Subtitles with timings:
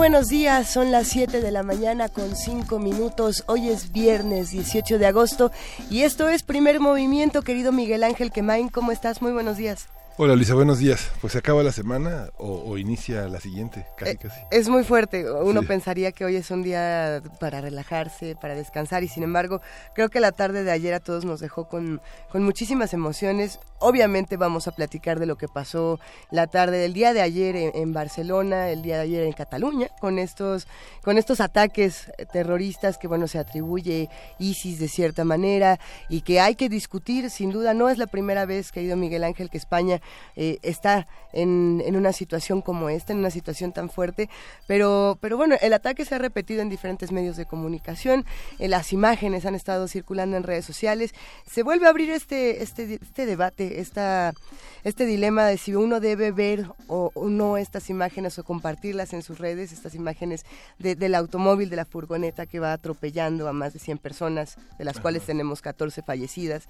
[0.00, 3.44] Buenos días, son las 7 de la mañana con 5 minutos.
[3.48, 5.52] Hoy es viernes 18 de agosto
[5.90, 8.70] y esto es Primer Movimiento, querido Miguel Ángel Quemain.
[8.70, 9.20] ¿Cómo estás?
[9.20, 9.88] Muy buenos días.
[10.16, 11.10] Hola Luisa, buenos días.
[11.20, 14.40] Pues se acaba la semana o, inicia la siguiente, casi eh, casi.
[14.50, 15.30] Es muy fuerte.
[15.30, 19.62] Uno pensaría que hoy es un día para relajarse, para descansar y sin embargo
[19.94, 23.60] creo que la tarde de ayer a todos nos dejó con, con muchísimas emociones.
[23.78, 25.98] Obviamente vamos a platicar de lo que pasó
[26.30, 30.18] la tarde del día de ayer en, Barcelona, el día de ayer en Cataluña, con
[30.18, 30.68] estos,
[31.02, 36.56] con estos ataques terroristas que bueno se atribuye ISIS de cierta manera y que hay
[36.56, 37.30] que discutir.
[37.30, 40.02] Sin duda no es la primera vez, que ha ido Miguel Ángel, que España
[40.36, 44.28] eh, está en, en, una situación como esta, en una situación tan fuerte,
[44.66, 48.24] pero, pero bueno, el ataque se ha repetido en diferentes medios de comunicación,
[48.58, 51.12] eh, las imágenes han estado circulando en redes sociales,
[51.50, 54.32] se vuelve a abrir este, este, este debate, esta,
[54.84, 59.38] este dilema de si uno debe ver o, no estas imágenes o compartirlas en sus
[59.38, 60.44] redes, estas imágenes
[60.78, 65.00] del automóvil, de la furgoneta que va atropellando a más de 100 personas, de las
[65.00, 66.68] cuales tenemos 14 fallecidas,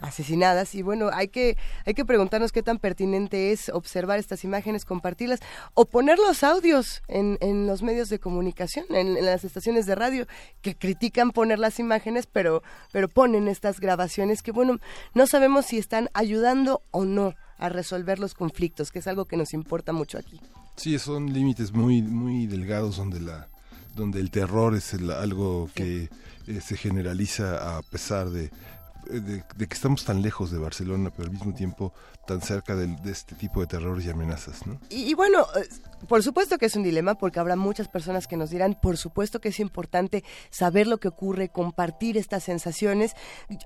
[0.00, 4.84] asesinadas, y bueno, hay que, hay que preguntarnos qué tan pertinente es observar estas imágenes,
[4.84, 5.40] compartirlas
[5.74, 10.26] o poner los audios en, en los medios de comunicación, en, las estaciones de radio,
[10.62, 14.78] que critican poner las imágenes, pero, pero ponen estas grabaciones que, bueno,
[15.14, 19.36] no sabemos si están ayudando o no a resolver los conflictos, que es algo que
[19.36, 20.40] nos importa mucho aquí.
[20.76, 23.48] Sí, son límites muy, muy delgados donde la
[23.94, 26.10] donde el terror es algo que
[26.46, 28.50] eh, se generaliza a pesar de,
[29.04, 31.92] de, que estamos tan lejos de Barcelona, pero al mismo tiempo
[32.26, 34.66] tan cerca de, este tipo de terrores y amenazas.
[34.66, 34.78] ¿no?
[34.88, 35.68] Y, bueno, eh,
[36.08, 39.40] por supuesto que es un dilema porque habrá muchas personas que nos dirán, por supuesto
[39.40, 43.14] que es importante saber lo que ocurre, compartir estas sensaciones.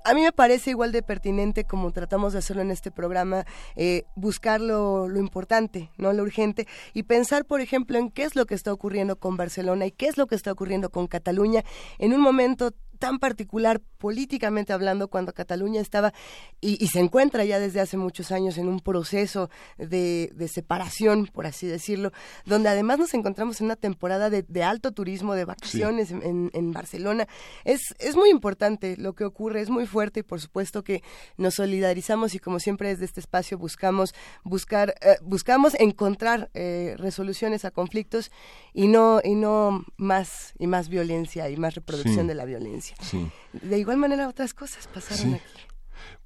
[0.03, 3.45] A mí me parece igual de pertinente como tratamos de hacerlo en este programa,
[3.75, 8.35] eh, buscar lo, lo importante, no lo urgente, y pensar, por ejemplo, en qué es
[8.35, 11.63] lo que está ocurriendo con Barcelona y qué es lo que está ocurriendo con Cataluña
[11.97, 16.13] en un momento tan particular políticamente hablando cuando Cataluña estaba
[16.61, 21.67] y, se encuentra ya desde hace muchos años en un proceso de, separación, por así
[21.67, 22.11] decirlo,
[22.45, 27.27] donde además nos encontramos en una temporada de, alto turismo, de vacaciones en, Barcelona.
[27.65, 31.01] Es, es muy importante lo que ocurre, es muy fuerte y por supuesto que
[31.37, 37.65] nos solidarizamos y como siempre desde este espacio buscamos buscar eh, buscamos encontrar eh, resoluciones
[37.65, 38.31] a conflictos
[38.73, 42.88] y no y no más y más violencia y más reproducción de la violencia.
[43.53, 45.43] De igual manera otras cosas pasaron aquí.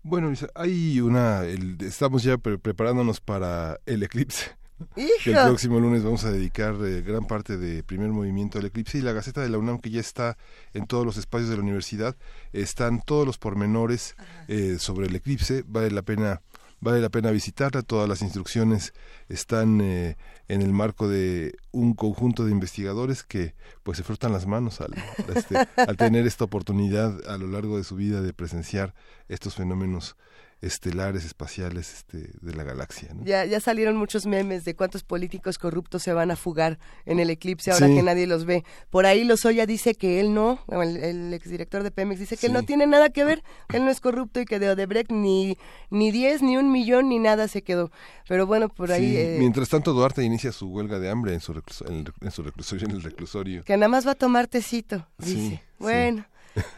[0.03, 4.51] Bueno, hay una, estamos ya preparándonos para el eclipse.
[4.97, 9.01] el próximo lunes vamos a dedicar eh, gran parte de primer movimiento al eclipse y
[9.01, 10.37] la Gaceta de la UNAM que ya está
[10.73, 12.17] en todos los espacios de la universidad
[12.51, 14.15] están todos los pormenores
[14.49, 15.63] eh, sobre el eclipse.
[15.65, 16.41] Vale la pena
[16.83, 17.81] vale la pena visitarla.
[17.81, 18.93] Todas las instrucciones
[19.29, 20.17] están eh,
[20.47, 24.93] en el marco de un conjunto de investigadores que pues se frotan las manos al,
[25.35, 28.93] este, al tener esta oportunidad a lo largo de su vida de presenciar
[29.29, 30.15] estos fenómenos
[30.63, 33.09] estelares espaciales este, de la galaxia.
[33.23, 37.29] Ya, ya salieron muchos memes de cuántos políticos corruptos se van a fugar en el
[37.29, 38.63] eclipse ahora que nadie los ve.
[38.89, 42.63] Por ahí Lozoya dice que él no, el, exdirector de Pemex dice que él no
[42.63, 45.57] tiene nada que ver, que él no es corrupto y que de Odebrecht ni,
[45.89, 47.91] ni 10, ni un millón, ni nada se quedó.
[48.27, 49.17] Pero bueno, por ahí...
[49.17, 51.51] Eh, Mientras tanto, Duarte inicia su huelga de hambre en su,
[51.87, 53.63] en, su reclusorio, en el reclusorio.
[53.63, 55.61] Que nada más va a tomar tecito, dice.
[55.77, 56.25] bueno.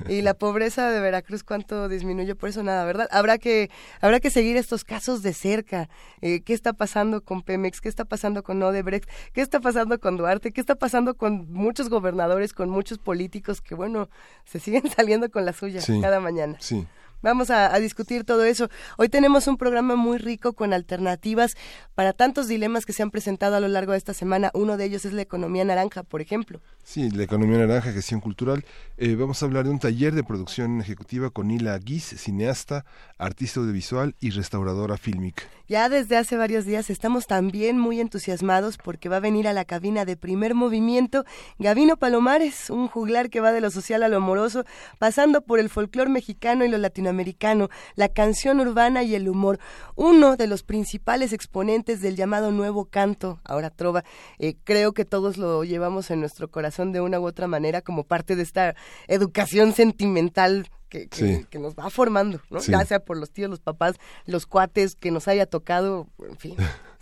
[0.07, 3.69] Y la pobreza de Veracruz cuánto disminuyó por eso nada verdad habrá que
[4.01, 5.89] habrá que seguir estos casos de cerca.
[6.21, 10.17] Eh, qué está pasando con Pemex qué está pasando con Odebrecht qué está pasando con
[10.17, 14.09] Duarte qué está pasando con muchos gobernadores con muchos políticos que bueno
[14.45, 16.87] se siguen saliendo con la suya cada mañana sí
[17.21, 18.69] Vamos a, discutir todo eso.
[18.97, 21.55] Hoy tenemos un programa muy rico con alternativas
[21.95, 24.51] para tantos dilemas que se han presentado a lo largo de esta semana.
[24.53, 26.61] Uno de ellos es la economía naranja, por ejemplo.
[26.83, 28.63] Sí, la economía naranja, gestión cultural.
[28.97, 32.85] Eh, vamos a hablar de un taller de producción ejecutiva con Nila Guis, cineasta,
[33.17, 35.43] artista audiovisual y restauradora fílmica.
[35.67, 39.65] Ya desde hace varios días estamos también muy entusiasmados porque va a venir a la
[39.65, 41.25] cabina de primer movimiento
[41.57, 44.63] Gavino Palomares, un juglar que va de lo social a lo amoroso,
[44.99, 49.59] pasando por el folclor mexicano y lo latinoamericano latinoamericano, la canción urbana y el humor,
[49.95, 54.03] uno de los principales exponentes del llamado nuevo canto, ahora trova.
[54.39, 58.03] Eh, creo que todos lo llevamos en nuestro corazón de una u otra manera como
[58.03, 58.75] parte de esta
[59.07, 62.59] educación sentimental que, que, nos va formando, ¿no?
[62.59, 66.55] Ya sea por los tíos, los papás, los cuates que nos haya tocado, en fin.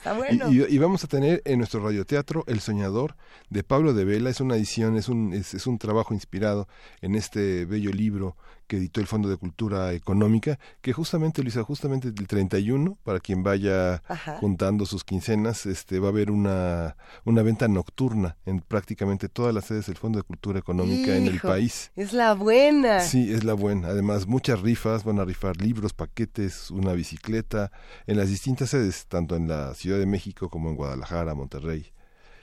[0.49, 3.15] Y, vamos a tener en nuestro radioteatro El Soñador
[3.49, 4.29] de Pablo de Vela.
[4.29, 6.67] Es una edición, es un, es, un trabajo inspirado
[7.01, 8.35] en este bello libro
[8.67, 13.43] que editó el Fondo de Cultura Económica, que justamente, Luisa, justamente el 31, para quien
[13.43, 14.01] vaya
[14.39, 16.95] juntando sus quincenas, este va a haber una,
[17.25, 21.39] una venta nocturna en prácticamente todas las sedes del Fondo de Cultura Económica en el
[21.39, 21.91] país.
[21.95, 23.01] Es la buena.
[23.01, 23.89] Sí, es la buena.
[23.89, 27.71] Además, muchas rifas, van a rifar libros, paquetes, una bicicleta,
[28.07, 31.93] en las distintas sedes, tanto en la Ciudad de México como en Guadalajara, Monterrey.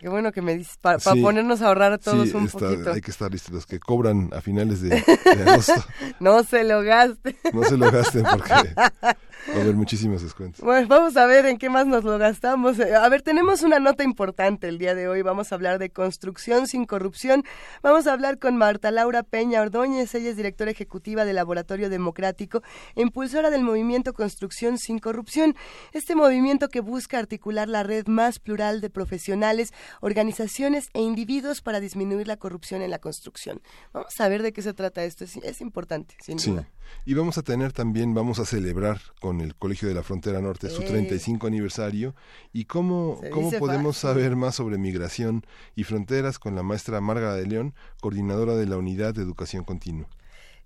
[0.00, 2.92] Qué bueno que me dices, para ponernos a ahorrar a todos un poquito.
[2.94, 4.96] Hay que estar listos, los que cobran a finales de,
[5.46, 5.84] agosto.
[6.20, 7.36] no se lo gasten.
[7.52, 8.54] no se lo gasten porque
[9.48, 10.64] Va a haber muchísimos descuentos.
[10.64, 12.78] Bueno, vamos a ver en qué más nos lo gastamos.
[12.78, 15.22] Eh, a ver, tenemos una nota importante el día de hoy.
[15.22, 17.44] Vamos a hablar de construcción sin corrupción.
[17.82, 20.14] Vamos a hablar con Marta Laura Peña Ordóñez.
[20.14, 22.62] Ella es directora ejecutiva del Laboratorio Democrático,
[22.96, 25.54] impulsora del movimiento Construcción sin Corrupción.
[25.92, 31.80] Este movimiento que busca articular la red más plural de profesionales, organizaciones e individuos para
[31.80, 33.60] disminuir la corrupción en la construcción.
[33.92, 35.24] Vamos a ver de qué se trata esto.
[35.24, 36.68] Es, importante, sin duda.
[37.04, 40.70] Y vamos a tener también, vamos a celebrar con el Colegio de la Frontera Norte
[40.70, 42.14] su 35 aniversario.
[42.52, 45.44] Y cómo, cómo podemos saber más sobre migración
[45.76, 50.08] y fronteras con la maestra Marga de León, coordinadora de la Unidad de Educación Continua.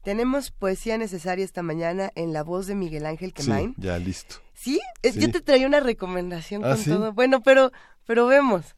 [0.04, 3.74] Tenemos poesía necesaria esta mañana en la voz de Miguel Ángel Quemain.
[3.74, 4.36] Sí, ya listo.
[4.52, 4.80] ¿Sí?
[5.02, 7.12] Yo te traía una recomendación ¿Ah, con todo.
[7.12, 7.72] Bueno, pero
[8.06, 8.76] pero vemos.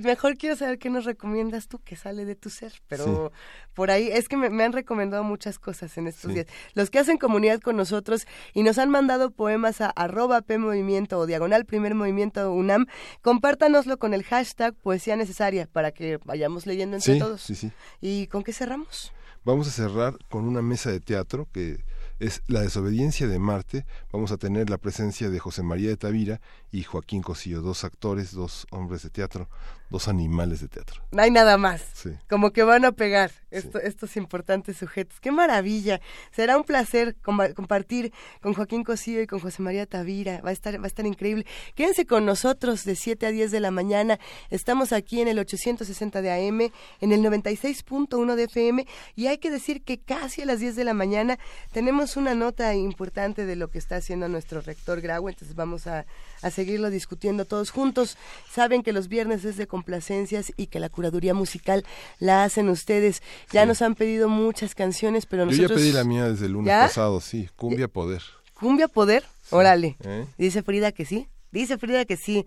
[0.00, 2.72] Mejor quiero saber qué nos recomiendas tú, que sale de tu ser.
[2.88, 3.30] Pero
[3.74, 6.46] por ahí es que me, han recomendado muchas cosas en estos días.
[6.72, 11.18] Los que hacen comunidad con nosotros y nos han mandado poemas a arroba P Movimiento
[11.18, 12.86] o diagonal Primer Movimiento UNAM,
[13.20, 17.52] compártanoslo con el hashtag Poesía Necesaria para que vayamos leyendo entre todos.
[18.00, 19.12] ¿Y con qué cerramos?
[19.44, 21.84] Vamos a cerrar con una mesa de teatro que
[22.24, 23.84] es La desobediencia de Marte.
[24.10, 26.40] Vamos a tener la presencia de José María de Tavira
[26.72, 29.48] y Joaquín Cosío, dos actores, dos hombres de teatro,
[29.90, 31.02] dos animales de teatro.
[31.12, 31.84] No hay nada más.
[32.28, 35.20] Como que van a pegar estos importantes sujetos.
[35.20, 36.00] ¡Qué maravilla!
[36.32, 40.40] Será un placer compartir con Joaquín Cosío y con José María Tavira.
[40.40, 41.46] Va a estar, va a estar increíble.
[41.74, 44.18] Quédense con nosotros de 7 a 10 de la mañana.
[44.50, 46.60] Estamos aquí en el 860 de AM,
[47.00, 50.84] en el 96.1 de FM y hay que decir que casi a las 10 de
[50.84, 51.38] la mañana
[51.72, 56.06] tenemos una nota importante de lo que está haciendo nuestro rector Grau, entonces vamos a
[56.44, 58.18] a seguirlo discutiendo todos juntos.
[58.52, 61.84] Saben que los viernes es de complacencias y que la curaduría musical
[62.18, 63.22] la hacen ustedes.
[63.50, 65.70] Ya nos han pedido muchas canciones, pero nosotros...
[65.70, 68.22] Yo ya pedí la mía desde el lunes pasado, sí, Cumbia Poder.
[68.52, 69.24] ¿Cumbia Poder?
[69.50, 69.96] Órale.
[70.04, 70.26] ¿Eh?
[70.36, 71.28] Dice Frida que sí.
[71.50, 72.46] Dice Frida que sí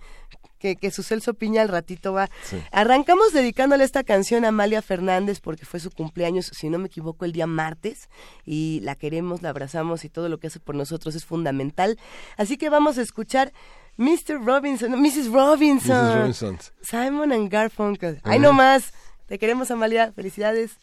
[0.60, 2.30] que, que su Celso Piña al ratito va.
[2.72, 7.26] Arrancamos dedicándole esta canción a Amalia Fernández porque fue su cumpleaños, si no me equivoco,
[7.26, 8.10] el día martes
[8.46, 11.98] y la queremos, la abrazamos y todo lo que hace por nosotros es fundamental.
[12.38, 13.54] Así que vamos a escuchar
[13.98, 14.44] Mr.
[14.44, 15.32] Robinson, Mrs.
[15.32, 16.34] Robinson,
[16.82, 18.22] Simon and Garfunkel.
[18.24, 18.94] Ay, no más.
[19.26, 20.12] Te queremos, Amalia.
[20.14, 20.78] Felicidades.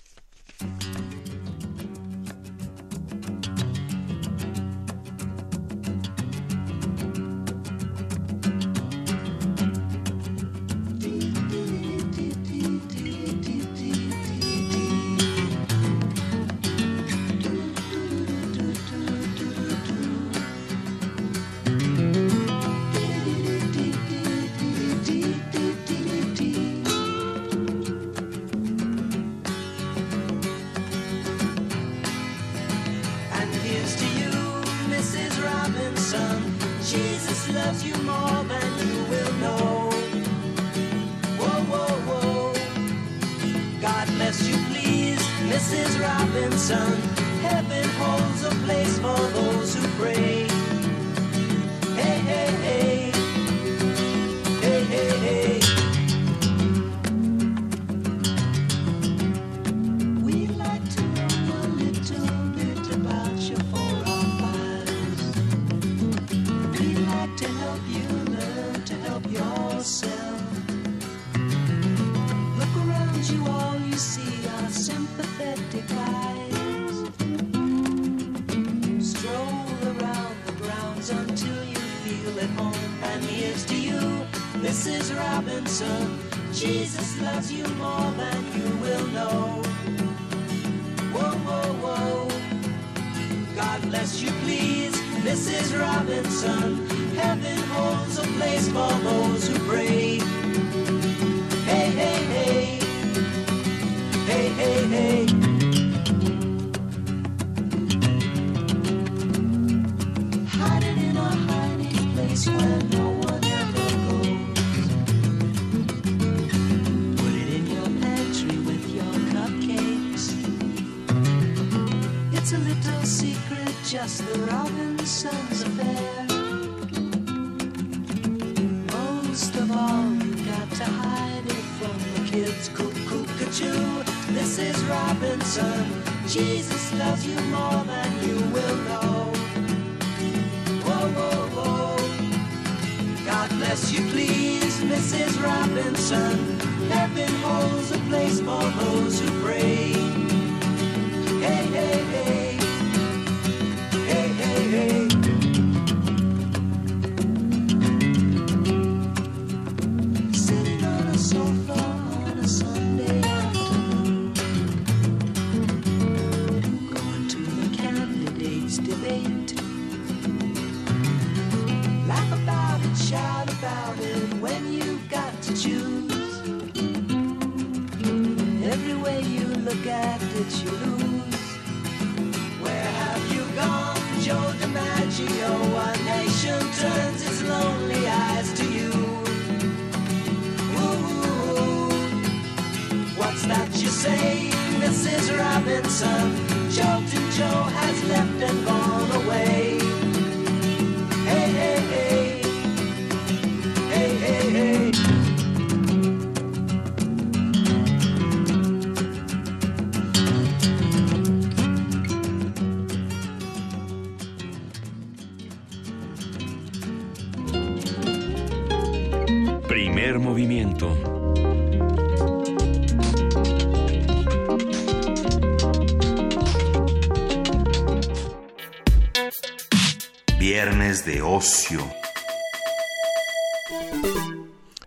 [231.05, 231.81] De ocio.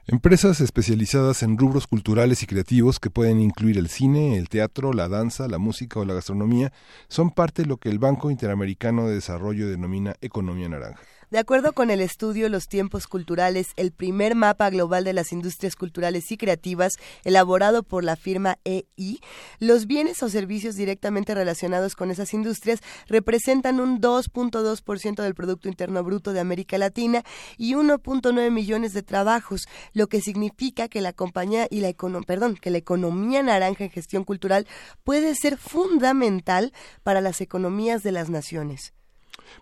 [0.08, 5.10] Empresas especializadas en rubros culturales y creativos que pueden incluir el cine, el teatro, la
[5.10, 6.72] danza, la música o la gastronomía
[7.08, 11.04] son parte de lo que el Banco Interamericano de Desarrollo denomina economía naranja.
[11.30, 15.76] De acuerdo con el estudio Los tiempos culturales, el primer mapa global de las industrias
[15.76, 16.94] culturales y creativas,
[17.26, 19.20] elaborado por la firma EI,
[19.60, 26.02] los bienes o servicios directamente relacionados con esas industrias representan un 2.2% del Producto Interno
[26.02, 27.24] Bruto de América Latina
[27.58, 32.56] y 1.9 millones de trabajos, lo que significa que la compañía y la econo- perdón,
[32.56, 34.66] que la economía naranja en gestión cultural
[35.04, 36.72] puede ser fundamental
[37.04, 38.94] para las economías de las naciones.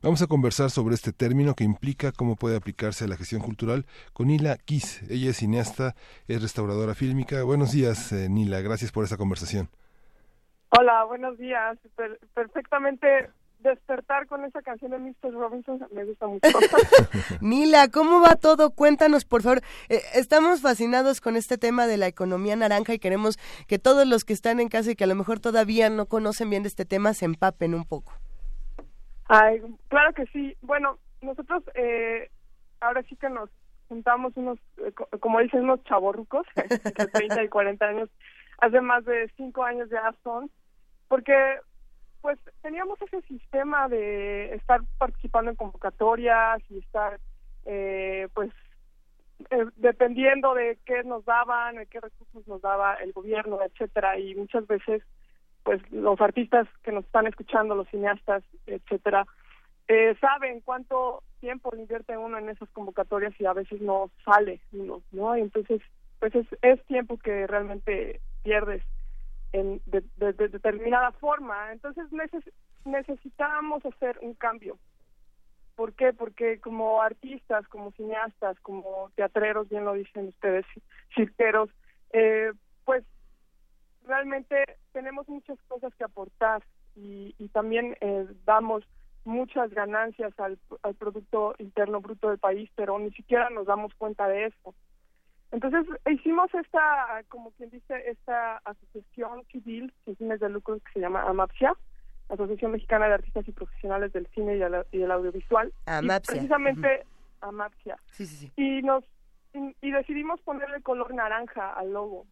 [0.02, 3.86] Vamos a conversar sobre este término que implica cómo puede aplicarse a la gestión cultural
[4.14, 5.02] con Nila Kiss.
[5.10, 5.96] Ella es cineasta,
[6.28, 7.44] es restauradora fílmica.
[7.44, 8.62] Buenos días, eh, Nila.
[8.62, 9.70] Gracias por esta conversación.
[10.70, 11.78] Hola, buenos días.
[11.96, 13.08] Per- perfectamente
[13.60, 15.34] despertar con esa canción de Mr.
[15.34, 16.48] Robinson me gusta mucho.
[17.42, 18.72] Nila, ¿cómo va todo?
[18.72, 19.62] Cuéntanos, por favor.
[19.90, 23.38] Eh, estamos fascinados con este tema de la economía naranja y queremos
[23.68, 26.50] que todos los que están en casa y que a lo mejor todavía no conocen
[26.50, 28.14] bien de este tema se empapen un poco.
[29.28, 30.56] Ay, claro que sí.
[30.62, 32.30] Bueno, nosotros eh,
[32.82, 33.50] ahora sí que nos
[33.88, 38.10] juntamos unos, eh, co- como dicen, unos chavorrucos, de 30 y 40 años,
[38.60, 40.52] hace más de 5 años ya son,
[41.08, 41.60] porque
[42.22, 47.20] pues teníamos ese sistema de estar participando en convocatorias y estar
[47.66, 48.52] eh, pues
[49.52, 54.34] eh, dependiendo de qué nos daban, de qué recursos nos daba el gobierno, etcétera, y
[54.36, 55.04] muchas veces
[55.66, 59.26] pues los artistas que nos están escuchando, los cineastas, etcétera,
[59.88, 65.02] eh, saben cuánto tiempo invierte uno en esas convocatorias y a veces no sale uno,
[65.12, 65.36] ¿no?
[65.36, 65.82] Y entonces,
[66.20, 68.84] pues es, es tiempo que realmente pierdes
[69.54, 70.04] en de
[70.34, 71.72] determinada forma.
[71.72, 72.52] Entonces neces-
[72.86, 74.78] necesitamos hacer un cambio.
[75.76, 76.14] ¿Por qué?
[76.14, 80.66] Porque como artistas, como cineastas, como teatreros, bien lo dicen ustedes,
[81.16, 81.70] cirqueros,
[82.14, 82.52] eh,
[82.86, 83.04] pues
[84.08, 86.64] realmente tenemos muchas cosas que aportar
[86.96, 88.84] y, y también eh, damos
[89.26, 94.28] muchas ganancias al, al Producto Interno Bruto del país, pero ni siquiera nos damos cuenta
[94.28, 94.76] de eso.
[95.52, 101.00] Entonces hicimos esta, como quien dice, esta asociación civil sin fines de lucro que se
[101.00, 101.74] llama AMAPSIA,
[102.30, 105.70] Asociación Mexicana de Artistas y Profesionales del Cine y, el- y el Audiovisual.
[105.70, 106.34] Y AMAPSIA.
[106.34, 107.06] precisamente
[107.42, 107.98] AMAPSIA.
[108.12, 108.52] Sí, sí, sí.
[108.58, 109.04] Y nos
[109.54, 112.26] y, y decidimos ponerle color naranja al logo,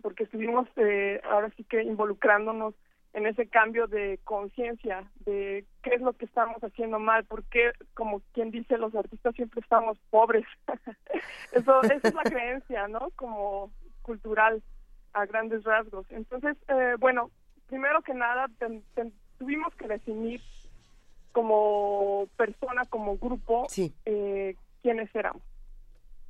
[0.00, 2.74] porque estuvimos eh, ahora sí que involucrándonos
[3.12, 8.20] en ese cambio de conciencia de qué es lo que estamos haciendo mal, porque como
[8.32, 10.44] quien dice los artistas siempre estamos pobres.
[11.52, 13.10] Eso esa es la creencia, ¿no?
[13.16, 14.62] Como cultural
[15.12, 16.06] a grandes rasgos.
[16.10, 17.30] Entonces, eh, bueno,
[17.66, 20.40] primero que nada ten- ten- tuvimos que definir
[21.32, 23.92] como persona, como grupo, Sí.
[24.04, 25.42] eh, quiénes éramos,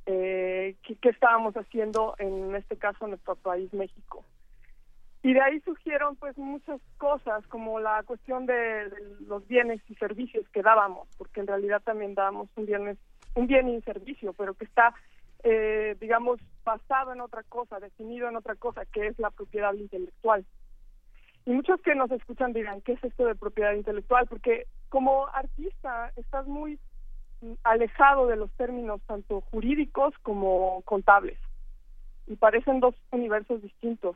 [0.05, 4.25] eh, qué, estábamos haciendo en este caso en nuestro país, México.
[5.23, 8.91] Y de ahí surgieron pues muchas cosas, como la cuestión de,
[9.27, 12.97] los bienes y servicios que dábamos, porque en realidad también dábamos un, bienes,
[13.35, 14.95] un bien y un servicio, pero que está,
[15.43, 20.43] eh, digamos, basado en otra cosa, definido en otra cosa, que es la propiedad intelectual.
[21.45, 24.27] Y muchos que nos escuchan dirán, ¿qué es esto de propiedad intelectual?
[24.27, 26.79] Porque como artista estás muy
[27.63, 31.37] alejado de los términos tanto jurídicos como contables.
[32.27, 34.15] Y parecen dos universos distintos.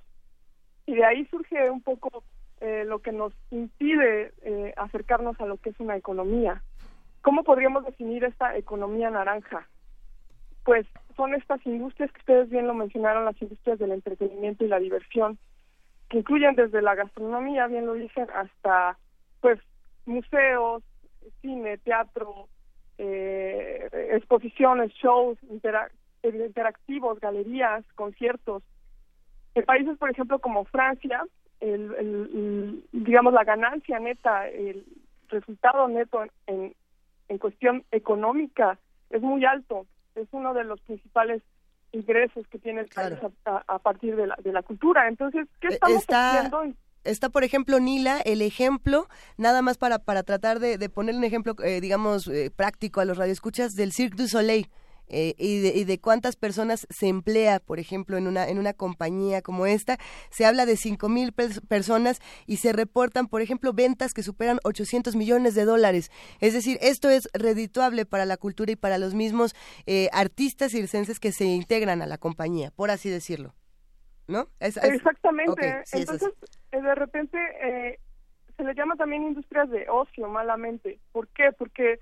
[0.86, 2.24] Y de ahí surge un poco
[2.62, 6.62] eh, lo que nos impide eh, acercarnos a lo que es una economía.
[7.22, 9.68] ¿Cómo podríamos definir esta economía naranja?
[10.64, 14.80] Pues son estas industrias que ustedes bien lo mencionaron, las industrias del entretenimiento y la
[14.80, 15.38] diversión,
[16.10, 18.98] que incluyen desde la gastronomía, bien lo dicen, hasta
[19.42, 19.60] pues
[20.06, 20.84] museos,
[21.42, 22.48] cine, teatro,
[22.98, 25.92] eh, exposiciones, shows intera-
[26.24, 28.64] interactivos, galerías, conciertos.
[29.54, 31.24] En países, por ejemplo, como Francia,
[31.60, 34.86] el, digamos la ganancia neta, el
[35.30, 36.74] resultado neto en,
[37.30, 38.78] en, cuestión económica
[39.10, 39.86] es muy alto.
[40.16, 41.42] Es uno de los principales
[41.92, 43.64] ingresos que tiene el país Claro.
[43.68, 45.08] a, partir de la, de la cultura.
[45.08, 46.64] Entonces, ¿qué Eh, estamos está- haciendo?
[47.06, 49.08] Está, por ejemplo, Nila, el ejemplo,
[49.38, 53.06] nada más para, para tratar de, de poner un ejemplo, eh, digamos, eh, práctico a
[53.06, 54.70] los radioescuchas del Cirque du Soleil.
[55.08, 58.74] eh, y, de, y de cuántas personas se emplea, por ejemplo, en una, en una
[58.74, 60.00] compañía como esta.
[60.32, 64.60] Se habla de cinco mil pers- personas y se reportan, por ejemplo, ventas que superan
[64.64, 66.10] 800 millones de dólares.
[66.40, 69.54] Es decir, esto es redituable para la cultura y para los mismos
[69.86, 73.54] eh, artistas circenses que se integran a la compañía, por así decirlo.
[74.28, 74.48] ¿No?
[74.60, 75.82] Es- es- Exactamente.
[75.86, 76.34] Sí, Entonces,
[76.72, 78.00] eh, de repente eh,
[78.58, 81.00] se le llama también industrias de ocio malamente.
[81.12, 81.52] ¿Por qué?
[81.52, 82.00] Porque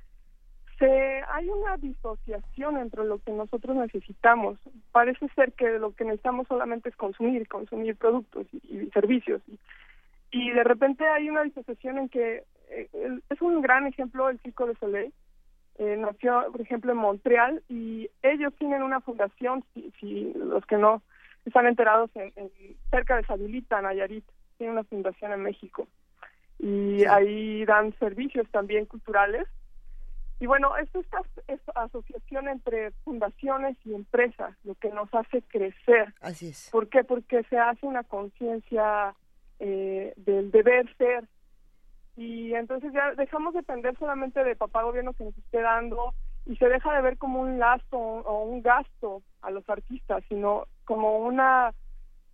[0.80, 4.58] se hay una disociación entre lo que nosotros necesitamos.
[4.92, 9.42] Parece ser que lo que necesitamos solamente es consumir, consumir productos y, y servicios.
[9.48, 9.60] Y,
[10.32, 14.40] y de repente hay una disociación en que eh, el- es un gran ejemplo el
[14.40, 15.14] Circo de Soleil.
[15.80, 20.78] Eh, nació, por ejemplo, en Montreal y ellos tienen una fundación, si, si los que
[20.78, 21.02] no
[21.46, 22.52] están enterados, en, en-
[22.90, 24.26] cerca de Sadulita, Nayarit,
[24.58, 25.88] tiene una fundación en México.
[26.60, 29.48] Y ahí dan servicios también culturales.
[30.40, 36.14] Y bueno, es esta es asociación entre fundaciones y empresas lo que nos hace crecer.
[36.22, 36.70] Así es.
[36.72, 37.04] ¿Por qué?
[37.04, 39.14] Porque se hace una conciencia
[39.60, 41.26] eh, del deber ser.
[42.16, 46.14] Y entonces ya dejamos de depender solamente de papá gobierno que nos esté dando
[46.46, 50.68] y se deja de ver como un lazo o un gasto a los artistas, sino
[50.86, 51.74] como una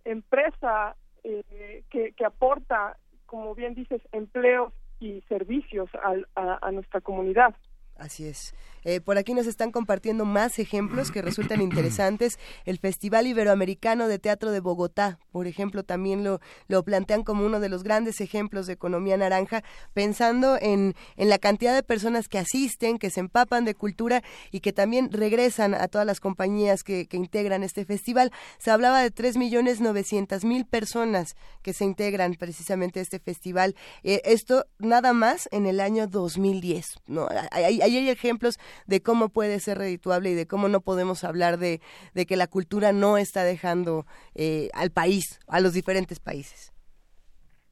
[0.04, 2.96] empresa eh, que, que aporta,
[3.26, 7.54] como bien dices, empleos y servicios al- a, a nuestra comunidad.
[7.98, 8.54] Así es.
[8.84, 12.38] Eh, por aquí nos están compartiendo más ejemplos que resultan interesantes.
[12.64, 17.60] El Festival Iberoamericano de Teatro de Bogotá, por ejemplo, también lo, lo plantean como uno
[17.60, 19.62] de los grandes ejemplos de economía naranja,
[19.94, 24.60] pensando en, en la cantidad de personas que asisten, que se empapan de cultura y
[24.60, 28.32] que también regresan a todas las compañías que, que integran este festival.
[28.58, 33.74] Se hablaba de 3.900.000 personas que se integran precisamente a este festival.
[34.02, 36.86] Eh, esto nada más en el año 2010.
[37.06, 37.28] ¿no?
[37.50, 38.56] Hay, hay- ahí hay ejemplos
[38.86, 41.80] de cómo puede ser redituable y de cómo no podemos hablar de,
[42.14, 46.72] de que la cultura no está dejando eh, al país, a los diferentes países.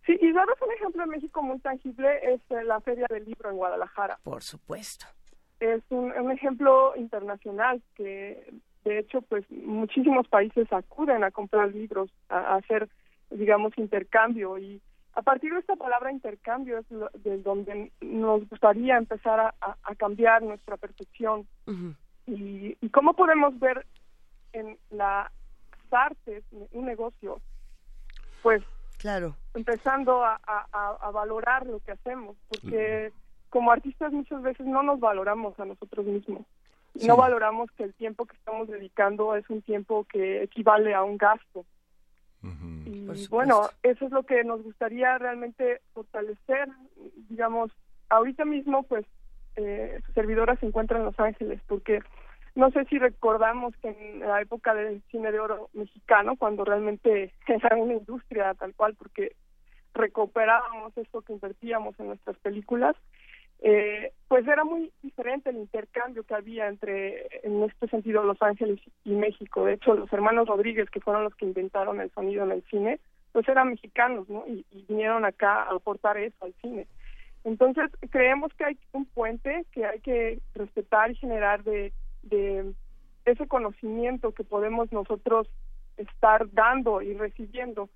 [0.06, 3.50] Sí, y daros un ejemplo en México muy tangible es eh, la Feria del Libro
[3.50, 4.18] en Guadalajara.
[4.22, 5.06] Por supuesto.
[5.60, 8.52] Es un, un ejemplo internacional que,
[8.84, 12.88] de hecho, pues muchísimos países acuden a comprar libros, a, a hacer,
[13.30, 14.56] digamos, intercambio.
[14.56, 14.80] Y
[15.18, 19.76] a partir de esta palabra intercambio es lo- de donde nos gustaría empezar a, a-
[19.82, 21.48] a cambiar nuestra percepción
[22.26, 23.84] y, y cómo podemos ver
[24.52, 25.28] en las
[25.90, 27.40] artes un negocio,
[28.42, 28.62] pues
[28.98, 29.34] Claro.
[29.54, 30.38] empezando a,
[31.12, 33.12] valorar lo que hacemos, porque
[33.50, 36.42] como artistas muchas veces no nos valoramos a nosotros mismos.
[36.94, 37.20] Y No Sí.
[37.20, 41.64] valoramos que el tiempo que estamos dedicando es un tiempo que equivale a un gasto.
[42.42, 46.68] Y bueno, eso es lo que nos gustaría realmente fortalecer.
[47.28, 47.70] Digamos,
[48.08, 49.04] ahorita mismo, pues,
[49.56, 52.00] eh, su servidora se encuentra en Los Ángeles, porque
[52.54, 57.32] no sé si recordamos que en la época del cine de oro mexicano, cuando realmente
[57.46, 59.36] era una industria tal cual, porque
[59.94, 62.94] recuperábamos eso que invertíamos en nuestras películas,
[63.60, 68.78] eh, pues era muy diferente el intercambio que había entre, en este sentido, Los Ángeles
[69.04, 69.64] y México.
[69.64, 73.00] De hecho, los hermanos Rodríguez, que fueron los que inventaron el sonido en el cine,
[73.32, 74.44] pues eran mexicanos, ¿no?
[74.46, 76.86] Y, vinieron acá a aportar eso al cine.
[77.44, 81.92] Entonces, creemos que hay un puente que hay que respetar y generar de,
[82.22, 82.72] de
[83.24, 85.48] ese conocimiento que podemos nosotros
[85.96, 87.88] estar dando y recibiendo.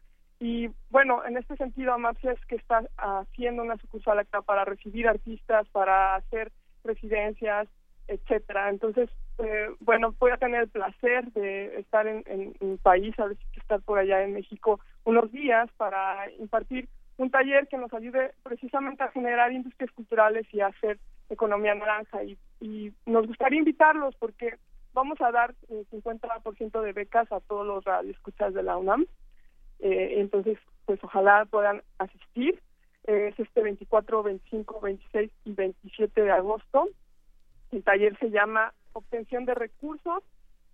[0.42, 5.06] Y bueno, en este sentido, Amapsia es que está haciendo una sucursal acá para recibir
[5.06, 6.50] artistas, para hacer
[6.82, 7.68] residencias,
[8.08, 8.68] etcétera.
[8.68, 13.26] Entonces, eh, bueno, voy a tener el placer de estar en, en, en país, a
[13.26, 17.94] ver si estar por allá en México unos días para impartir un taller que nos
[17.94, 20.98] ayude precisamente a generar industrias culturales y a hacer
[21.30, 22.24] economía naranja.
[22.24, 24.56] Y, y nos gustaría invitarlos porque
[24.92, 29.06] vamos a dar el 50% de becas a todos los radioescuchas de la UNAM.
[29.82, 32.58] Eh, entonces, pues ojalá puedan asistir.
[33.06, 36.88] Eh, es este 24, 25, 26 y 27 de agosto.
[37.72, 40.22] El taller se llama Obtención de Recursos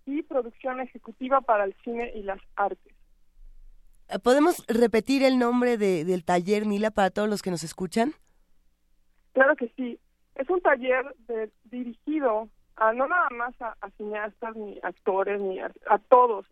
[0.04, 2.94] y Producción Ejecutiva para el Cine y las Artes.
[4.22, 8.12] ¿Podemos repetir el nombre de, del taller, Mila, para todos los que nos escuchan?
[9.32, 9.98] Claro que sí.
[10.34, 15.58] Es un taller de, dirigido a no nada más a, a cineastas, ni actores, ni
[15.60, 16.46] a, a, todos,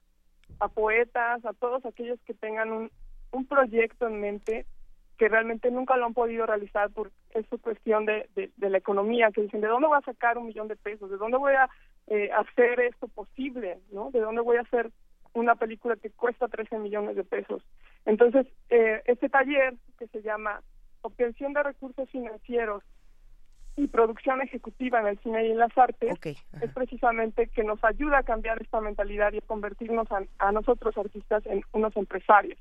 [0.61, 2.91] a poetas, a todos aquellos que tengan un,
[3.33, 4.67] un proyecto en mente
[5.19, 9.31] que realmente nunca lo han podido realizar por es cuestión de, de, de, la economía,
[9.31, 11.11] que dicen, ¿de dónde voy a sacar un millón de pesos?
[11.11, 11.69] ¿De dónde voy a
[12.07, 13.79] eh, hacer esto posible?
[13.93, 14.11] ¿no?
[14.11, 14.91] ¿De dónde voy a hacer
[15.37, 17.63] una película que cuesta 13 millones de pesos.
[18.07, 20.63] Entonces, eh, este taller que se llama
[21.03, 22.83] Obtención de Recursos Financieros
[23.77, 26.37] y Producción Ejecutiva en el Cine y en las Artes okay.
[26.61, 30.97] es precisamente que nos ayuda a cambiar esta mentalidad y a convertirnos a, a nosotros
[30.97, 32.59] artistas en unos empresarios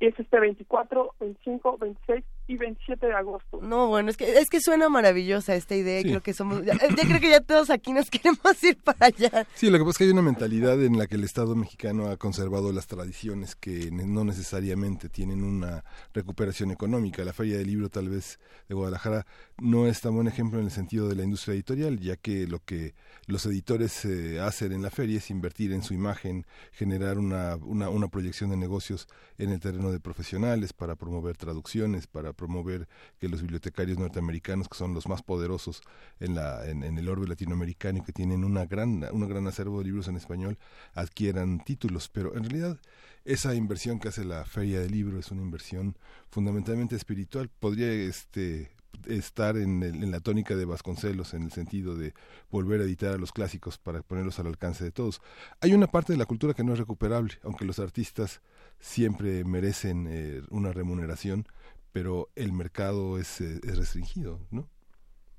[0.00, 3.60] y es este 24, 25, 26 y 27 de agosto.
[3.62, 6.08] No, bueno, es que es que suena maravillosa esta idea, sí.
[6.08, 9.46] creo que somos ya, ya, creo que ya todos aquí nos queremos ir para allá.
[9.54, 12.08] Sí, lo que pasa es que hay una mentalidad en la que el Estado mexicano
[12.08, 17.24] ha conservado las tradiciones que no necesariamente tienen una recuperación económica.
[17.24, 19.26] La Feria del Libro tal vez de Guadalajara
[19.58, 22.58] no es tan buen ejemplo en el sentido de la industria editorial, ya que lo
[22.64, 22.94] que
[23.26, 27.90] los editores eh, hacen en la feria es invertir en su imagen, generar una, una,
[27.90, 29.06] una proyección de negocios
[29.38, 34.78] en el terreno de profesionales, para promover traducciones, para promover que los bibliotecarios norteamericanos, que
[34.78, 35.82] son los más poderosos
[36.18, 39.84] en, la, en, el orbe latinoamericano y que tienen una gran, una gran acervo de
[39.84, 40.58] libros en español,
[40.94, 42.08] adquieran títulos.
[42.08, 42.78] Pero en realidad
[43.24, 45.96] esa inversión que hace la Feria del Libro es una inversión
[46.30, 47.50] fundamentalmente espiritual.
[47.50, 48.70] Podría este,
[49.06, 52.14] estar en, el, en, la tónica de Vasconcelos en el sentido de
[52.50, 55.20] volver a editar a los clásicos para ponerlos al alcance de todos.
[55.60, 58.40] Hay una parte de la cultura que no es recuperable, aunque los artistas
[58.80, 61.46] siempre merecen eh, una remuneración,
[61.92, 64.68] pero el mercado es, eh, es restringido, ¿no?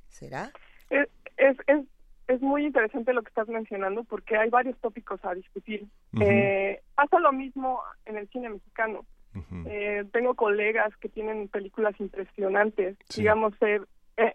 [0.10, 0.52] ¿Será?
[0.90, 1.86] Es, es, es,
[2.28, 5.88] es, muy interesante lo que estás mencionando porque hay varios tópicos a discutir.
[6.14, 6.28] Uh -huh.
[6.28, 9.06] eh, pasa lo mismo en el cine mexicano.
[9.34, 9.68] Uh -huh.
[9.68, 12.98] eh, tengo colegas que tienen películas impresionantes.
[13.10, 13.22] Sí.
[13.22, 13.80] Digamos, eh,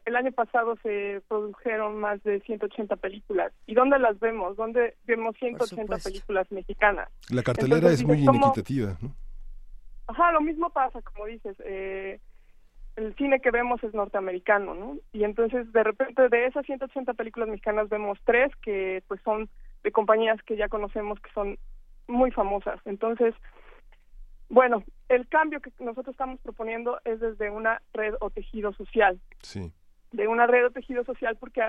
[0.05, 3.52] el año pasado se produjeron más de 180 películas.
[3.66, 4.57] ¿Y dónde las vemos?
[4.57, 7.09] ¿Dónde vemos 180 películas mexicanas?
[7.31, 9.14] La cartelera Entonces, es muy inequitativa, ¿no?
[10.07, 11.57] Ajá, lo mismo pasa, como dices.
[11.64, 12.21] Eh,
[12.97, 14.97] el cine que vemos es norteamericano, ¿no?
[15.12, 19.51] Y entonces, de repente, de esas 180 películas mexicanas vemos tres que, pues, son
[19.83, 21.59] de compañías que ya conocemos que son
[22.09, 22.81] muy famosas.
[22.87, 23.35] Entonces,
[24.49, 29.21] bueno, el cambio que nosotros estamos proponiendo es desde una red o tejido social.
[29.42, 29.73] Sí.
[30.12, 31.62] De una red o tejido social porque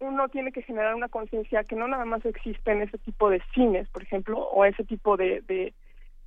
[0.00, 3.42] uno tiene que generar una conciencia que no nada más existe en ese tipo de
[3.54, 5.72] cines, por ejemplo, o ese tipo de, de,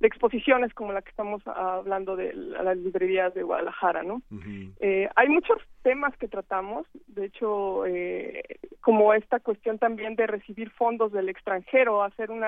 [0.00, 4.22] de exposiciones como la que estamos hablando de las librerías de Guadalajara, ¿no?
[4.30, 4.72] Uh -huh.
[4.80, 8.42] eh, hay muchos temas que tratamos, de hecho, eh,
[8.80, 12.42] como esta cuestión también de recibir fondos del extranjero, hacer un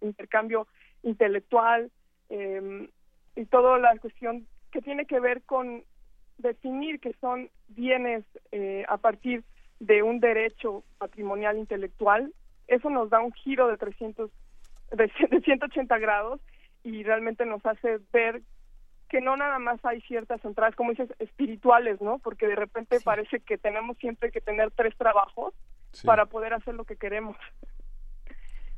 [0.00, 0.66] intercambio
[1.02, 1.90] intelectual,
[2.30, 2.88] eh,
[3.36, 5.82] y toda la cuestión que tiene que ver con
[6.38, 9.44] definir que son bienes eh, a partir
[9.80, 12.32] de un derecho patrimonial intelectual,
[12.66, 14.30] eso nos da un giro de 300
[14.92, 16.40] de, de 180 grados
[16.84, 18.42] y realmente nos hace ver
[19.08, 22.18] que no nada más hay ciertas entradas, como dices, espirituales, ¿no?
[22.20, 23.04] Porque de repente sí.
[23.04, 25.54] parece que tenemos siempre que tener tres trabajos
[25.92, 26.06] sí.
[26.06, 27.36] para poder hacer lo que queremos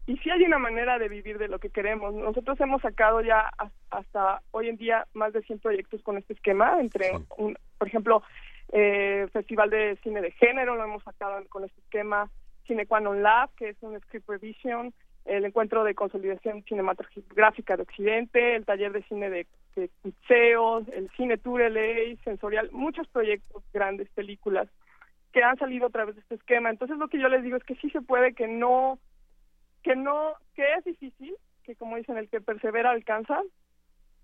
[0.07, 2.15] y sí hay una manera de vivir de lo que queremos.
[2.15, 3.51] Nosotros hemos sacado ya
[3.91, 7.25] hasta hoy en día más de 100 proyectos con este esquema, entre, sí.
[7.39, 8.23] un, por ejemplo,
[8.73, 12.31] eh, Festival de Cine de Género, lo hemos sacado con este esquema,
[12.67, 14.95] Cinequanon Lab, que es un script revision,
[15.27, 21.11] el encuentro de consolidación cinematográfica de Occidente, el taller de cine de este, museos, el
[21.17, 24.69] cine tour LA, sensorial, muchos proyectos, grandes películas
[25.33, 26.71] que han salido a través de este esquema.
[26.71, 28.99] Entonces lo que yo les digo es que sí se puede, que no,
[29.83, 33.43] que no, que es difícil, que como dicen, el que persevera alcanza,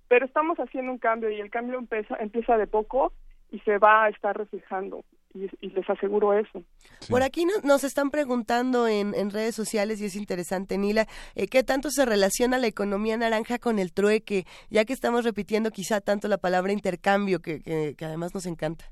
[0.08, 3.12] pero estamos haciendo un cambio y el cambio empieza, empieza de poco
[3.50, 5.04] y se va a estar reflejando.
[5.34, 6.62] Y, y les aseguro eso.
[7.08, 11.46] Por aquí no- nos están preguntando en, en redes sociales y es interesante, Nila, eh,
[11.46, 14.44] ¿qué tanto se relaciona la economía naranja con el trueque?
[14.68, 18.84] Ya que estamos repitiendo quizá tanto la palabra intercambio, que, que, que además nos encanta.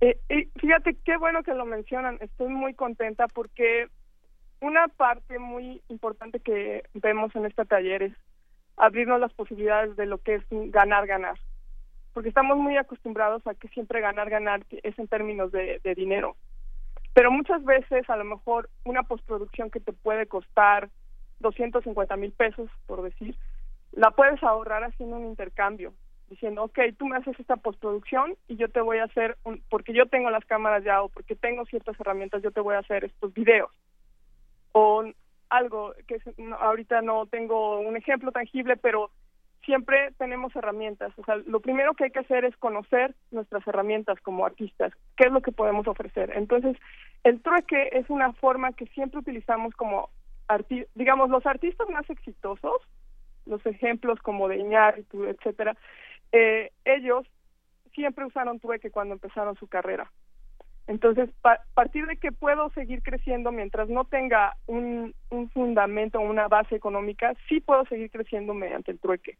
[0.00, 0.18] Eh,
[0.60, 2.18] fíjate qué bueno que lo mencionan.
[2.20, 3.86] Estoy muy contenta porque
[4.60, 8.12] una parte muy importante que vemos en este taller es
[8.76, 11.38] abrirnos las posibilidades de lo que es un ganar, ganar.
[12.14, 16.36] Porque estamos muy acostumbrados a que siempre ganar, ganar es en términos de, dinero.
[17.12, 20.88] Pero muchas veces, a lo mejor, una postproducción que te puede costar
[21.40, 23.36] 250 mil pesos, por decir,
[23.92, 25.92] la puedes ahorrar haciendo un intercambio
[26.28, 29.92] diciendo, ok, tú me haces esta postproducción y yo te voy a hacer, un, porque
[29.92, 33.04] yo tengo las cámaras ya o porque tengo ciertas herramientas, yo te voy a hacer
[33.04, 33.70] estos videos.
[34.72, 35.04] O
[35.50, 36.20] algo que
[36.60, 39.10] ahorita no tengo un ejemplo tangible, pero
[39.64, 41.12] siempre tenemos herramientas.
[41.18, 45.26] O sea, lo primero que hay que hacer es conocer nuestras herramientas como artistas, qué
[45.26, 46.32] es lo que podemos ofrecer.
[46.34, 46.76] Entonces,
[47.24, 50.10] el trueque es una forma que siempre utilizamos como,
[50.48, 52.82] arti digamos, los artistas más exitosos,
[53.46, 55.76] los ejemplos como de Iñárritu, etcétera,
[56.32, 57.26] eh, ellos
[57.94, 60.10] siempre usaron trueque cuando empezaron su carrera.
[60.86, 66.46] Entonces, a partir de que puedo seguir creciendo mientras no tenga un, un fundamento, una
[66.48, 69.38] base económica, sí puedo seguir creciendo mediante el trueque.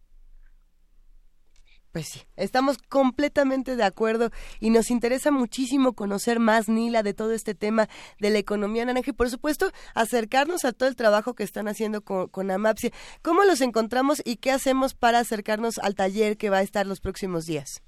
[1.95, 7.31] Pues sí, estamos completamente de acuerdo y nos interesa muchísimo conocer más, Nila, de todo
[7.31, 7.87] este tema
[8.19, 12.01] de la economía naranja y, por supuesto, acercarnos a todo el trabajo que están haciendo
[12.01, 12.91] con, con Amapsia.
[13.23, 17.01] ¿Cómo los encontramos y qué hacemos para acercarnos al taller que va a estar los
[17.01, 17.81] próximos días?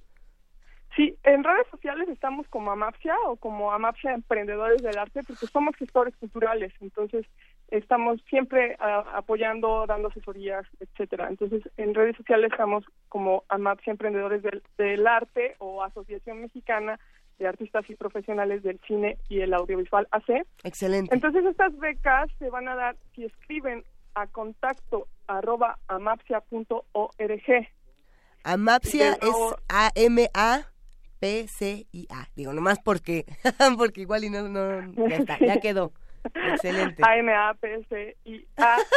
[0.95, 5.75] Sí, en redes sociales estamos como Amapsia o como Amapsia Emprendedores del Arte porque somos
[5.75, 7.27] gestores culturales, entonces
[7.68, 11.29] estamos siempre ah, apoyando, dando asesorías, etcétera.
[11.29, 16.98] Entonces en redes sociales estamos como Amapsia Emprendedores del, del Arte o Asociación Mexicana
[17.38, 20.46] de Artistas y Profesionales del Cine y el Audiovisual AC.
[20.64, 21.14] Excelente.
[21.14, 27.68] Entonces estas becas se van a dar si escriben a contacto arroba amapsia.org.
[28.44, 30.68] Amapsia es A-M-A-P-C-I-A.
[32.37, 33.26] Digo, nomás porque,
[33.76, 35.92] porque igual y no, no, ya está, ya quedó.
[36.34, 37.02] Excelente.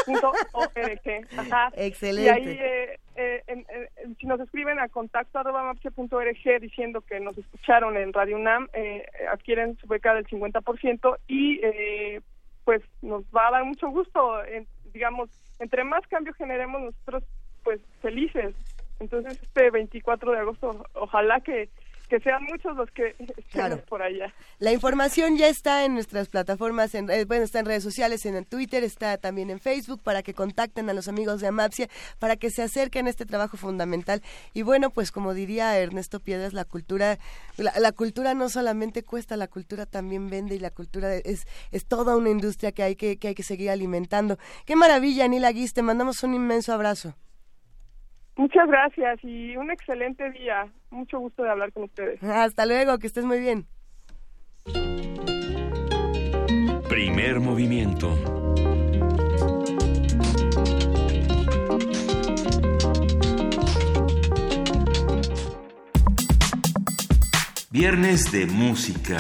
[0.07, 1.27] amapcia.org.
[1.37, 1.71] Ajá.
[1.75, 2.23] Excelente.
[2.23, 7.19] Y ahí, eh, eh, en- en- si nos escriben a contacto arroba mapsia.org diciendo que
[7.19, 12.21] nos escucharon en Radio UNAM, eh, adquieren su beca del 50% y eh,
[12.65, 17.23] pues nos va a dar mucho gusto, en- digamos, entre más cambio generemos nosotros,
[17.63, 18.55] pues felices.
[18.99, 21.69] Entonces, este 24 de agosto, ojalá que,
[22.10, 23.15] que sean muchos los que
[23.52, 23.82] Claro.
[23.88, 24.34] por allá.
[24.60, 28.36] La información ya está en nuestras plataformas, en, eh, bueno, está en redes sociales, en
[28.36, 31.88] el Twitter, está también en Facebook, para que contacten a los amigos de Amapsia,
[32.19, 34.22] para que se acerquen a este trabajo fundamental.
[34.54, 37.17] Y bueno, pues como diría Ernesto Piedras, la cultura,
[37.58, 41.86] la, la cultura no solamente cuesta, la cultura también vende y la cultura es, es
[41.86, 44.38] toda una industria que hay que, que hay que seguir alimentando.
[44.65, 47.15] Qué maravilla, Nila Guis, te mandamos un inmenso abrazo.
[48.39, 50.71] Muchas gracias y un excelente día.
[50.91, 52.23] Mucho gusto de hablar con ustedes.
[52.23, 53.67] Hasta luego, que estés muy bien.
[56.88, 58.15] Primer movimiento.
[67.71, 69.17] Viernes de música.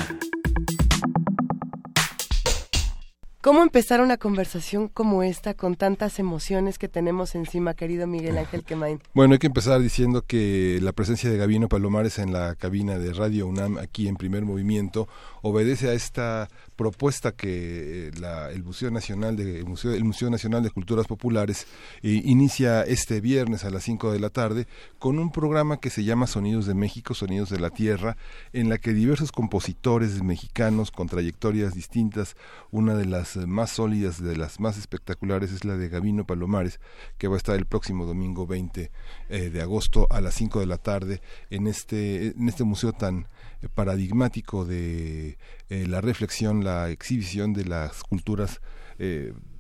[3.49, 8.63] ¿Cómo empezar una conversación como esta con tantas emociones que tenemos encima, querido Miguel Ángel
[8.63, 9.01] Quemain?
[9.15, 13.11] Bueno, hay que empezar diciendo que la presencia de Gabino Palomares en la cabina de
[13.11, 15.07] Radio UNAM aquí en primer movimiento
[15.41, 20.61] obedece a esta propuesta que eh, la- el Museo Nacional de Museo, el Museo Nacional
[20.61, 21.65] de Culturas Populares
[22.03, 24.67] eh, inicia este viernes a las 5 de la tarde
[24.99, 28.15] con un programa que se llama Sonidos de México, Sonidos de la Tierra,
[28.53, 32.35] en la que diversos compositores mexicanos con trayectorias distintas,
[32.69, 36.79] una de las más sólidas, de las más espectaculares es la de Gabino Palomares,
[37.17, 38.91] que va a estar el próximo domingo 20
[39.29, 43.27] eh, de agosto a las 5 de la tarde en este, en este museo tan
[43.61, 45.37] eh, paradigmático de
[45.69, 48.61] eh, la reflexión, la exhibición de las culturas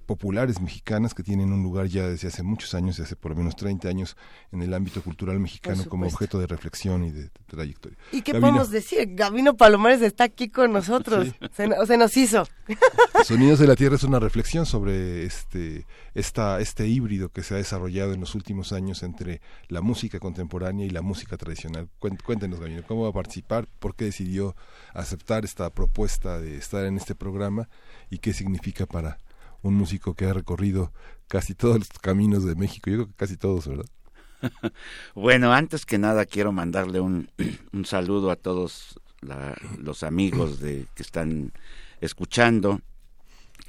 [0.09, 3.37] populares mexicanas que tienen un lugar ya desde hace muchos años, desde hace por lo
[3.37, 4.17] menos 30 años
[4.51, 7.95] en el ámbito cultural mexicano como objeto de reflexión y de, trayectoria.
[8.11, 9.07] ¿Y qué Gabino, podemos decir?
[9.13, 11.27] Gabino Palomares está aquí con nosotros.
[11.55, 12.47] Se, no- se nos hizo.
[13.23, 17.57] Sonidos de la Tierra es una reflexión sobre este, esta, este híbrido que se ha
[17.57, 21.87] desarrollado en los últimos años entre la música contemporánea y la música tradicional.
[21.99, 23.67] Cuéntenos, Gabino, ¿cómo va a participar?
[23.77, 24.55] ¿Por qué decidió
[24.91, 27.69] aceptar esta propuesta de estar en este programa?
[28.09, 29.19] ¿Y qué significa para
[29.61, 30.91] un músico que ha recorrido
[31.27, 32.89] casi todos los caminos de México?
[32.89, 33.85] Yo creo que casi todos, ¿verdad?
[35.15, 37.29] Bueno, antes que nada quiero mandarle un,
[37.73, 41.51] un saludo a todos la- los amigos de que están
[42.01, 42.79] escuchando,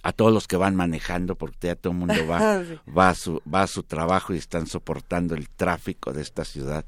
[0.02, 2.78] a todos los que van manejando, porque ya todo el mundo va, Sí.
[2.96, 6.84] va, a su, va a su trabajo y están soportando el tráfico de esta ciudad.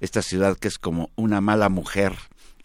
[0.00, 2.16] Esta ciudad que es como una mala mujer,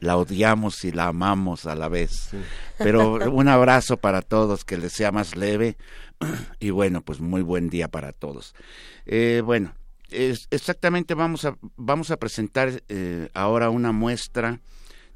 [0.04, 2.30] la odiamos y la amamos a la vez.
[2.78, 5.78] Pero un abrazo para todos, que les sea más leve
[6.60, 8.54] y bueno, pues muy buen día para todos.
[9.06, 9.74] Eh, bueno,
[10.10, 14.60] es- exactamente vamos a, vamos a presentar eh, ahora una muestra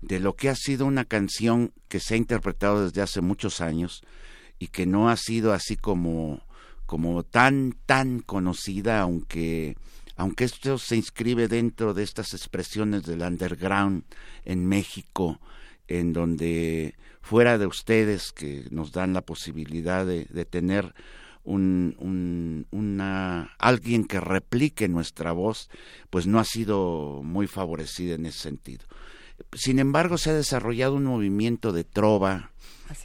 [0.02, 4.02] de lo que ha sido una canción que se ha interpretado desde hace muchos años
[4.60, 6.42] y que no ha sido así como,
[6.86, 9.76] como tan, tan conocida, aunque,
[10.18, 14.04] aunque esto se inscribe dentro de estas expresiones del underground
[14.44, 15.40] en México,
[15.88, 20.94] en donde fuera de ustedes que nos dan la posibilidad de, de tener
[21.44, 25.70] un, un- una alguien que replique nuestra voz,
[26.10, 28.86] pues no ha sido muy favorecida en ese sentido.
[29.54, 32.52] Sin embargo, se ha desarrollado un movimiento de trova,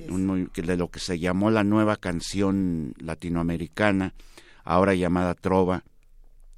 [0.09, 4.15] un de lo que se llamó la nueva canción latinoamericana,
[4.65, 5.85] ahora llamada trova,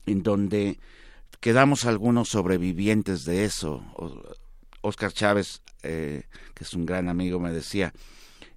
[0.07, 0.79] en donde
[1.41, 3.83] quedamos algunos sobrevivientes de eso.
[4.81, 7.93] Oscar Chávez, eh, que es un gran amigo, me decía,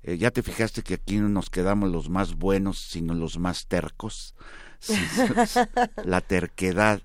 [0.03, 3.67] eh, ya te fijaste que aquí no nos quedamos los más buenos, sino los más
[3.67, 4.35] tercos.
[6.05, 7.01] La terquedad.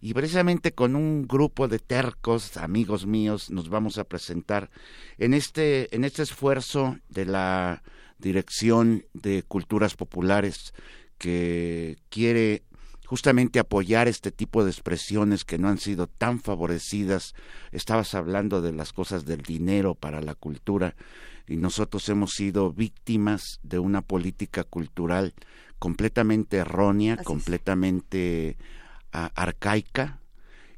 [0.00, 4.70] Y precisamente con un grupo de tercos, amigos míos, nos vamos a presentar
[5.16, 7.82] en este, en este esfuerzo de la
[8.18, 10.74] Dirección de Culturas Populares
[11.16, 12.64] que quiere
[13.14, 17.36] justamente apoyar este tipo de expresiones que no han sido tan favorecidas.
[17.70, 20.96] Estabas hablando de las cosas del dinero para la cultura
[21.46, 25.32] y nosotros hemos sido víctimas de una política cultural
[25.78, 28.56] completamente errónea, Así completamente
[29.12, 30.18] ah, arcaica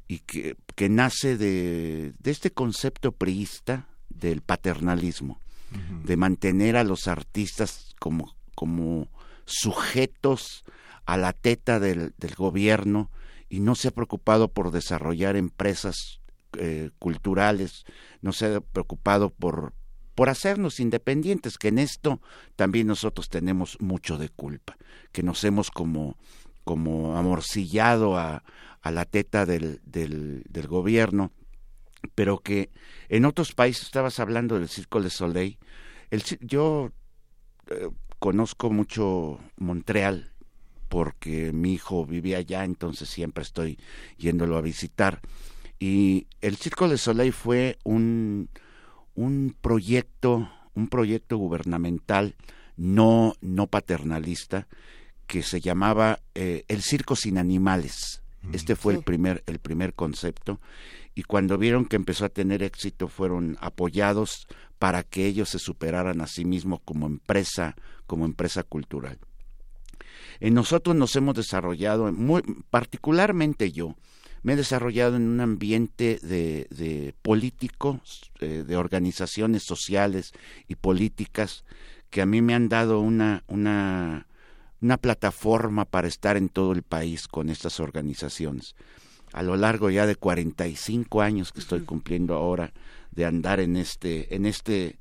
[0.07, 5.41] y que, que nace de, de este concepto priista del paternalismo,
[6.03, 9.07] de mantener a los artistas como, como
[9.45, 10.63] sujetos
[11.07, 13.09] a la teta del, del gobierno
[13.49, 16.19] y no se ha preocupado por desarrollar empresas
[16.57, 17.85] eh, culturales,
[18.21, 19.73] no se ha preocupado por,
[20.15, 22.21] por hacernos independientes, que en esto
[22.57, 24.77] también nosotros tenemos mucho de culpa,
[25.13, 26.17] que nos hemos como,
[26.65, 28.43] como amorcillado a,
[28.81, 31.31] a la teta del, del, gobierno,
[32.15, 32.69] pero que
[33.07, 35.57] en otros países, estabas hablando del Circo de Soleil,
[36.11, 36.91] el, yo
[37.69, 37.89] eh,
[38.19, 40.33] conozco mucho Montreal
[40.89, 43.77] porque mi hijo vivía allá, entonces siempre estoy
[44.17, 45.21] yéndolo a visitar.
[45.79, 48.49] Y el Circo de Soleil fue un,
[49.15, 52.35] un proyecto, un proyecto gubernamental
[52.77, 54.67] no, no paternalista
[55.25, 58.21] que se llamaba eh, El Circo sin Animales.
[58.53, 60.61] Este fue el primer, el primer concepto.
[61.15, 64.47] Y cuando vieron que empezó a tener éxito, fueron apoyados
[64.79, 69.19] para que ellos se superaran a sí mismos como empresa, como empresa cultural.
[70.39, 73.95] En nosotros nos hemos desarrollado, muy, particularmente yo,
[74.43, 80.31] me he desarrollado en un ambiente de, de políticos, eh, de organizaciones sociales
[80.67, 81.65] y políticas
[82.09, 84.27] que a mí me han dado una, una,
[84.81, 88.75] una plataforma para estar en todo el país con estas organizaciones.
[89.33, 92.71] A lo largo ya de 45 años que estoy cumpliendo ahora
[93.11, 94.97] de andar en este, en este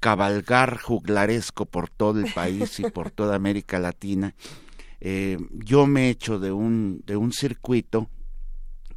[0.00, 4.34] cabalgar juglaresco por todo el país y por toda América Latina,
[5.00, 8.10] eh, yo me he hecho de un, de un circuito,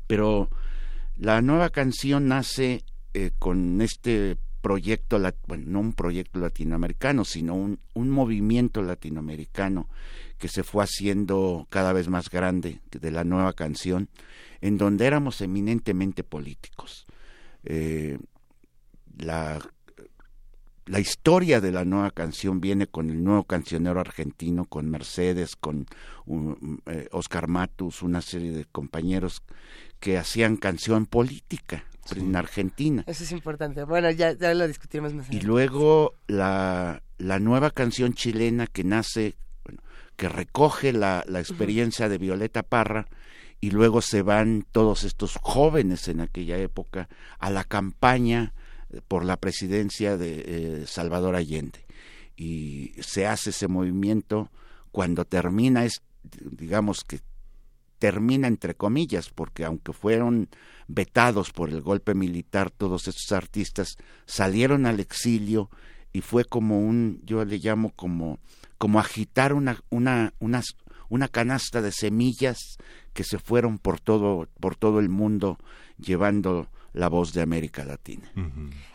[0.07, 0.49] pero
[1.17, 2.83] la nueva canción nace
[3.13, 9.89] eh, con este proyecto, bueno, no un proyecto latinoamericano, sino un, un movimiento latinoamericano
[10.37, 14.09] que se fue haciendo cada vez más grande de la nueva canción,
[14.61, 17.05] en donde éramos eminentemente políticos.
[17.63, 18.17] Eh,
[19.19, 19.59] la,
[20.91, 25.85] la historia de la nueva canción viene con el nuevo cancionero argentino, con Mercedes, con
[26.25, 29.41] un- eh, Oscar Matus, una serie de compañeros
[29.99, 31.85] que hacían canción política
[32.15, 33.03] en Argentina.
[33.07, 33.83] Eso es importante.
[33.85, 35.47] Bueno, ya, ya lo discutiremos más Y adelante.
[35.47, 39.81] luego la, la nueva canción chilena que nace bueno,
[40.17, 43.07] que recoge la, la experiencia de Violeta Parra
[43.61, 47.07] y luego se van todos estos jóvenes en aquella época
[47.39, 48.53] a la campaña
[49.07, 51.85] por la presidencia de eh, Salvador Allende.
[52.35, 54.49] Y se hace ese movimiento
[54.91, 57.19] cuando termina, es, digamos que
[57.99, 60.49] termina entre comillas, porque aunque fueron
[60.87, 65.69] vetados por el golpe militar, todos estos artistas salieron al exilio
[66.11, 68.39] y fue como un, yo le llamo como,
[68.77, 70.61] como agitar una, una, una,
[71.09, 72.57] una canasta de semillas
[73.13, 75.57] que se fueron por todo, por todo el mundo
[75.97, 78.29] llevando la voz de América Latina.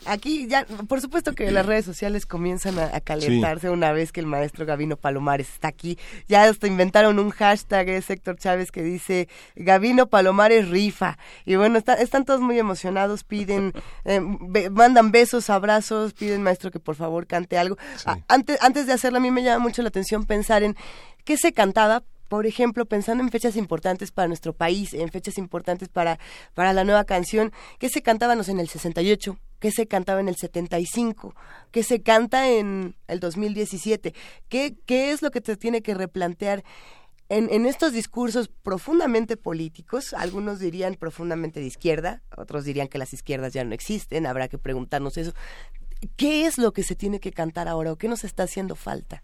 [0.04, 4.20] Aquí ya, por supuesto que las redes sociales comienzan a, a calentarse una vez que
[4.20, 5.98] el maestro Gavino Palomares está aquí.
[6.28, 11.18] Ya hasta inventaron un hashtag, es Héctor Chávez, que dice Gavino Palomares rifa.
[11.44, 13.72] Y bueno, está- están todos muy emocionados, piden,
[14.04, 17.76] eh, be- mandan besos, abrazos, piden maestro que por favor cante algo.
[18.04, 20.76] A- antes, antes de hacerlo, a mí me llama mucho la atención pensar en
[21.24, 25.88] qué se cantaba por ejemplo, pensando en fechas importantes para nuestro país, en fechas importantes
[25.88, 26.18] para,
[26.54, 29.38] para la nueva canción, ¿qué se cantábamos en el 68?
[29.60, 31.34] ¿Qué se cantaba en el 75?
[31.70, 34.14] ¿Qué se canta en el 2017?
[34.48, 36.64] ¿Qué, qué es lo que te tiene que replantear
[37.28, 40.12] en, en estos discursos profundamente políticos?
[40.12, 44.58] Algunos dirían profundamente de izquierda, otros dirían que las izquierdas ya no existen, habrá que
[44.58, 45.32] preguntarnos eso.
[46.16, 49.22] ¿Qué es lo que se tiene que cantar ahora o qué nos está haciendo falta?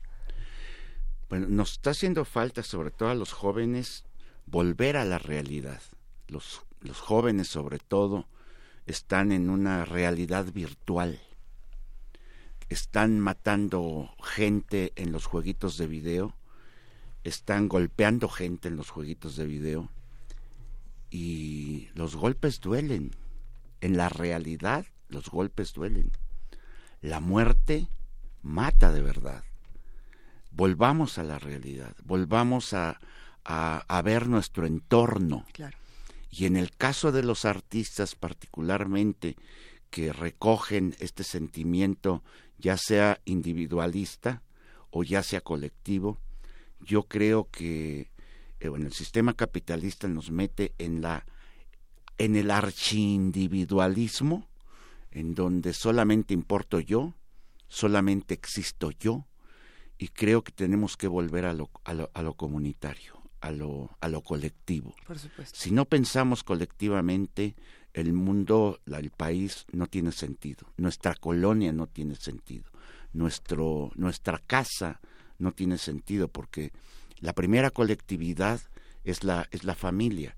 [1.33, 4.05] Bueno, nos está haciendo falta, sobre todo a los jóvenes,
[4.45, 5.81] volver a la realidad.
[6.29, 8.27] Los, los jóvenes, sobre todo,
[8.85, 11.19] están en una realidad virtual.
[12.69, 16.37] Están matando gente en los jueguitos de video,
[17.25, 19.89] están golpeando gente en los jueguitos de video
[21.09, 23.13] y los golpes duelen.
[23.81, 26.13] En la realidad, los golpes duelen.
[27.01, 27.89] La muerte
[28.43, 29.45] mata de verdad
[30.53, 33.01] volvamos a la realidad, volvamos a,
[33.45, 35.47] a, a ver nuestro entorno.
[35.53, 35.77] Claro.
[36.31, 39.37] Y en el caso de los artistas particularmente
[39.91, 42.23] que recogen este sentimiento,
[42.59, 44.43] ya sea individualista
[44.91, 46.19] o ya sea colectivo,
[46.81, 48.11] yo creo que
[48.63, 51.27] eh, bueno, el sistema capitalista nos mete en la
[52.17, 54.47] en el archiindividualismo,
[55.11, 57.15] en donde solamente importo yo,
[57.67, 59.27] solamente existo yo,
[60.03, 63.97] y creo que tenemos que volver a lo, a lo, a lo comunitario, a lo,
[64.01, 64.97] a lo colectivo.
[65.07, 65.57] Por supuesto.
[65.57, 67.55] Si no pensamos colectivamente,
[67.93, 72.65] el mundo, el país no tiene sentido, nuestra colonia no tiene sentido,
[73.13, 75.01] nuestro, nuestra casa
[75.39, 76.73] no tiene sentido, porque
[77.21, 78.61] la primera colectividad
[79.05, 80.35] es la, es la familia.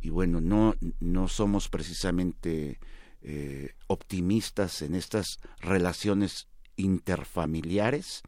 [0.00, 2.78] Y bueno, no, no somos precisamente
[3.22, 6.46] eh, optimistas en estas relaciones
[6.76, 8.22] interfamiliares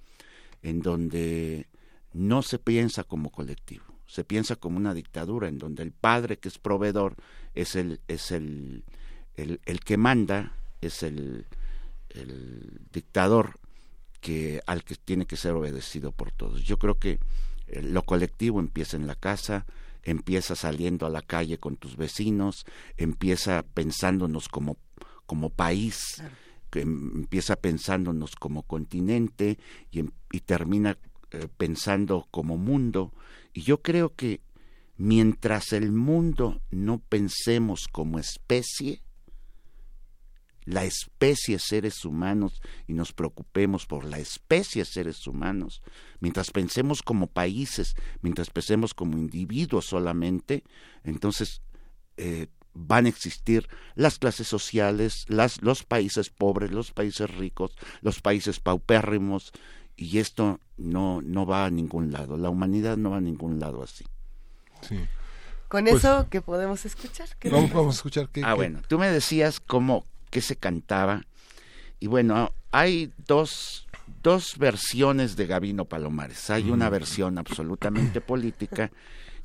[0.62, 1.68] en donde
[2.12, 6.48] no se piensa como colectivo, se piensa como una dictadura, en donde el padre que
[6.48, 7.16] es proveedor
[7.54, 8.84] es el, es el,
[9.36, 11.46] el, que manda, es el,
[12.10, 13.58] el dictador
[14.20, 16.62] que, al que tiene que ser obedecido por todos.
[16.62, 17.18] Yo creo que
[17.66, 19.66] eh, lo colectivo empieza en la casa,
[20.02, 24.76] empieza saliendo a la calle con tus vecinos, empieza pensándonos como,
[25.26, 26.22] como país,
[26.80, 29.58] em- empieza pensándonos como continente
[29.90, 30.10] y, em-
[30.44, 30.98] termina
[31.30, 33.12] eh, pensando como mundo.
[33.52, 34.40] Y yo creo que
[34.96, 39.02] mientras el mundo no pensemos como especie,
[40.64, 45.82] la especie seres humanos y nos preocupemos por la especie seres humanos,
[46.20, 50.62] mientras pensemos como países, mientras pensemos como individuos solamente,
[51.02, 51.62] entonces
[52.16, 58.20] eh, van a existir las clases sociales, las, los países pobres, los países ricos, los
[58.20, 59.52] países paupérrimos,
[59.96, 63.82] y esto no, no va a ningún lado, la humanidad no va a ningún lado
[63.82, 64.04] así.
[64.88, 64.98] Sí.
[65.68, 67.28] Con Pues- eso que podemos escuchar.
[67.38, 70.40] ¿Qué Vamos, nos- vamos a escuchar qué, Ah, qué- bueno, tú me decías cómo, qué
[70.40, 71.22] se cantaba,
[72.00, 73.86] y bueno, hay dos,
[74.22, 76.48] dos versiones de Gabino Palomares.
[76.50, 78.90] Hay una versión absolutamente política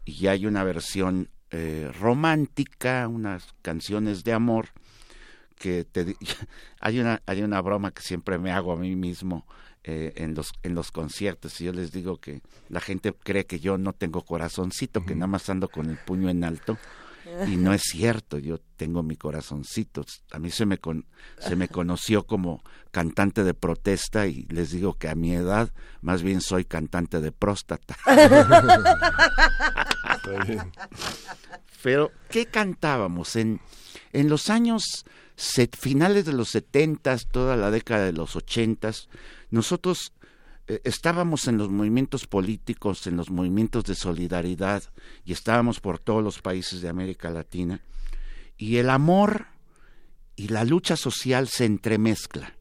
[0.05, 4.69] y hay una versión eh, romántica, unas canciones de amor
[5.57, 6.15] que te di-
[6.79, 9.45] hay una hay una broma que siempre me hago a mí mismo
[9.83, 13.59] eh, en los en los conciertos y yo les digo que la gente cree que
[13.59, 16.77] yo no tengo corazoncito que nada más ando con el puño en alto
[17.47, 21.05] y no es cierto yo tengo mi corazoncito a mí se me con-
[21.39, 25.69] se me conoció como cantante de protesta y les digo que a mi edad
[26.01, 27.95] más bien soy cantante de próstata
[30.15, 30.71] Está bien.
[31.83, 33.35] Pero, ¿qué cantábamos?
[33.35, 33.61] En,
[34.13, 35.05] en los años
[35.35, 39.07] set- finales de los setentas, toda la década de los ochentas,
[39.51, 40.11] nosotros
[40.67, 44.83] estábamos en los movimientos políticos, en los movimientos de solidaridad
[45.23, 47.81] y estábamos por todos los países de América Latina
[48.57, 49.47] y el amor
[50.35, 52.53] y la lucha social se entremezcla.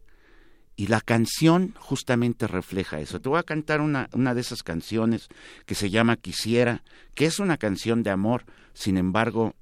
[0.79, 3.19] Y la canción justamente refleja eso.
[3.19, 5.29] Te voy a cantar una, una de esas canciones
[5.65, 6.83] que se llama Quisiera,
[7.15, 8.45] que es una canción de amor,
[8.75, 9.55] sin embargo,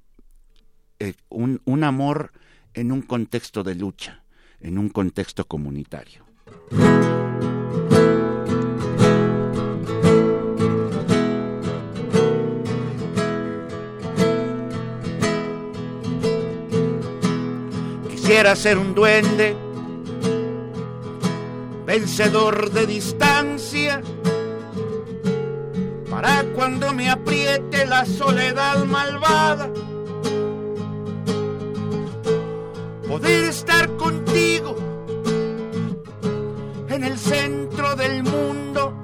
[0.99, 2.33] eh, un, un amor
[2.73, 4.23] en un contexto de lucha,
[4.59, 6.25] en un contexto comunitario.
[18.35, 19.55] Quisiera ser un duende,
[21.85, 24.01] vencedor de distancia,
[26.09, 29.69] para cuando me apriete la soledad malvada,
[33.07, 34.75] poder estar contigo
[36.89, 39.01] en el centro del mundo,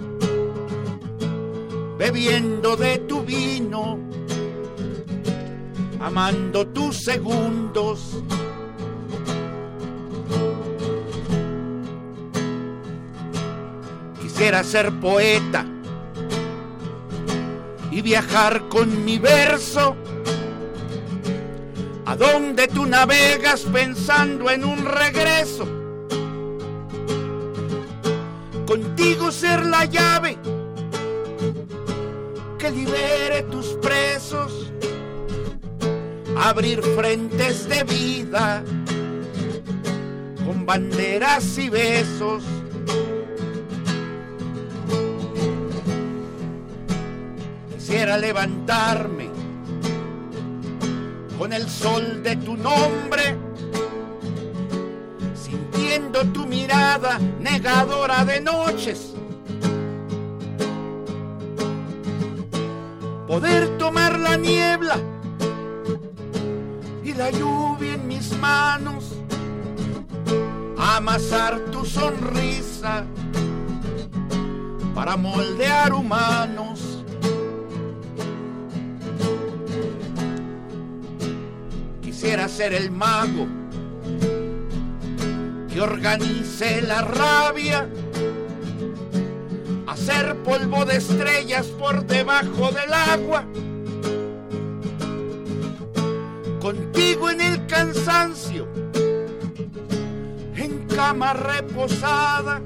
[1.98, 3.98] bebiendo de tu vino,
[6.02, 8.22] amando tus segundos.
[14.42, 15.64] Quisiera ser poeta
[17.92, 19.96] y viajar con mi verso
[22.08, 25.68] a donde tú navegas pensando en un regreso.
[28.66, 30.40] Contigo ser la llave
[32.58, 34.72] que libere tus presos,
[36.36, 38.64] abrir frentes de vida
[40.44, 42.44] con banderas y besos.
[47.92, 49.30] Quisiera levantarme
[51.38, 53.36] con el sol de tu nombre,
[55.36, 59.14] sintiendo tu mirada negadora de noches.
[63.28, 64.96] Poder tomar la niebla
[67.04, 69.18] y la lluvia en mis manos,
[70.78, 73.04] amasar tu sonrisa
[74.96, 76.91] para moldear humanos.
[82.22, 83.48] Quisiera ser el mago
[85.74, 87.90] que organice la rabia,
[89.88, 93.44] hacer polvo de estrellas por debajo del agua.
[96.62, 98.68] Contigo en el cansancio,
[100.56, 102.62] en cama reposada,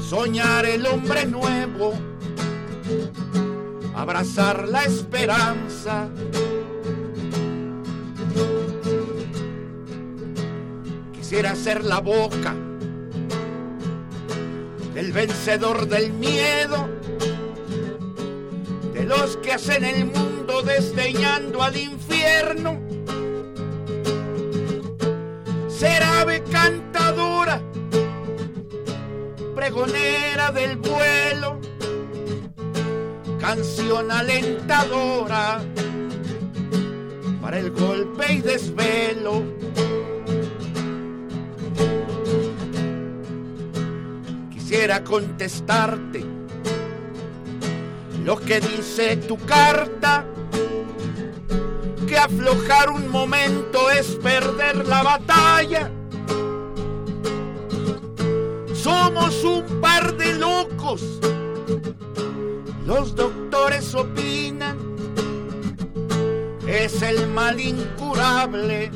[0.00, 1.94] soñar el hombre nuevo,
[3.94, 6.08] abrazar la esperanza.
[11.32, 12.54] Quisiera ser la boca
[14.92, 16.90] del vencedor del miedo,
[18.92, 22.78] de los que hacen el mundo desdeñando al infierno.
[25.68, 27.62] Ser ave cantadora,
[29.54, 31.58] pregonera del vuelo,
[33.40, 35.62] canción alentadora
[37.40, 39.62] para el golpe y desvelo.
[44.72, 46.24] Quisiera contestarte.
[48.24, 50.24] Lo que dice tu carta,
[52.08, 55.90] que aflojar un momento es perder la batalla.
[58.72, 61.20] Somos un par de locos,
[62.86, 64.78] los doctores opinan,
[66.66, 68.90] es el mal incurable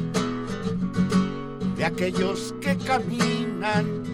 [1.77, 4.06] de aquellos que caminan,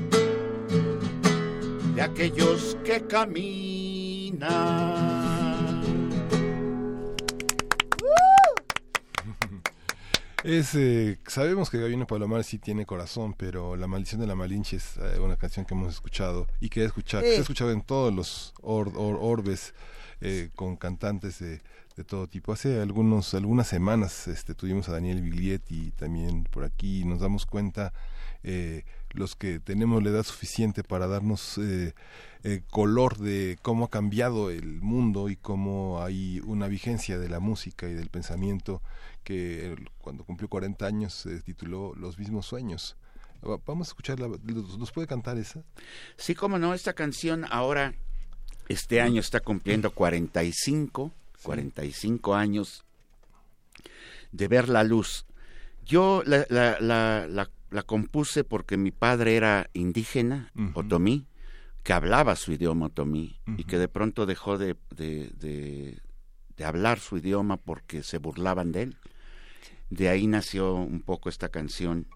[2.03, 4.43] de aquellos que caminan.
[10.45, 14.75] Es, eh, sabemos que Gabino Palomar sí tiene corazón, pero La maldición de la Malinche
[14.79, 17.43] es eh, una canción que hemos escuchado y que he escuchado, que se ha Sí.
[17.43, 19.73] escuchado en todos los or- or- orbes
[20.21, 21.61] eh, con cantantes de,
[21.97, 22.53] de todo tipo.
[22.53, 27.47] Hace algunos algunas semanas este, tuvimos a Daniel Biglietti también por aquí y nos damos
[27.47, 27.93] cuenta
[28.45, 31.95] eh, los que tenemos la edad suficiente para darnos eh,
[32.45, 37.39] eh, color de cómo ha cambiado el mundo y cómo hay una vigencia de la
[37.41, 38.83] música y del pensamiento
[39.23, 42.97] que cuando cumplió 40 años se tituló Los mismos sueños.
[43.47, 44.29] Va- Vamos a escucharla.
[44.29, 45.63] ¿Nos puede cantar esa?
[46.17, 47.95] Sí, como no, esta canción ahora,
[48.69, 51.13] este año está cumpliendo 45,
[51.43, 52.85] 45 años
[54.33, 55.27] de ver la luz.
[55.85, 60.71] Yo la, la, la, la, la compuse porque mi padre era indígena, Ujú.
[60.81, 61.27] otomí,
[61.83, 65.99] que hablaba su idioma otomí y que de pronto dejó de, de, de-
[66.57, 68.97] de hablar su idioma porque se burlaban de él.
[69.91, 72.07] De ahí nació un poco esta canción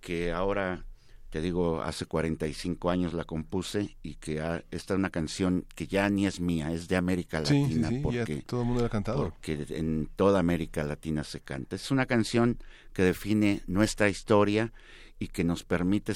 [0.00, 0.84] que ahora,
[1.30, 5.86] te digo, hace 45 años la compuse y que ha- esta es una canción que
[5.86, 8.82] ya ni es mía, es de América Sí, sí, Latina sí, porque todo el mundo
[8.82, 9.18] lo ha cantado.
[9.22, 11.76] porque en toda América Latina se canta.
[11.76, 12.58] Es una canción
[12.92, 14.72] que define nuestra historia
[15.18, 16.12] y que nos permite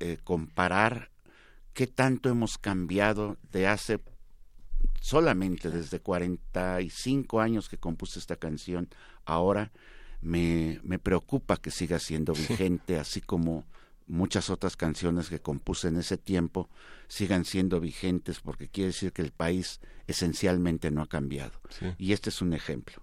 [0.00, 1.10] eh, comparar
[1.72, 4.00] qué tanto hemos cambiado de hace
[5.00, 8.88] solamente desde 45 años que compuse esta canción.
[9.24, 9.72] Ahora
[10.20, 13.64] me, me preocupa que siga siendo vigente, así como
[14.08, 16.68] muchas otras canciones que compuse en ese tiempo
[17.08, 21.60] sigan siendo vigentes porque quiere decir que el país esencialmente no ha cambiado.
[21.68, 21.86] Sí.
[21.98, 23.02] Y este es un ejemplo.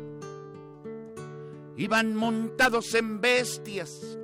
[1.77, 4.17] Iban montados en bestias,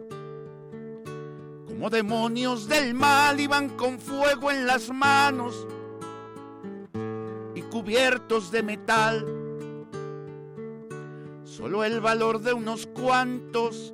[1.65, 5.67] como demonios del mal, iban con fuego en las manos
[7.55, 9.25] y cubiertos de metal.
[11.43, 13.93] Solo el valor de unos cuantos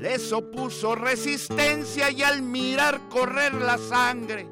[0.00, 4.48] les opuso resistencia y al mirar correr la sangre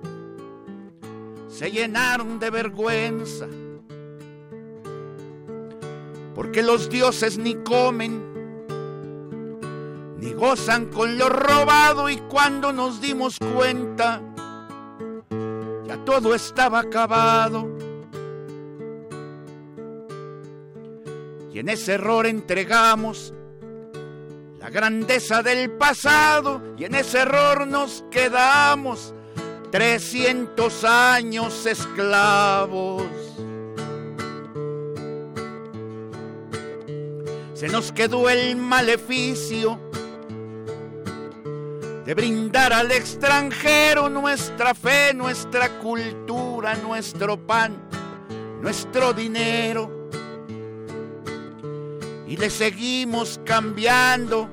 [1.56, 3.46] se llenaron de vergüenza.
[6.36, 8.22] Porque los dioses ni comen,
[10.18, 14.20] ni gozan con lo robado y cuando nos dimos cuenta,
[15.86, 17.66] ya todo estaba acabado.
[21.54, 23.32] Y en ese error entregamos
[24.58, 29.14] la grandeza del pasado y en ese error nos quedamos
[29.70, 33.04] 300 años esclavos.
[37.56, 39.80] Se nos quedó el maleficio
[42.04, 47.88] de brindar al extranjero nuestra fe, nuestra cultura, nuestro pan,
[48.60, 50.10] nuestro dinero.
[52.26, 54.50] Y le seguimos cambiando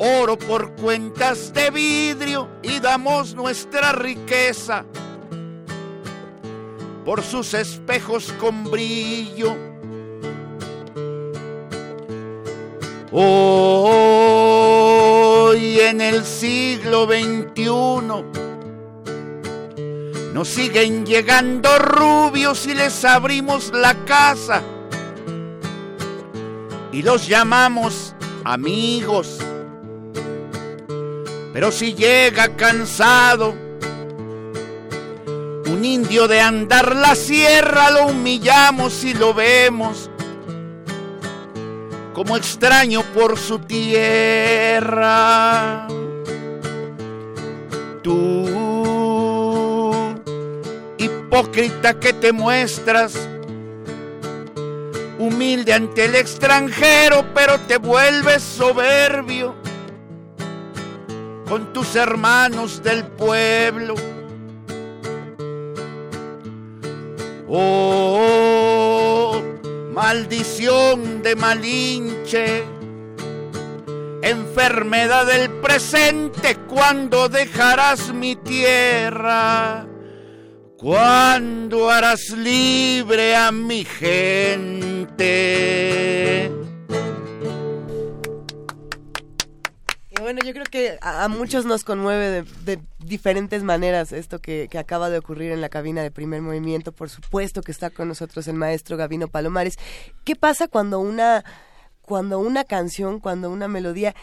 [0.00, 4.84] oro por cuentas de vidrio y damos nuestra riqueza
[7.04, 9.67] por sus espejos con brillo.
[13.10, 13.30] Hoy
[15.80, 17.62] en el siglo XXI
[20.34, 24.62] nos siguen llegando rubios y les abrimos la casa
[26.92, 29.38] y los llamamos amigos.
[31.54, 33.54] Pero si llega cansado,
[35.66, 40.07] un indio de andar la sierra, lo humillamos y lo vemos
[42.18, 45.06] como extraño por su tierra.
[48.02, 48.44] Tú,
[50.98, 53.14] hipócrita que te muestras,
[55.20, 59.54] humilde ante el extranjero, pero te vuelves soberbio
[61.48, 63.94] con tus hermanos del pueblo.
[67.46, 68.47] Oh,
[69.98, 72.62] maldición de Malinche,
[74.22, 79.88] enfermedad del presente, ¿cuándo dejarás mi tierra?
[80.76, 85.18] ¿Cuándo harás libre a mi gente?
[90.28, 94.76] Bueno, yo creo que a, muchos nos conmueve de, de diferentes maneras esto que, que
[94.76, 96.92] acaba de ocurrir en la cabina de primer movimiento.
[96.92, 99.78] Por supuesto que está con nosotros el maestro Gavino Palomares.
[100.24, 101.46] ¿Qué pasa cuando una,
[102.02, 104.14] cuando una canción, cuando una melodía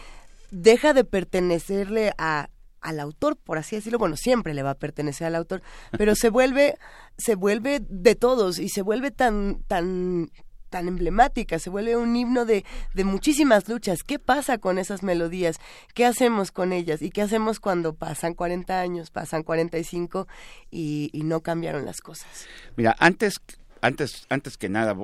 [0.52, 2.50] deja de pertenecerle a
[2.82, 5.60] al autor, por así decirlo, bueno, siempre le va a pertenecer al autor,
[5.98, 6.78] pero se vuelve,
[7.18, 10.30] se vuelve de todos y se vuelve tan, tan
[10.68, 12.64] tan emblemática, se vuelve un himno de,
[12.94, 14.02] de muchísimas luchas.
[14.02, 15.58] ¿Qué pasa con esas melodías?
[15.94, 17.02] ¿Qué hacemos con ellas?
[17.02, 20.26] ¿Y qué hacemos cuando pasan 40 años, pasan 45
[20.70, 22.46] y, y no cambiaron las cosas?
[22.76, 23.34] Mira, antes,
[23.80, 24.96] antes, antes que nada,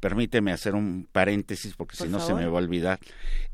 [0.00, 2.98] permíteme hacer un paréntesis porque Por si no se me va a olvidar.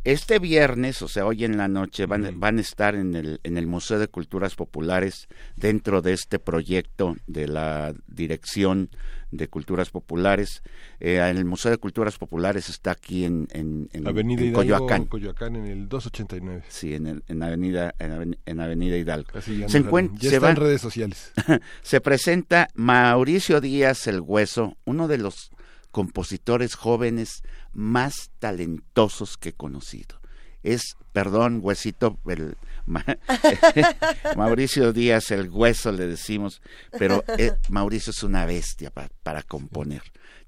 [0.05, 3.57] Este viernes, o sea, hoy en la noche, van, van a estar en el, en
[3.57, 8.91] el Museo de Culturas Populares dentro de este proyecto de la Dirección
[9.31, 10.63] de Culturas Populares.
[10.99, 15.05] Eh, el Museo de Culturas Populares está aquí en, en, en- Avenida en Hidalgo, Coyoacán.
[15.07, 16.65] Coyoacán en el 289.
[16.69, 19.31] Sí, en, el- en Avenida en, Aven- en Avenida Hidalgo.
[19.35, 21.33] Así Se no- encuent- ya se está en redes sociales.
[21.83, 25.51] se presenta Mauricio Díaz el Hueso, uno de los
[25.91, 30.20] compositores jóvenes más talentosos que he conocido.
[30.63, 32.57] Es, perdón, Huesito, el,
[32.87, 33.05] Ma-
[34.37, 36.61] Mauricio Díaz el Hueso le decimos,
[36.99, 40.03] pero eh, Mauricio es una bestia pa- para componer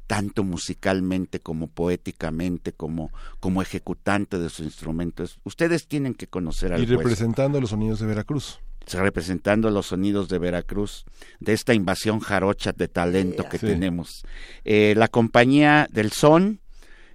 [0.07, 3.11] tanto musicalmente como poéticamente como
[3.41, 5.23] como ejecutante de su instrumento.
[5.23, 8.59] Es- Ustedes tienen que conocer al Y Hueso representando los sonidos de Veracruz.
[8.93, 11.05] representando los sonidos de Veracruz,
[11.39, 13.67] de esta invasión jarocha de talento que Sí.
[13.67, 14.25] tenemos.
[14.65, 16.59] Eh, la compañía del Son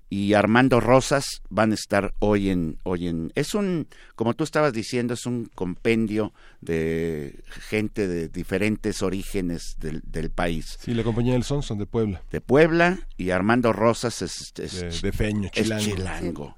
[0.10, 4.72] y Armando Rosas van a estar hoy en, hoy en, es un, como tú estabas
[4.72, 7.39] diciendo, es un compendio de
[7.70, 10.78] gente de diferentes orígenes del, del país.
[10.80, 12.22] Sí, la compañía del Son son de Puebla.
[12.32, 15.84] De Puebla y Armando Rosas es, es- De, de Feño, es Chilango.
[15.84, 16.58] chilango.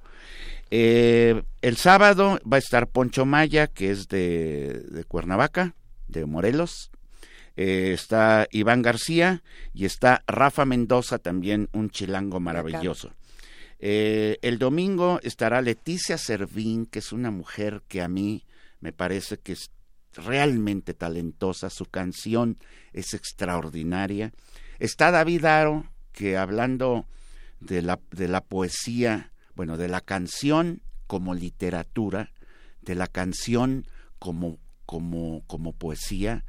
[0.71, 5.73] Eh, el sábado va a estar Poncho Maya, que es de, de Cuernavaca,
[6.07, 6.91] de Morelos.
[7.57, 9.41] Eh, está Iván García
[9.73, 13.11] y está Rafa Mendoza, también un chilango maravilloso.
[13.79, 18.43] Eh, el domingo estará Leticia Servín, que es una mujer que a mí
[18.81, 19.71] me parece que es
[20.13, 21.69] realmente talentosa.
[21.69, 22.57] Su canción
[22.93, 24.31] es extraordinaria.
[24.79, 27.05] Está David Aro, que hablando
[27.59, 32.31] de la, de la poesía, bueno, de la canción como literatura,
[32.81, 33.85] de la canción
[34.19, 36.45] como, como, como poesía.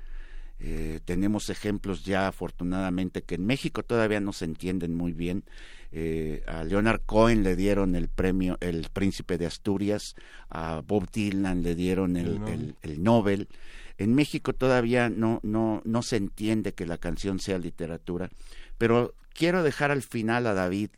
[0.58, 5.44] Eh, tenemos ejemplos ya afortunadamente que en México todavía no se entienden muy bien.
[5.92, 10.14] Eh, a Leonard Cohen le dieron el premio El Príncipe de Asturias,
[10.48, 12.52] a Bob Dylan le dieron el, El Nobel.
[12.82, 13.48] el- el Nobel.
[13.98, 18.30] En México todavía no, no, no se entiende que la canción sea literatura,
[18.78, 20.90] pero quiero dejar al final a David,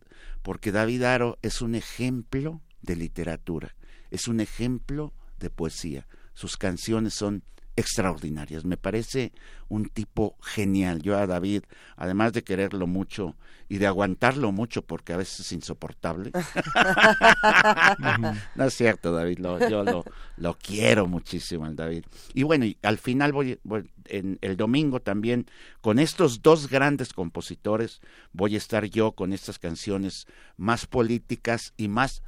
[0.43, 3.75] porque David Aro es un ejemplo de literatura,
[4.11, 6.07] es un ejemplo de poesía.
[6.35, 7.43] Sus canciones son
[7.77, 8.65] extraordinarias.
[8.65, 9.33] Me parece
[9.69, 11.03] un tipo genial.
[11.03, 11.63] Yo a David,
[11.97, 13.37] además de quererlo mucho
[13.69, 16.31] y de aguantarlo mucho, porque a veces es insoportable.
[18.55, 19.39] no es cierto, David.
[19.39, 20.05] lo- yo lo,
[20.37, 22.05] lo quiero muchísimo al David.
[22.35, 25.47] Y bueno, y al final voy, voy- en el domingo también
[25.81, 28.01] con estos dos grandes compositores
[28.33, 32.23] voy a estar yo con estas canciones más políticas y más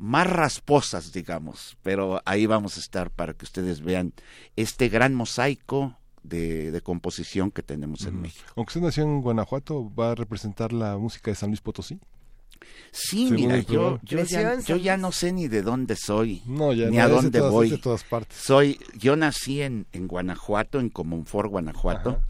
[0.00, 4.12] más rasposas, digamos, pero ahí vamos a estar para que ustedes vean
[4.56, 8.44] este gran mosaico de, de composición que tenemos en México.
[8.56, 11.98] Aunque usted nació en Guanajuato, ¿va a representar la música de San Luis Potosí?
[12.92, 16.88] Sí, Según mira, yo, yo, ya, yo no sé ni de dónde soy, No, ya
[16.90, 17.70] ni no, a dónde todas- voy.
[17.70, 18.36] de todas partes.
[18.38, 22.10] Soy, yo nací en, en Guanajuato, en Comonfort, Guanajuato.
[22.10, 22.26] Ajá.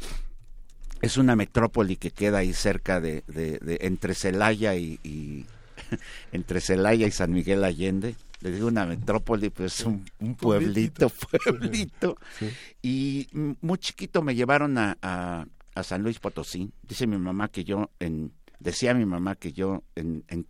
[1.03, 5.47] Es una metrópoli que queda ahí cerca de, de, de- entre Celaya y, y-
[6.33, 8.17] entre Celaya y San Miguel Allende.
[8.41, 12.17] Le digo una metrópoli, pues es un, un pueblito, pueblito.
[12.39, 12.49] Sí.
[12.83, 13.29] Y
[13.61, 16.71] muy chiquito me llevaron a, a, a San Luis Potosí.
[16.83, 20.47] Dice mi mamá que yo, en, decía mi mamá que yo en, en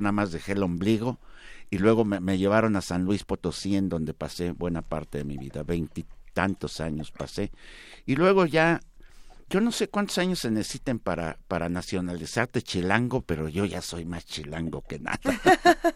[0.00, 1.18] nada más dejé el ombligo
[1.70, 5.24] y luego me, me llevaron a San Luis Potosí en donde pasé buena parte de
[5.24, 7.50] mi vida, veintitantos años pasé.
[8.06, 8.80] Y luego ya,
[9.54, 14.04] yo no sé cuántos años se necesiten para, para nacionalizarte chilango, pero yo ya soy
[14.04, 15.20] más chilango que nada.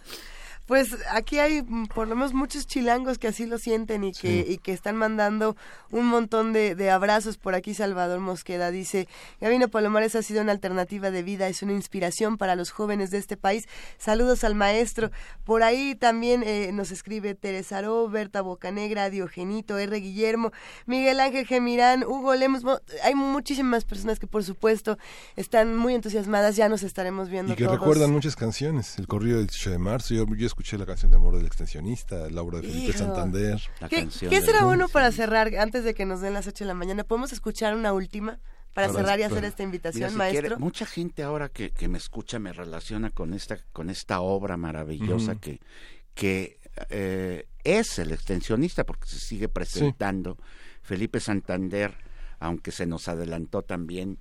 [0.69, 4.45] Pues aquí hay mm, por lo menos muchos chilangos que así lo sienten y que,
[4.47, 5.57] y que están mandando
[5.91, 7.39] un montón de, de abrazos.
[7.39, 9.09] Por aquí Salvador Mosqueda dice,
[9.41, 13.17] Gabino Palomares ha sido una alternativa de vida, es una inspiración para los jóvenes de
[13.17, 13.67] este país.
[13.97, 15.11] Saludos al maestro.
[15.45, 19.99] Por ahí también eh, nos escribe Teresa Aro, Berta Bocanegra, Diogenito, R.
[19.99, 20.53] Guillermo,
[20.85, 22.63] Miguel Ángel Gemirán, Hugo Lemos.
[22.63, 24.99] Mo- Hay muchísimas personas que por supuesto
[25.35, 26.57] están muy entusiasmadas.
[26.57, 27.79] Ya nos estaremos viendo Y que todos.
[27.81, 28.99] recuerdan muchas canciones.
[28.99, 30.13] El corrido del 18 de marzo.
[30.15, 32.99] Yo, yo escuché la canción de amor del extensionista, Laura de Felipe Hijo.
[32.99, 33.61] Santander.
[33.81, 36.49] La ¿Qué, canción qué del será bueno para cerrar antes de que nos den las
[36.49, 37.05] 8 de la mañana?
[37.05, 38.41] ¿Podemos escuchar una última
[38.75, 40.41] para Para- cerrar y hacer esta Mira, invitación, si maestro?
[40.43, 44.57] quiere, mucha gente ahora que, que me escucha me relaciona con esta, con esta obra
[44.57, 45.61] maravillosa que,
[46.15, 46.59] que
[46.91, 50.39] eh, es el extensionista, porque se sigue presentando.
[50.83, 51.95] Felipe Santander,
[52.41, 54.19] aunque se nos adelantó también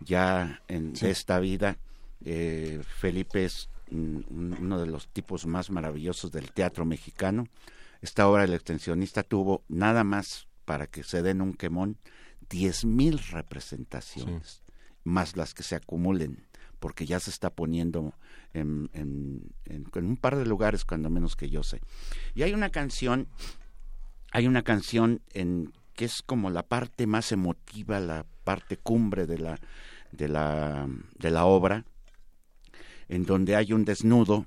[0.00, 1.06] ya en Sí.
[1.06, 1.78] esta vida,
[2.24, 7.46] Eh, Felipe es uno de los tipos más maravillosos del teatro mexicano.
[8.02, 11.96] Esta obra, El extensionista, tuvo nada más para que se den un quemón,
[12.50, 14.62] diez mil representaciones,
[15.04, 16.46] más las que se acumulen,
[16.80, 18.14] porque ya se está poniendo
[18.52, 19.52] en, en,
[19.94, 21.80] un par de lugares, cuando menos que yo sé.
[22.34, 23.28] Y hay una canción,
[24.32, 29.38] hay una canción en que es como la parte más emotiva, la parte cumbre de
[29.38, 29.58] la,
[30.12, 31.86] de la, de la obra,
[33.08, 34.46] en donde hay un desnudo.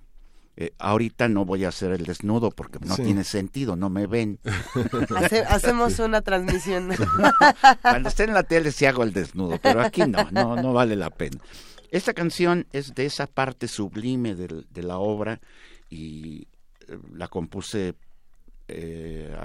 [0.57, 4.39] Eh, ahorita no voy a hacer el desnudo porque no tiene sentido, no me ven.
[5.47, 6.89] hacemos una transmisión.
[7.81, 10.97] Cuando esté en la tele sí hago el desnudo, pero aquí no, no, no vale
[10.97, 11.39] la pena.
[11.91, 15.39] Esta canción es de esa parte sublime de, de la obra
[15.89, 16.47] y
[16.87, 17.95] eh, la compuse
[18.67, 19.35] eh,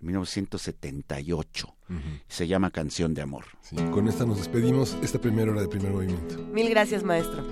[0.00, 1.76] en 1978.
[2.28, 3.44] Se llama Canción de Amor.
[3.92, 6.38] con esta nos despedimos, esta primera hora de primer movimiento.
[6.52, 7.44] Mil gracias, maestro.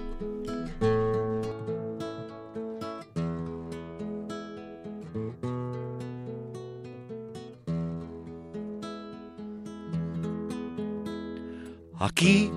[11.99, 12.51] Aquí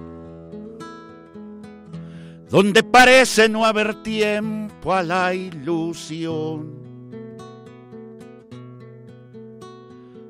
[2.54, 6.84] donde parece no haber tiempo a la ilusión.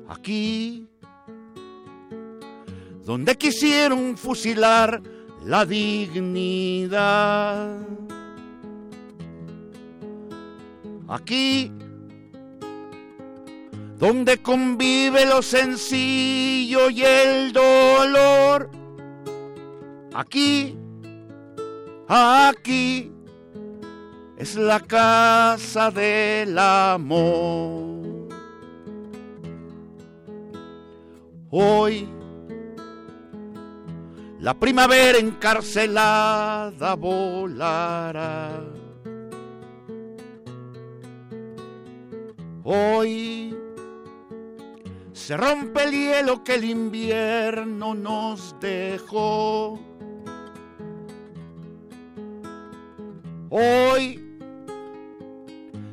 [0.08, 0.83] Aquí,
[3.04, 5.02] donde quisieron fusilar
[5.44, 6.96] la dignidad.
[11.06, 11.70] Aquí,
[13.98, 18.70] donde convive lo sencillo y el dolor.
[20.14, 20.76] Aquí,
[22.06, 23.10] Aquí
[24.36, 28.28] es la casa del amor.
[31.50, 32.08] Hoy
[34.44, 38.62] la primavera encarcelada volará.
[42.62, 43.56] Hoy
[45.14, 49.80] se rompe el hielo que el invierno nos dejó.
[53.48, 54.38] Hoy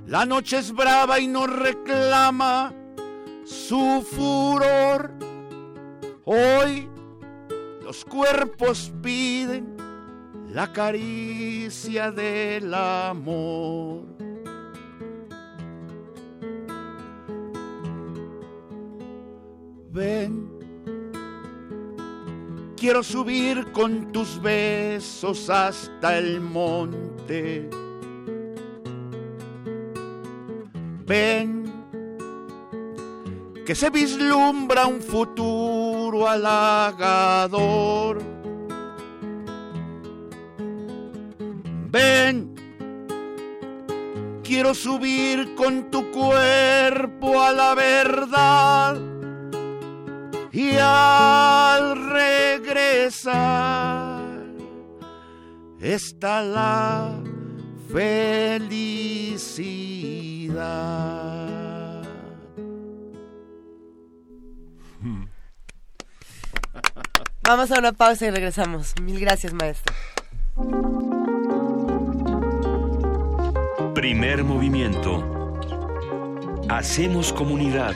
[0.07, 2.73] la noche es brava y nos reclama
[3.45, 5.13] su furor.
[6.25, 6.90] Hoy
[7.91, 9.75] los cuerpos piden
[10.53, 14.05] la caricia del amor.
[19.91, 20.49] Ven,
[22.77, 27.69] quiero subir con tus besos hasta el monte
[31.05, 31.65] Ven,
[33.65, 35.90] que se vislumbra un futuro
[36.27, 38.11] halagador.
[41.89, 42.55] Ven,
[44.43, 48.97] quiero subir con tu cuerpo a la verdad
[50.51, 53.41] y al regresar
[55.81, 57.19] está la
[57.91, 59.01] felicidad.
[67.53, 68.93] Vamos a una pausa y regresamos.
[69.01, 69.93] Mil gracias, maestro.
[73.93, 75.59] Primer movimiento.
[76.69, 77.93] Hacemos comunidad.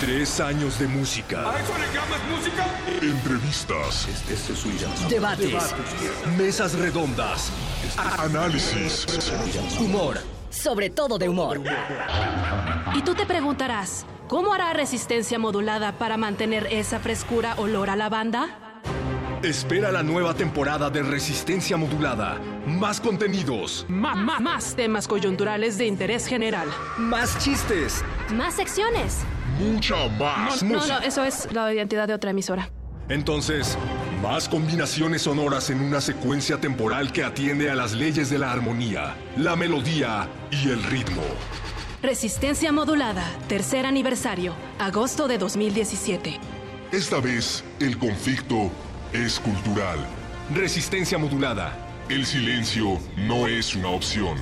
[0.00, 1.50] Tres años de música.
[1.50, 2.66] ¿A eso le llamas música?
[3.02, 4.06] Entrevistas.
[4.06, 4.68] Este, este es su
[5.08, 5.74] Debates.
[6.36, 7.50] Mesas redondas.
[7.96, 9.06] Análisis.
[9.80, 10.18] Humor.
[10.50, 11.60] Sobre todo de humor.
[12.94, 18.50] Y tú te preguntarás, ¿cómo hará resistencia modulada para mantener esa frescura olor a lavanda?
[19.42, 22.40] Espera la nueva temporada de Resistencia Modulada.
[22.66, 23.84] Más contenidos.
[23.88, 26.68] más temas coyunturales de interés general.
[26.98, 28.04] Más chistes.
[28.30, 29.24] Más secciones
[29.58, 30.94] mucha más no, música.
[30.94, 32.70] No, no, eso es la identidad de otra emisora.
[33.08, 33.78] Entonces,
[34.22, 39.14] más combinaciones sonoras en una secuencia temporal que atiende a las leyes de la armonía,
[39.36, 41.22] la melodía y el ritmo.
[42.02, 46.38] Resistencia modulada, tercer aniversario, agosto de 2017.
[46.92, 48.70] Esta vez, el conflicto
[49.12, 49.98] es cultural.
[50.54, 51.72] Resistencia modulada.
[52.08, 54.38] El silencio no es una opción.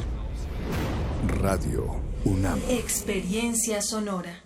[1.41, 2.61] Radio UNAM.
[2.69, 4.46] Experiencia sonora.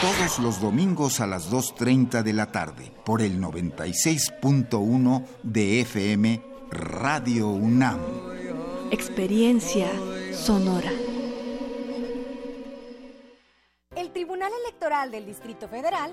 [0.00, 7.48] Todos los domingos a las 2.30 de la tarde por el 96.1 de FM Radio
[7.48, 7.98] UNAM.
[8.90, 9.88] Experiencia
[10.34, 10.92] sonora.
[13.96, 16.12] El Tribunal Electoral del Distrito Federal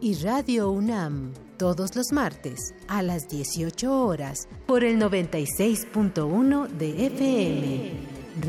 [0.00, 7.92] y Radio UNAM todos los martes a las 18 horas por el 96.1 de FM.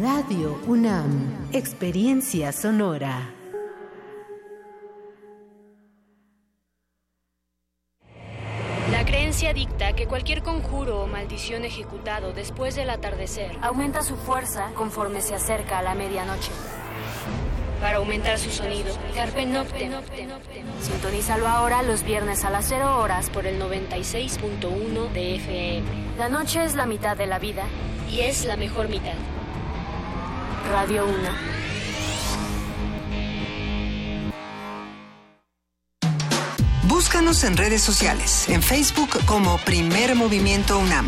[0.02, 3.34] Radio UNAM, Experiencia Sonora.
[8.92, 14.72] La creencia dicta que cualquier conjuro o maldición ejecutado después del atardecer aumenta su fuerza
[14.76, 16.52] conforme se acerca a la medianoche.
[17.82, 19.92] Para aumentar su sonido, Carpe Noctem.
[20.82, 25.84] Sintonízalo ahora los viernes a las 0 horas por el 96.1 de FM.
[26.18, 27.64] La noche es la mitad de la vida
[28.10, 29.14] y es la mejor mitad.
[30.72, 31.18] Radio 1.
[36.84, 41.08] Búscanos en redes sociales, en Facebook como Primer Movimiento UNAM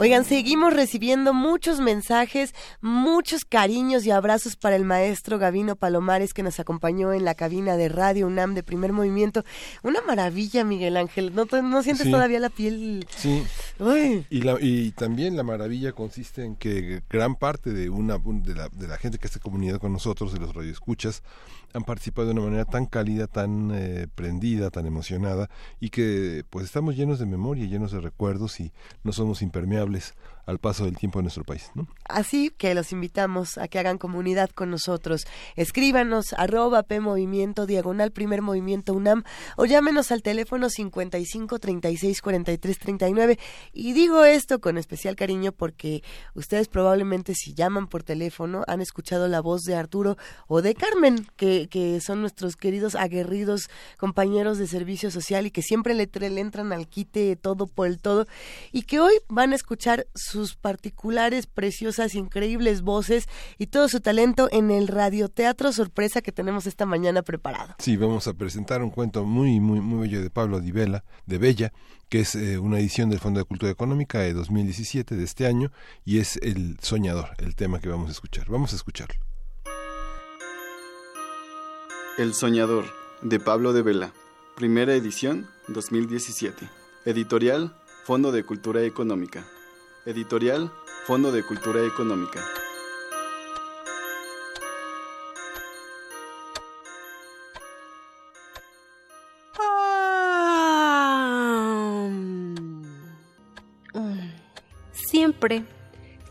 [0.00, 6.44] Oigan, seguimos recibiendo muchos mensajes, muchos cariños y abrazos para el maestro Gavino Palomares que
[6.44, 9.44] nos acompañó en la cabina de Radio UNAM de primer movimiento.
[9.82, 11.34] Una maravilla, Miguel Ángel.
[11.34, 12.12] ¿No, no sientes Sí.
[12.12, 13.08] todavía la piel?
[13.16, 13.42] Sí.
[13.80, 14.24] Uy.
[14.30, 18.68] Y, la, y también la maravilla consiste en que gran parte de una de la,
[18.68, 21.24] de la gente que hace comunidad con nosotros, de los radioescuchas,
[21.74, 25.50] han participado de una manera tan cálida, tan eh, prendida, tan emocionada
[25.80, 30.14] y que pues estamos llenos de memoria, llenos de recuerdos y no somos impermeables
[30.48, 31.86] al paso del tiempo en nuestro país, ¿no?
[32.04, 35.26] Así que los invitamos a que hagan comunidad con nosotros.
[35.56, 39.24] Escríbanos arroba P Movimiento, diagonal primer movimiento UNAM
[39.58, 43.38] o llámenos al teléfono 55 36 43 39.
[43.74, 46.02] Y digo esto con especial cariño porque
[46.34, 51.26] ustedes probablemente si llaman por teléfono han escuchado la voz de Arturo o de Carmen,
[51.36, 53.68] que, que son nuestros queridos aguerridos
[53.98, 57.98] compañeros de servicio social y que siempre le, le entran al quite todo por el
[57.98, 58.26] todo
[58.72, 60.06] y que hoy van a escuchar
[60.38, 63.28] sus particulares, preciosas, increíbles voces
[63.58, 67.74] y todo su talento en el radioteatro sorpresa que tenemos esta mañana preparado.
[67.78, 71.38] Sí, vamos a presentar un cuento muy, muy, muy bello de Pablo Di Vela, de
[71.38, 71.72] Bella,
[72.08, 75.72] que es eh, una edición del Fondo de Cultura Económica de 2017 de este año
[76.04, 78.48] y es El Soñador, el tema que vamos a escuchar.
[78.48, 79.16] Vamos a escucharlo.
[82.16, 82.86] El Soñador,
[83.22, 84.12] de Pablo de Vela.
[84.56, 86.68] Primera edición, 2017.
[87.04, 89.44] Editorial, Fondo de Cultura Económica.
[90.06, 90.72] Editorial,
[91.06, 92.44] Fondo de Cultura Económica.
[104.92, 105.64] Siempre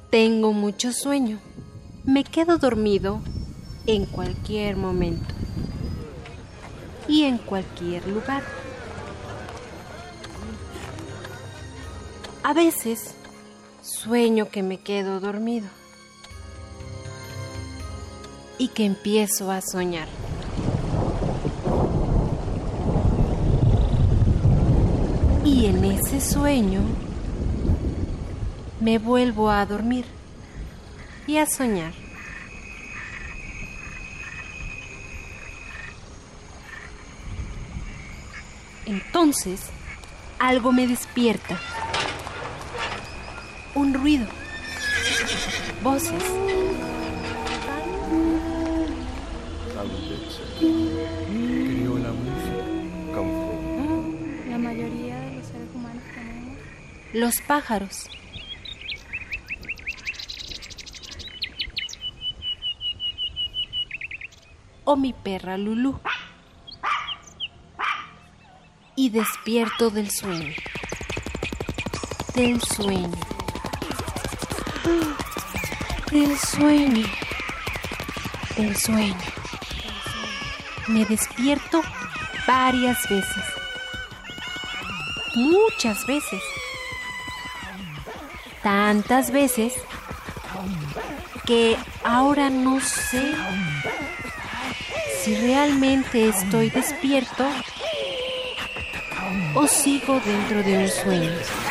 [0.10, 1.40] tengo mucho sueño.
[2.06, 3.22] Me quedo dormido
[3.86, 5.36] en cualquier momento
[7.08, 8.44] y en cualquier lugar.
[12.44, 13.17] A veces
[13.88, 15.68] sueño que me quedo dormido
[18.58, 20.08] y que empiezo a soñar.
[25.46, 26.82] Y en ese sueño
[28.82, 30.06] me vuelvo a dormir
[31.26, 31.94] y a soñar.
[38.86, 39.62] Entonces,
[40.40, 41.58] algo me despierta.
[43.78, 44.26] Un ruido.
[45.84, 46.24] Voces.
[49.76, 50.18] La música.
[54.50, 56.58] La mayoría de los seres humanos tenemos.
[57.14, 58.10] Los pájaros.
[64.86, 66.00] O mi perra Lulú.
[68.96, 70.56] Y despierto del sueño.
[72.34, 73.37] Del sueño.
[76.12, 77.06] Del sueño.
[78.56, 79.16] Del sueño.
[80.88, 81.82] Me despierto
[82.48, 83.44] varias veces.
[85.36, 86.42] Muchas veces.
[88.64, 89.74] Tantas veces
[91.46, 93.34] que ahora no sé
[95.24, 97.46] si realmente estoy despierto
[99.56, 101.67] o sigo dentro de un sueño.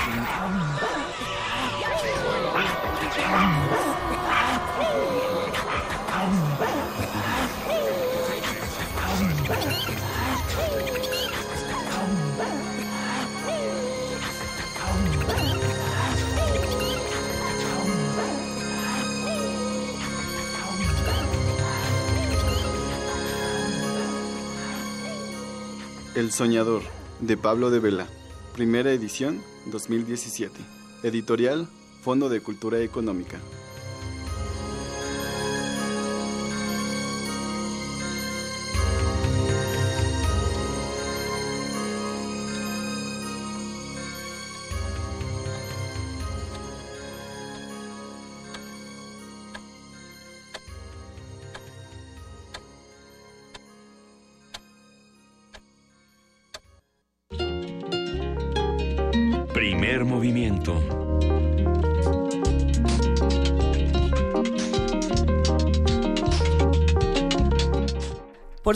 [26.26, 26.82] El Soñador,
[27.20, 28.08] de Pablo de Vela.
[28.52, 30.56] Primera edición, 2017.
[31.04, 31.68] Editorial,
[32.02, 33.38] Fondo de Cultura Económica.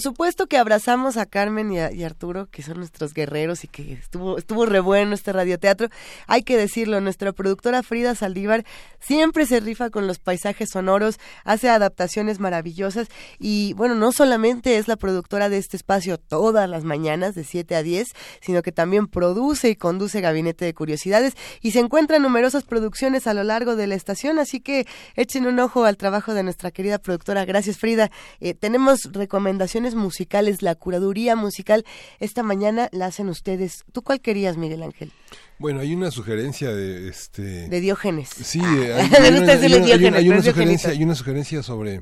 [0.00, 3.92] Por supuesto que abrazamos a Carmen y a, Arturo, que son nuestros guerreros y que
[3.92, 5.88] estuvo, estuvo re bueno este radioteatro.
[6.26, 8.64] Hay que decirlo, nuestra productora Frida Saldívar
[8.98, 14.88] siempre se rifa con los paisajes sonoros, hace adaptaciones maravillosas y bueno, no solamente es
[14.88, 18.08] la productora de este espacio todas las mañanas de 7 a 10,
[18.42, 23.34] sino que también produce y conduce Gabinete de Curiosidades y se encuentran numerosas producciones a
[23.34, 24.84] lo largo de la estación, así que
[25.14, 27.44] echen un ojo al trabajo de nuestra querida productora.
[27.44, 28.10] Gracias Frida.
[28.40, 31.84] Eh, tenemos recomendaciones musicales, la curaduría musical.
[32.18, 33.84] Esta mañana la hacen ustedes.
[33.92, 35.12] ¿Tú cuál querías, Miguel Ángel?
[35.58, 38.28] Bueno, hay una sugerencia de este De Diógenes.
[38.30, 40.88] Sí, hay, una, sugerencia, Diogenito.
[40.88, 41.96] hay una sugerencia sobre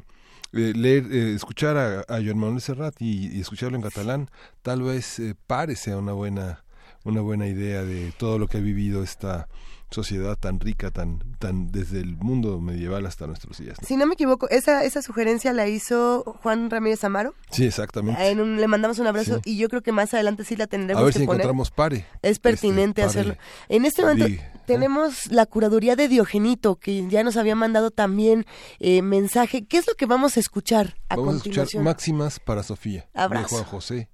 [0.53, 4.30] eh, leer, eh, escuchar a, a Joan Manuel Serrat y, y escucharlo en catalán.
[4.62, 6.64] Tal vez eh, pare sea una buena
[7.05, 9.49] una buena idea de todo lo que ha vivido esta
[9.91, 13.78] sociedad tan rica, tan tan desde el mundo medieval hasta nuestros días.
[13.80, 13.86] ¿no?
[13.89, 17.34] Si no me equivoco, esa, esa sugerencia la hizo Juan Ramírez Amaro.
[17.51, 18.28] Sí, exactamente.
[18.30, 19.53] En un- le mandamos un abrazo Sí.
[19.53, 21.41] y yo creo que más adelante sí la tendremos A ver que si poner.
[21.41, 22.07] encontramos pare.
[22.22, 23.34] Es pertinente Este, hacerlo.
[23.36, 23.47] pare.
[23.68, 28.45] En este momento Di- tenemos la curaduría de Diogenito, que ya nos había mandado también
[28.80, 29.64] eh, mensaje.
[29.66, 31.84] ¿Qué es lo que vamos a escuchar a Vamos a escuchar continuación?
[31.84, 33.57] Máximas para Sofía Abrazo.
[33.57, 34.11] de Juan José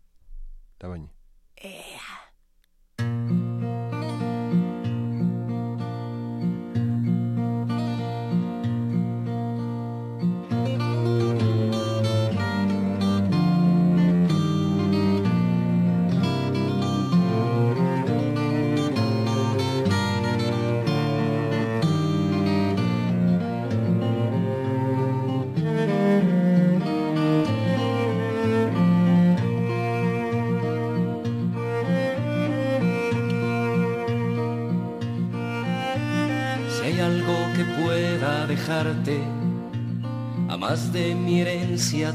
[0.78, 1.10] Labaña.
[1.56, 1.68] Si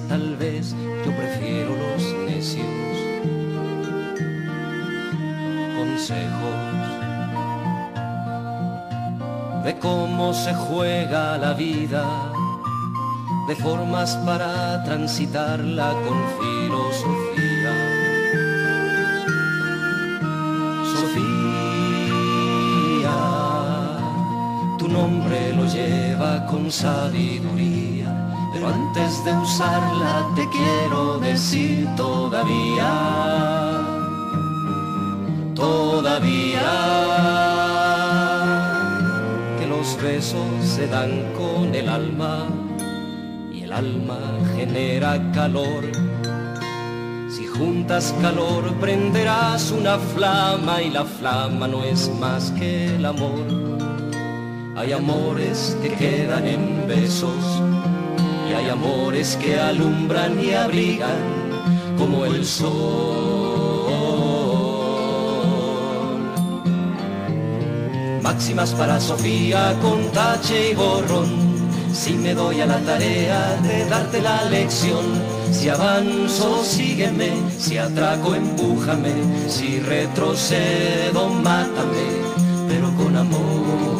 [0.07, 0.73] tal vez,
[1.05, 2.65] yo prefiero los necios
[5.75, 6.59] consejos
[9.65, 12.31] de cómo se juega la vida,
[13.49, 17.73] de formas para transitarla con filosofía.
[20.85, 21.49] Sofía.
[24.87, 27.88] nombre lo lleva con sabiduría,
[28.59, 32.91] pero antes de usarla te quiero decir todavía,
[35.55, 36.71] todavía,
[39.57, 42.47] que los besos se dan con el alma
[43.53, 44.19] y el alma
[44.57, 45.85] genera calor.
[47.29, 53.45] Si juntas calor prenderás una flama y la flama no es más que el amor.
[54.75, 57.61] Hay amores que quedan en besos
[58.59, 61.17] hay amores que alumbran y abrigan
[61.97, 62.75] como el sol.
[68.21, 71.49] Máximas para Sofía con tache y borrón.
[71.93, 75.05] Si me doy a la tarea de darte la lección,
[75.51, 79.13] si avanzo, sígueme, si atraco, empújame,
[79.47, 82.07] si retrocedo, mátame,
[82.67, 83.98] pero con amor.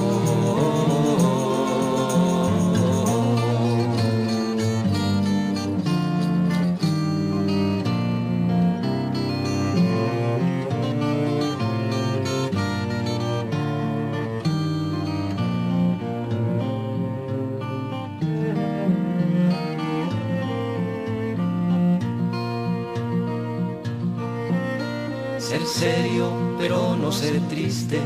[26.60, 28.00] Pero no ser triste.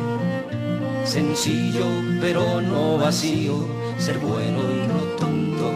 [1.03, 1.85] Sencillo,
[2.21, 3.55] pero no vacío.
[3.97, 5.71] Ser bueno y rotundo.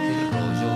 [0.00, 0.72] Qué rollo.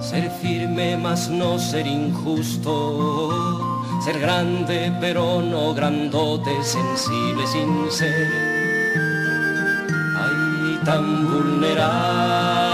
[0.00, 3.68] Ser firme, mas no ser injusto.
[4.04, 6.62] Ser grande, pero no grandote.
[6.62, 8.28] Sensible sin ser.
[10.16, 12.71] Ay, tan vulnerable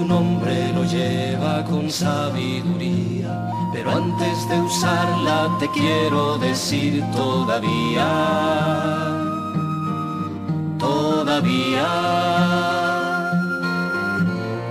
[0.00, 8.08] tu nombre lo lleva con sabiduría, pero antes de usarla te quiero decir todavía,
[10.78, 11.86] todavía,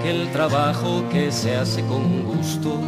[0.02, 2.82] que el trabajo que se hace con gusto,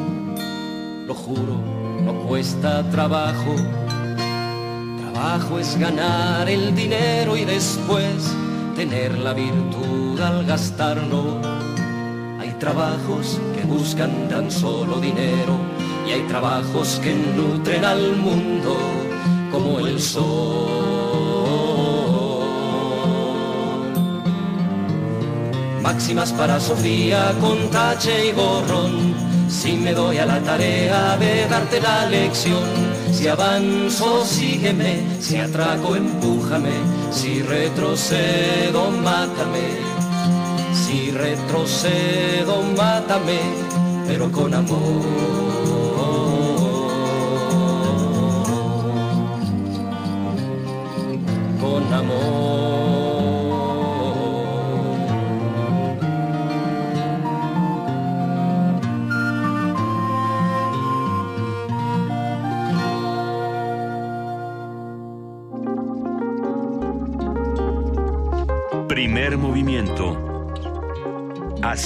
[1.06, 1.62] lo juro,
[2.04, 3.54] no cuesta trabajo.
[5.14, 8.36] Trabajo es ganar el dinero y después
[8.76, 11.61] tener la virtud al gastarlo
[12.62, 15.58] trabajos que buscan tan solo dinero
[16.08, 18.78] y hay trabajos que nutren al mundo
[19.52, 20.70] como el sol.
[25.82, 29.16] Máximas para Sofía con tache y borrón.
[29.50, 32.70] Si me doy a la tarea de darte la lección,
[33.12, 36.76] si avanzo, sígueme, si atraco, empújame,
[37.12, 39.91] si retrocedo, mátame
[40.74, 43.40] si retrocedo, mátame,
[44.08, 45.51] pero con amor.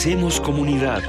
[0.06, 1.02] Hacemos comunidad.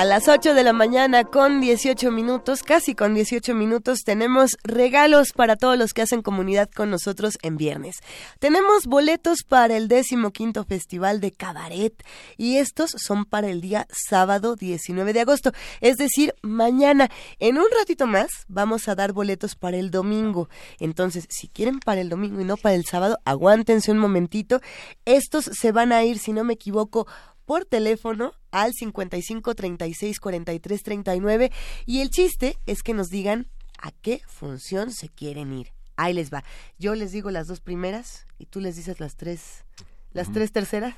[0.00, 5.34] A las 8 de la mañana con 18 minutos, casi con 18 minutos, tenemos regalos
[5.34, 7.98] para todos los que hacen comunidad con nosotros en viernes.
[8.38, 11.92] Tenemos boletos para el 15 Festival de Cabaret
[12.38, 15.52] y estos son para el día sábado 19 de agosto,
[15.82, 17.10] es decir, mañana.
[17.38, 20.48] En un ratito más vamos a dar boletos para el domingo.
[20.78, 24.62] Entonces, si quieren para el domingo y no para el sábado, aguántense un momentito.
[25.04, 27.06] Estos se van a ir, si no me equivoco,
[27.50, 31.50] por teléfono al 55 36 43 39
[31.84, 33.48] y el chiste es que nos digan
[33.82, 35.72] a qué función se quieren ir.
[35.96, 36.44] Ahí les va.
[36.78, 39.64] Yo les digo las dos primeras y tú les dices las tres
[40.12, 40.94] las tres terceras.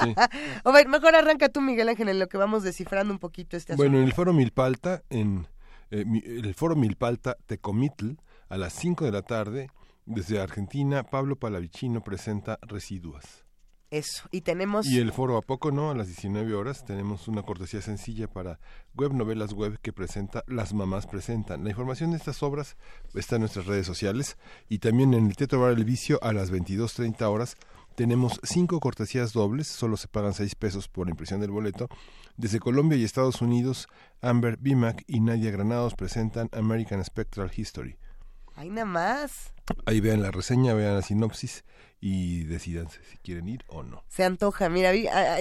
[0.00, 0.14] Sí.
[0.64, 3.72] o ver, mejor arranca tú Miguel Ángel en lo que vamos descifrando un poquito este
[3.72, 3.82] asunto.
[3.82, 5.48] Bueno, en el foro Milpalta, en
[5.90, 8.12] eh, el foro Milpalta Tecomitl,
[8.48, 9.70] a las 5 de la tarde,
[10.06, 13.43] desde Argentina, Pablo Palavicino presenta Residuas.
[13.94, 14.28] Eso.
[14.32, 17.80] Y tenemos Y el foro a poco no, a las 19 horas, tenemos una cortesía
[17.80, 18.58] sencilla para
[18.96, 21.62] Web Novelas Web que presenta Las Mamás Presentan.
[21.62, 22.76] La información de estas obras
[23.14, 24.36] está en nuestras redes sociales
[24.68, 27.56] y también en el Teatro Bar El Vicio a las 22.30 horas
[27.94, 31.88] tenemos cinco cortesías dobles, solo se pagan seis pesos por la impresión del boleto.
[32.36, 33.86] Desde Colombia y Estados Unidos,
[34.20, 37.96] Amber Bimac y Nadia Granados presentan American Spectral History.
[38.56, 39.53] Ahí nada más.
[39.86, 41.64] Ahí vean la reseña, vean la sinopsis
[42.06, 44.04] y decidanse si quieren ir o no.
[44.08, 44.92] Se antoja, mira,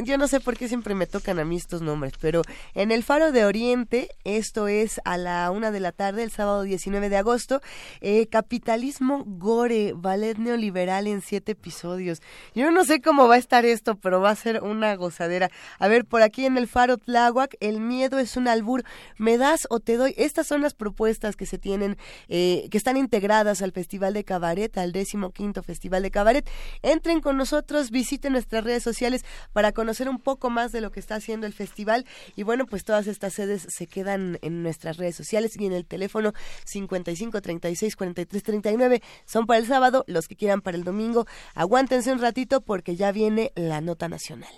[0.02, 2.42] yo no sé por qué siempre me tocan a mí estos nombres, pero
[2.74, 6.62] en el Faro de Oriente, esto es a la una de la tarde, el sábado
[6.62, 7.60] 19 de agosto,
[8.00, 12.22] eh, Capitalismo Gore, ballet neoliberal en siete episodios.
[12.56, 15.50] Yo no sé cómo va a estar esto, pero va a ser una gozadera.
[15.80, 18.86] A ver, por aquí en el Faro Tláhuac, el miedo es un albur,
[19.18, 20.14] me das o te doy.
[20.16, 21.98] Estas son las propuestas que se tienen,
[22.30, 26.50] eh, que están integradas al Festival de Cabaret, al décimo quinto Festival de Cabaret.
[26.82, 31.00] Entren con nosotros, visiten nuestras redes sociales para conocer un poco más de lo que
[31.00, 32.06] está haciendo el festival.
[32.36, 35.86] Y bueno, pues todas estas sedes se quedan en nuestras redes sociales y en el
[35.86, 36.34] teléfono
[36.66, 39.02] 55 36 43 39.
[39.26, 41.26] Son para el sábado, los que quieran para el domingo.
[41.56, 44.52] Aguántense un ratito porque ya viene la nota nacional.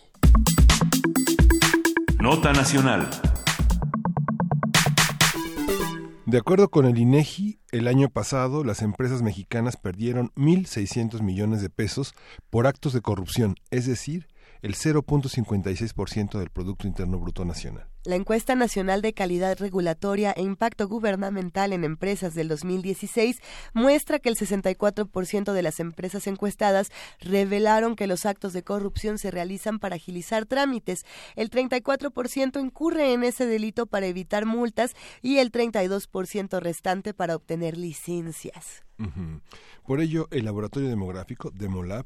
[2.19, 3.07] Nota nacional.
[6.25, 11.69] De acuerdo con el INEGI, el año pasado las empresas mexicanas perdieron 1.600 millones de
[11.69, 12.15] pesos
[12.49, 14.27] por actos de corrupción, es decir,
[14.61, 17.87] el 0.56% del Producto Interno Bruto Nacional.
[18.05, 23.41] La encuesta nacional de calidad regulatoria e impacto gubernamental en empresas del 2016
[23.73, 29.31] muestra que el 64% de las empresas encuestadas revelaron que los actos de corrupción se
[29.31, 31.03] realizan para agilizar trámites,
[31.35, 37.75] el 34% incurre en ese delito para evitar multas y el 32% restante para obtener
[37.75, 38.83] licencias.
[39.83, 42.05] Por ello, el Laboratorio Demográfico, Demolab,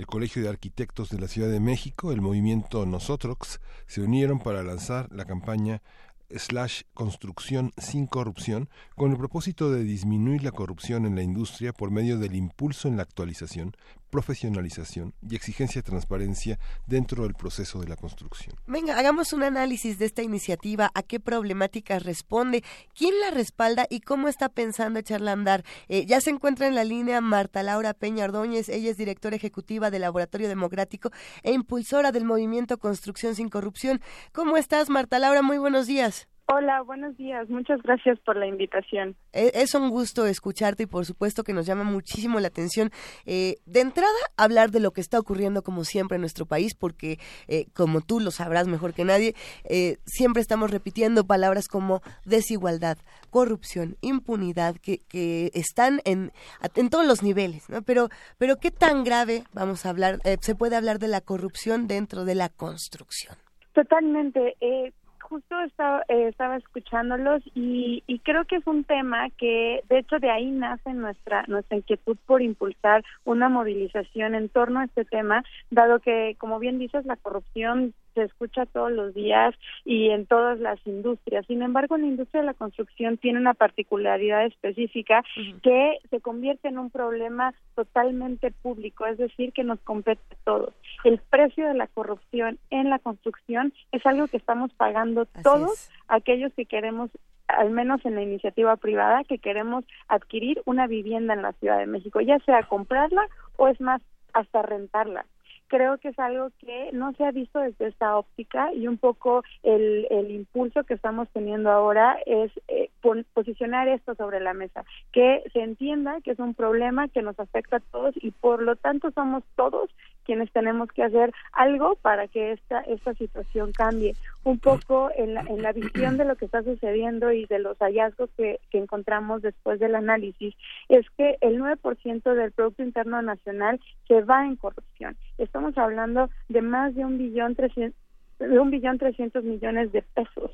[0.00, 4.62] el Colegio de Arquitectos de la Ciudad de México, el movimiento Nosotros, se unieron para
[4.62, 5.82] lanzar la campaña
[6.30, 11.90] slash construcción sin corrupción con el propósito de disminuir la corrupción en la industria por
[11.90, 13.76] medio del impulso en la actualización,
[14.10, 18.56] profesionalización y exigencia de transparencia dentro del proceso de la construcción.
[18.66, 22.62] Venga, hagamos un análisis de esta iniciativa, a qué problemáticas responde,
[22.94, 25.64] quién la respalda y cómo está pensando echarla a andar.
[25.88, 29.90] Eh, ya se encuentra en la línea Marta Laura Peña Ordóñez, ella es directora ejecutiva
[29.90, 31.10] del Laboratorio Democrático
[31.42, 34.00] e impulsora del movimiento Construcción sin Corrupción.
[34.32, 35.42] ¿Cómo estás, Marta Laura?
[35.42, 36.28] Muy buenos días.
[36.52, 37.48] Hola, buenos días.
[37.48, 39.14] Muchas gracias por la invitación.
[39.32, 42.90] E, es, un gusto escucharte y por supuesto que nos llama muchísimo la atención.
[43.24, 47.18] Eh, de entrada, hablar de lo que está ocurriendo como siempre en nuestro país, porque
[47.46, 52.98] eh, como tú lo sabrás mejor que nadie, eh, siempre estamos repitiendo palabras como desigualdad,
[53.30, 56.32] corrupción, impunidad, que, que están en,
[56.74, 57.82] en todos los niveles, ¿no?
[57.82, 58.08] Pero,
[58.38, 62.34] pero ¿qué tan grave, vamos a hablar, se puede hablar de la corrupción dentro de
[62.34, 63.36] la construcción?
[63.72, 64.56] Totalmente.
[64.60, 64.92] Eh,
[65.30, 70.18] justo estaba, eh, estaba escuchándolos y, y, creo que es un tema que, de hecho,
[70.18, 75.44] de ahí nace nuestra, nuestra inquietud por impulsar una movilización en torno a este tema,
[75.70, 79.54] dado que, como bien dices, la corrupción se escucha todos los días
[79.84, 81.46] y en todas las industrias.
[81.46, 85.22] Sin embargo, la industria de la construcción tiene una particularidad específica
[85.62, 90.74] que se convierte en un problema totalmente público, es decir, que nos compete a todos.
[91.04, 96.52] El precio de la corrupción en la construcción es algo que estamos pagando todos aquellos
[96.54, 97.10] que queremos
[97.48, 101.86] al menos en la iniciativa privada, que queremos adquirir una vivienda en la Ciudad de
[101.86, 103.26] México, ya sea comprarla
[103.56, 104.00] o es más,
[104.32, 105.26] hasta rentarla
[105.70, 109.44] creo que es algo que no se ha visto desde esta óptica y un poco
[109.62, 112.90] el, el impulso que estamos teniendo ahora es eh,
[113.32, 117.76] posicionar esto sobre la mesa, que se entienda que es un problema que nos afecta
[117.76, 119.88] a todos y por lo tanto somos todos
[120.24, 125.42] quienes tenemos que hacer algo para que esta esta situación cambie un poco en la,
[125.42, 129.78] en la visión de lo que está sucediendo y de los hallazgos que, encontramos después
[129.78, 130.54] del análisis
[130.88, 135.16] es que el 9% del Producto Interno Nacional se va en corrupción.
[135.38, 137.98] Estamos hablando de más de un billón trescientos
[138.38, 140.50] de un billón trescientos millones de pesos.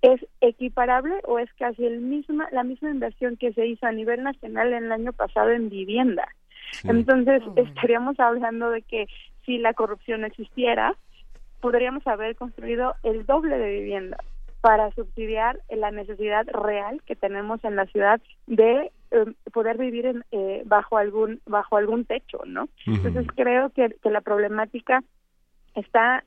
[0.00, 4.22] ¿Es equiparable o es casi el misma, la misma inversión que se hizo a nivel
[4.22, 6.26] nacional el año pasado en vivienda?
[6.84, 9.06] Entonces, estaríamos hablando de que
[9.44, 10.94] si la corrupción existiera,
[11.60, 14.18] podríamos haber construido el doble de vivienda
[14.62, 20.24] para subsidiar la necesidad real que tenemos en la ciudad de em, poder vivir en,
[20.30, 22.68] eh, bajo algún bajo algún techo, ¿no?
[22.86, 25.02] Entonces creo que, que la problemática
[25.74, 26.24] está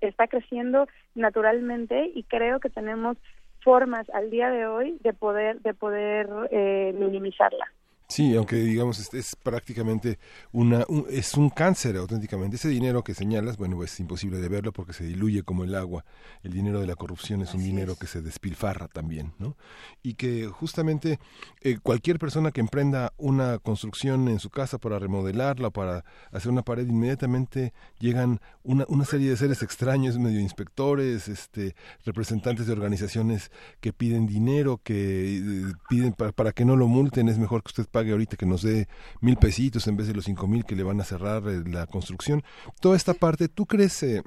[0.00, 3.18] está creciendo naturalmente y creo que tenemos
[3.60, 7.66] formas al día de hoy de poder de poder eh, minimizarla.
[8.06, 10.18] Sí, aunque digamos es, prácticamente
[10.52, 12.56] una es un cáncer auténticamente.
[12.56, 16.04] Ese dinero que señalas, bueno, es imposible de verlo porque se diluye como el agua.
[16.42, 19.56] El dinero de la corrupción es un dinero que se despilfarra también, ¿no?
[20.02, 21.18] Y que justamente
[21.62, 26.62] eh, cualquier persona que emprenda una construcción en su casa para remodelarla, para hacer una
[26.62, 31.74] pared, inmediatamente llegan una, una serie de seres extraños, medio inspectores, este,
[32.04, 33.50] representantes de organizaciones
[33.80, 37.70] que piden dinero, que eh, piden para, para que no lo multen, es mejor que
[37.70, 38.86] usted pague ahorita, que nos dé
[39.20, 41.86] mil pesitos en vez de los cinco mil que le van a cerrar eh, la
[41.86, 42.42] construcción.
[42.80, 44.02] Toda esta parte, ¿tú crees...
[44.02, 44.22] Eh,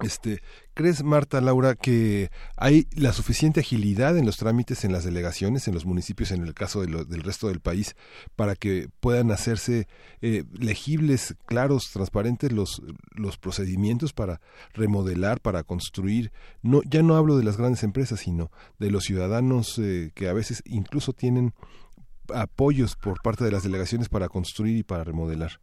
[0.00, 0.42] este,
[0.74, 5.74] ¿Crees, Marta, Laura, que hay la suficiente agilidad en los trámites en las delegaciones, en
[5.74, 7.96] los municipios, en el caso del resto del país,
[8.36, 9.88] para que puedan hacerse
[10.20, 12.80] eh, legibles, claros, transparentes los,
[13.10, 14.40] los procedimientos para
[14.72, 16.30] remodelar, para construir?
[16.62, 20.32] No, ya no hablo de las grandes empresas, sino de los ciudadanos eh, que a
[20.32, 21.54] veces incluso tienen
[22.34, 25.60] apoyos por parte de las delegaciones para construir y para remodelar.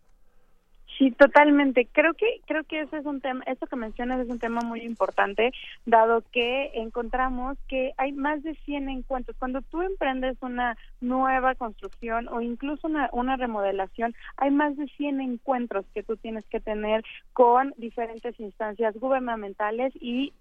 [0.97, 1.87] Sí, totalmente.
[1.91, 4.81] Creo que creo que ese es un tema, esto que mencionas es un tema muy
[4.81, 5.51] importante,
[5.85, 9.35] dado que encontramos que hay más de 100 encuentros.
[9.37, 15.19] Cuando tú emprendes una nueva construcción o incluso una, una remodelación, hay más de 100
[15.19, 20.31] encuentros que tú tienes que tener con diferentes instancias gubernamentales y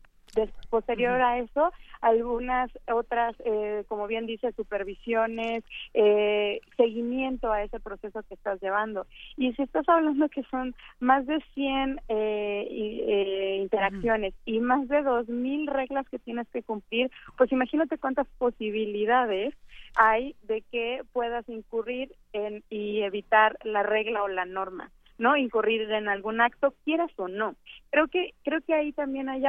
[0.69, 8.23] posterior a eso, algunas otras, eh, como bien dice, supervisiones, eh, seguimiento a ese proceso
[8.24, 9.06] que estás llevando.
[9.36, 15.70] Y si estás hablando que son más de 100 eh, interacciones y más de 2.000
[15.70, 19.55] reglas que tienes que cumplir, pues imagínate cuántas posibilidades
[19.97, 25.91] hay de que puedas incurrir en y evitar la regla o la norma no incurrir
[25.91, 27.55] en algún acto quieras o no
[27.91, 29.45] creo que creo que ahí también hay,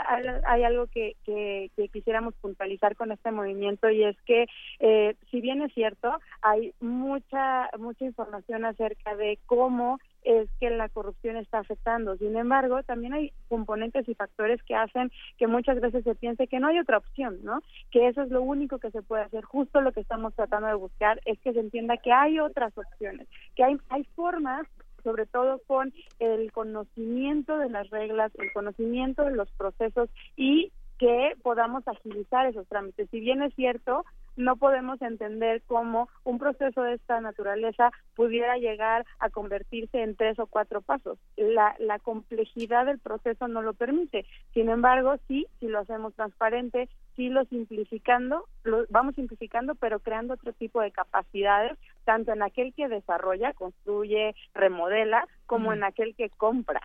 [0.46, 4.46] hay algo que, que, quisiéramos puntualizar con este movimiento y es que
[4.80, 10.90] eh, si bien es cierto hay mucha mucha información acerca de cómo es que la
[10.90, 12.18] corrupción está afectando.
[12.18, 16.60] Sin embargo, también hay componentes y factores que hacen que muchas veces se piense que
[16.60, 17.62] no hay otra opción, ¿no?
[17.92, 19.44] Que eso es lo único que se puede hacer.
[19.44, 23.28] Justo lo que estamos tratando de buscar es que se entienda que hay otras opciones,
[23.56, 24.68] que hay, hay formas
[25.06, 31.34] sobre todo con el conocimiento de las reglas, el conocimiento de los procesos y que
[31.44, 33.10] podamos agilizar esos trámites.
[33.12, 34.06] Si bien es cierto,
[34.36, 40.40] no podemos entender cómo un proceso de esta naturaleza pudiera llegar a convertirse en tres
[40.40, 41.18] o cuatro pasos.
[41.38, 44.26] La, la complejidad del proceso no lo permite.
[44.54, 50.34] Sin embargo, sí, si lo hacemos transparente, sí lo simplificando, lo vamos simplificando, pero creando
[50.34, 56.30] otro tipo de capacidades, tanto en aquel que desarrolla, construye, remodela, como en aquel que
[56.30, 56.82] compra.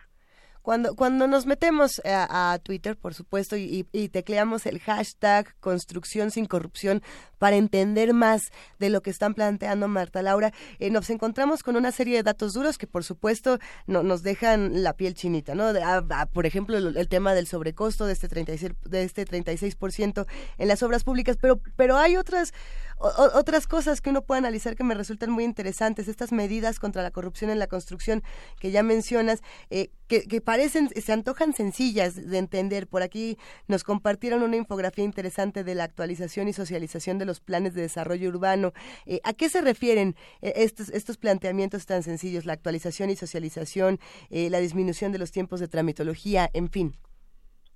[0.61, 7.01] Cuando, cuando nos metemos a, Twitter, por supuesto, y, tecleamos el hashtag construcción sin corrupción
[7.37, 11.91] para entender más de lo que están planteando Marta Laura, eh, nos encontramos con una
[11.91, 13.57] serie de datos duros que, por supuesto,
[13.87, 15.71] no, nos dejan la piel chinita, ¿no?
[16.33, 20.25] por ejemplo, el, tema del sobrecosto de este 36%, de este 36%
[20.57, 22.53] en las obras públicas, pero, pero hay otras
[23.33, 27.11] otras cosas que uno puede analizar que me resultan muy interesantes, estas medidas contra la
[27.11, 28.23] corrupción en la construcción
[28.59, 32.85] que ya mencionas, eh, que, que, parecen, se antojan sencillas de entender.
[32.85, 33.37] Por aquí
[33.69, 38.27] nos compartieron una infografía interesante de la actualización y socialización de los planes de desarrollo
[38.27, 38.73] urbano.
[39.05, 42.43] Eh, ¿A qué se refieren eh, estos, estos planteamientos tan sencillos?
[42.45, 43.97] La actualización y socialización,
[44.29, 46.97] la disminución de los tiempos de tramitología, en fin.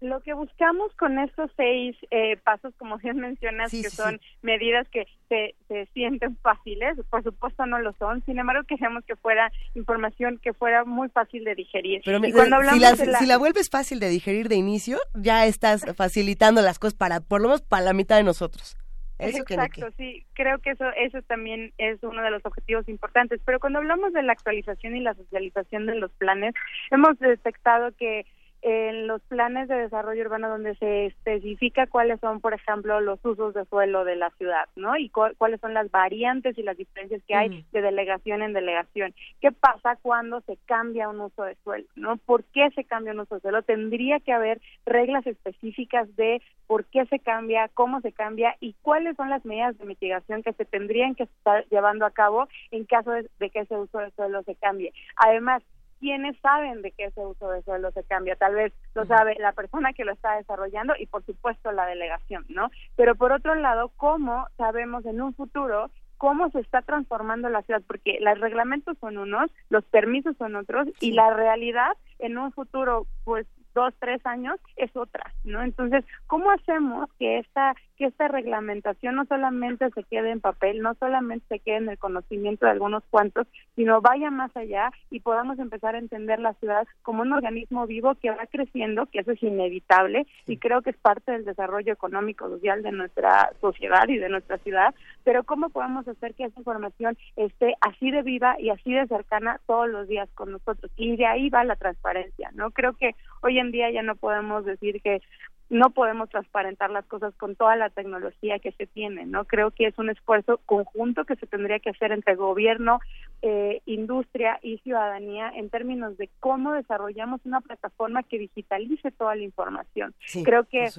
[0.05, 5.07] Lo que buscamos con estos seis eh, pasos, como bien mencionas, que son medidas que
[5.29, 10.39] se, se, sienten fáciles, por supuesto no lo son, sin embargo queremos que fuera información
[10.43, 12.01] que fuera muy fácil de digerir.
[12.05, 15.83] Pero cuando hablamos si, la, si la vuelves fácil de digerir de inicio, ya estás
[15.95, 18.77] facilitando las cosas para, por lo menos para la mitad de nosotros.
[19.17, 23.39] Exacto, sí, creo que eso, eso también es uno de los objetivos importantes.
[23.45, 26.53] Pero cuando hablamos de la actualización y la socialización de los planes,
[26.91, 28.25] hemos detectado que
[28.67, 33.53] en los planes de desarrollo urbano donde se especifica cuáles son, por ejemplo, los usos
[33.53, 34.97] de suelo de la ciudad, ¿no?
[34.97, 39.13] Y cuáles son las variantes y las diferencias que hay de delegación en delegación.
[39.39, 42.17] ¿Qué pasa cuando se cambia un uso de suelo, ¿no?
[42.17, 43.61] ¿Por qué se cambia un uso de suelo?
[43.61, 49.15] Tendría que haber reglas específicas de por qué se cambia, cómo se cambia y cuáles
[49.15, 53.11] son las medidas de mitigación que se tendrían que estar llevando a cabo en caso
[53.11, 54.91] de, de que ese uso de suelo se cambie.
[55.17, 55.61] Además,
[56.05, 58.35] quiénes saben de qué ese uso de suelo se cambia.
[58.35, 62.45] Tal vez lo sabe la persona que lo está desarrollando y por supuesto la delegación,
[62.47, 62.69] ¿no?
[62.95, 67.81] Pero por otro lado, ¿cómo sabemos en un futuro cómo se está transformando la ciudad?
[67.87, 73.07] Porque los reglamentos son unos, los permisos son otros y la realidad en un futuro,
[73.23, 75.63] pues dos, tres años es otra, ¿no?
[75.63, 80.93] Entonces, ¿cómo hacemos que esta, que esta reglamentación no solamente se quede en papel, no
[80.95, 85.59] solamente se quede en el conocimiento de algunos cuantos, sino vaya más allá y podamos
[85.59, 89.43] empezar a entender la ciudad como un organismo vivo que va creciendo, que eso es
[89.43, 94.29] inevitable y creo que es parte del desarrollo económico social de nuestra sociedad y de
[94.29, 94.93] nuestra ciudad,
[95.23, 99.59] pero ¿cómo podemos hacer que esa información esté así de viva y así de cercana
[99.65, 100.91] todos los días con nosotros?
[100.95, 102.71] Y de ahí va la transparencia, ¿no?
[102.71, 105.21] Creo que hoy en día ya no podemos decir que
[105.69, 109.45] no podemos transparentar las cosas con toda la tecnología que se tiene, ¿no?
[109.45, 112.99] Creo que es un esfuerzo conjunto que se tendría que hacer entre gobierno,
[113.41, 119.43] eh, industria y ciudadanía en términos de cómo desarrollamos una plataforma que digitalice toda la
[119.43, 120.13] información.
[120.43, 120.89] Creo que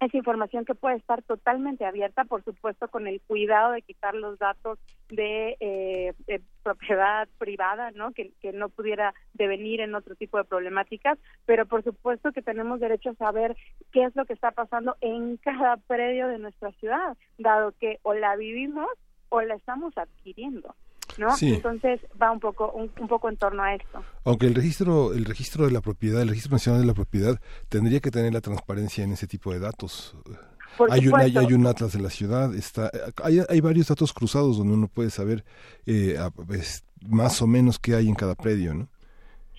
[0.00, 4.38] es información que puede estar totalmente abierta, por supuesto, con el cuidado de quitar los
[4.38, 4.78] datos
[5.10, 6.14] de, eh,
[6.62, 8.12] propiedad privada, ¿no?
[8.12, 12.80] Que, que, no pudiera devenir en otro tipo de problemáticas, pero por supuesto que tenemos
[12.80, 13.56] derecho a saber
[13.92, 18.14] qué es lo que está pasando en cada predio de nuestra ciudad, dado que o
[18.14, 18.88] la vivimos
[19.28, 20.74] o la estamos adquiriendo.
[21.18, 21.28] ¿No?
[21.40, 24.02] Entonces va un poco un, poco en torno a esto.
[24.24, 28.00] Aunque el registro el registro de la propiedad, el registro nacional de la propiedad tendría
[28.00, 30.14] que tener la transparencia en ese tipo de datos.
[30.90, 32.90] hay un, hay, un atlas de la ciudad, está
[33.22, 35.44] hay, hay varios datos cruzados donde uno puede saber
[35.86, 36.18] eh,
[37.08, 38.88] más o menos qué hay en cada predio, ¿no?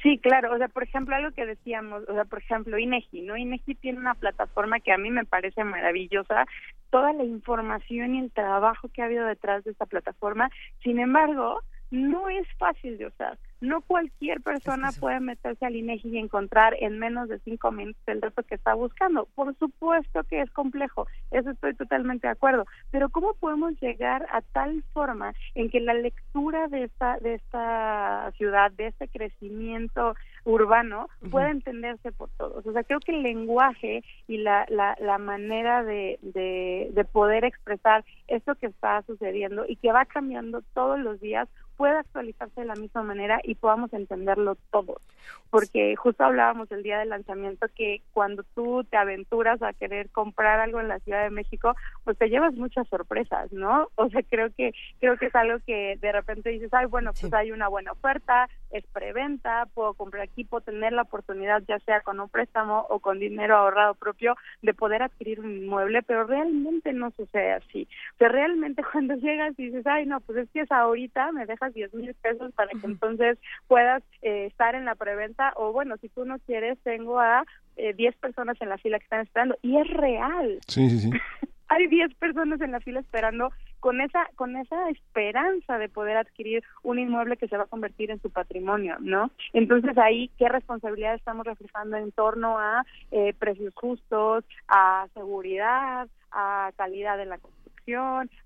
[0.02, 3.38] Sí, claro, o sea, por ejemplo, algo que decíamos, o sea, por ejemplo, INEGI, ¿no?
[3.38, 6.46] INEGI tiene una plataforma que a mí me parece maravillosa,
[6.90, 10.50] toda la información y el trabajo que ha habido detrás de esta plataforma,
[10.84, 11.62] sin embargo,
[11.92, 13.38] no es fácil de usar.
[13.62, 18.20] No cualquier persona puede meterse al INEGI y encontrar en menos de cinco minutos el
[18.20, 19.28] dato que está buscando.
[19.36, 22.66] Por supuesto que es complejo, eso estoy totalmente de acuerdo.
[22.90, 28.32] Pero cómo podemos llegar a tal forma en que la lectura de esta de esta
[28.38, 32.66] ciudad, de este crecimiento urbano, pueda entenderse por todos.
[32.66, 37.46] O sea, creo que el lenguaje y la la, la manera de, de de poder
[37.46, 41.48] expresar esto que está sucediendo y que va cambiando todos los días
[41.78, 45.02] pueda actualizarse de la misma manera y podamos entenderlo todos.
[45.50, 50.60] Porque justo hablábamos el día del lanzamiento que cuando tú te aventuras a querer comprar
[50.62, 51.76] algo en la Ciudad de México,
[52.06, 53.90] pues te llevas muchas sorpresas, ¿no?
[53.96, 57.34] O sea, creo que creo que es algo que de repente dices, ay, bueno, pues
[57.34, 62.02] hay una buena oferta, es preventa, puedo comprar aquí, puedo tener la oportunidad, ya sea
[62.02, 66.94] con un préstamo o con dinero ahorrado propio, de poder adquirir un inmueble, pero realmente
[66.94, 67.88] no sucede así.
[68.16, 71.46] O sea, realmente cuando llegas y dices, ay, no, pues es que es ahorita, me
[71.46, 73.38] dejas 10 mil pesos para que entonces
[73.68, 77.46] puedas eh, estar en la preventa o bueno, si tú no quieres, tengo a
[77.78, 80.60] eh, 10 personas en la fila que están esperando y es real.
[80.68, 81.12] Sí, sí, sí.
[81.68, 83.50] Hay 10 personas en la fila esperando
[83.80, 88.12] con esa con esa esperanza de poder adquirir un inmueble que se va a convertir
[88.12, 89.32] en su patrimonio, ¿no?
[89.54, 96.72] Entonces ahí qué responsabilidad estamos reflejando en torno a eh, precios justos, a seguridad, a
[96.76, 97.40] calidad de la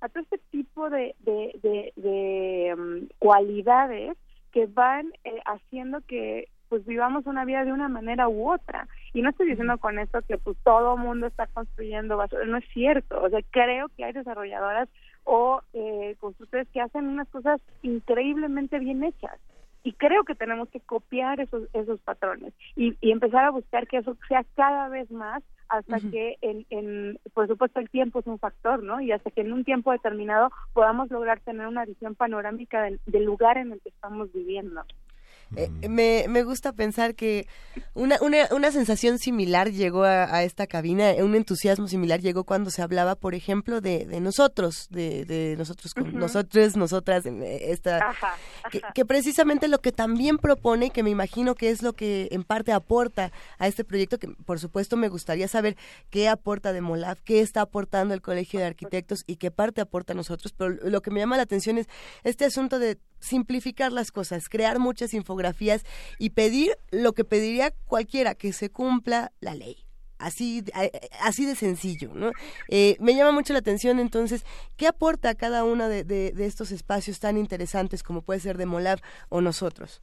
[0.01, 4.17] a todo este tipo de, de, de, mm, cualidades
[4.55, 8.87] que van eh, haciendo que pues vivamos una vida de una manera u otra.
[9.13, 12.17] Y no estoy diciendo con esto que pues todo mundo está construyendo
[12.47, 13.21] no es cierto.
[13.21, 14.87] O sea, creo que hay desarrolladoras
[15.25, 19.37] o eh, constructores que hacen unas cosas increíblemente bien hechas
[19.85, 23.97] y creo que tenemos que copiar esos esos patrones y, y empezar a buscar que
[23.97, 28.39] eso sea cada vez más hasta que en, en, por supuesto el tiempo es un
[28.39, 29.01] factor, ¿no?
[29.01, 33.23] Y hasta que en un tiempo determinado podamos lograr tener una visión panorámica del, del
[33.23, 34.83] lugar en el que estamos viviendo.
[35.55, 37.47] Eh, me, me gusta pensar que
[37.93, 42.81] una, una, una sensación similar llegó a, esta cabina, un entusiasmo similar llegó cuando se
[42.81, 48.13] hablaba, por ejemplo, de, de nosotros, de, de nosotros con nosotros, nosotras, en esta,
[48.93, 52.71] Que, precisamente lo que también propone, que me imagino que es lo que en parte
[52.73, 55.77] aporta a este proyecto, que por supuesto me gustaría saber
[56.09, 60.13] qué aporta de Molaf, qué está aportando el Colegio de Arquitectos y qué parte aporta
[60.13, 61.87] a nosotros, pero lo que me llama la atención es
[62.23, 65.83] este asunto de simplificar las cosas, crear muchas infografías
[66.19, 69.77] y pedir lo que pediría cualquiera, que se cumpla la ley.
[70.17, 70.63] Así,
[71.21, 72.31] así de sencillo, ¿no?
[72.69, 74.45] Eh, me llama mucho la atención entonces,
[74.77, 78.99] ¿qué aporta cada uno de, de, estos espacios tan interesantes como puede ser de Molab
[79.27, 80.01] o nosotros?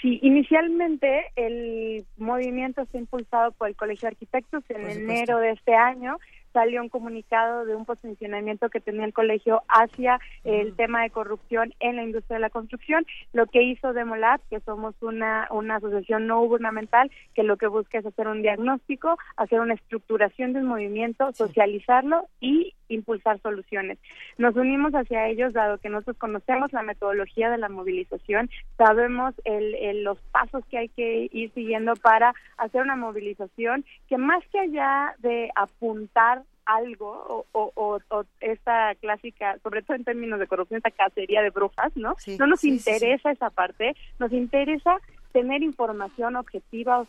[0.00, 5.74] Sí, inicialmente el movimiento ha impulsado por el Colegio de Arquitectos en enero de este
[5.74, 6.18] año
[6.56, 11.74] salió un comunicado de un posicionamiento que tenía el colegio hacia el tema de corrupción
[11.80, 13.04] en la industria de la construcción.
[13.34, 17.98] Lo que hizo Demolat, que somos una, una asociación no gubernamental, que lo que busca
[17.98, 23.98] es hacer un diagnóstico, hacer una estructuración del movimiento, socializarlo y impulsar soluciones.
[24.38, 30.02] Nos unimos hacia ellos dado que nosotros conocemos la metodología de la movilización, sabemos el,
[30.02, 35.14] los pasos que hay que ir siguiendo para hacer una movilización que más que allá
[35.18, 40.90] de apuntar algo o, o, o, esta clásica, sobre todo en términos de corrupción, esta
[40.90, 42.16] cacería de brujas, ¿no?
[42.38, 44.98] no nos interesa esa parte, nos interesa
[45.36, 47.04] tener información objetiva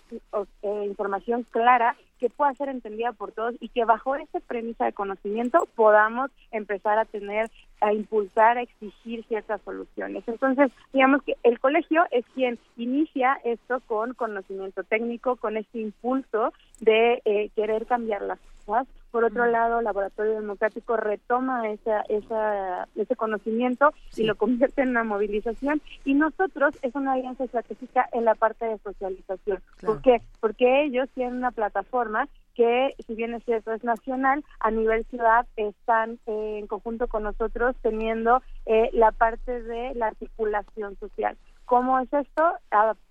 [0.61, 4.91] eh, información clara que pueda ser entendida por todos y que bajo esa premisa de
[4.91, 7.49] conocimiento podamos empezar a tener
[7.79, 10.27] a impulsar, a exigir ciertas soluciones.
[10.27, 16.51] Entonces, digamos que el colegio es quien inicia esto con conocimiento técnico, con este impulso
[16.81, 18.87] de eh, querer cambiar las cosas.
[19.11, 25.03] Por otro lado, Laboratorio Democrático retoma esa, esa, ese conocimiento y lo convierte en una
[25.03, 25.81] movilización.
[26.05, 29.61] Y nosotros es una alianza estratégica en la parte de socialización.
[29.81, 30.21] ¿Por qué?
[30.39, 32.27] Porque ellos tienen una plataforma
[32.57, 37.21] que, si bien es cierto, es nacional, a nivel ciudad están eh, en conjunto con
[37.23, 41.37] nosotros teniendo eh, la parte de la articulación social.
[41.65, 42.55] ¿Cómo es esto?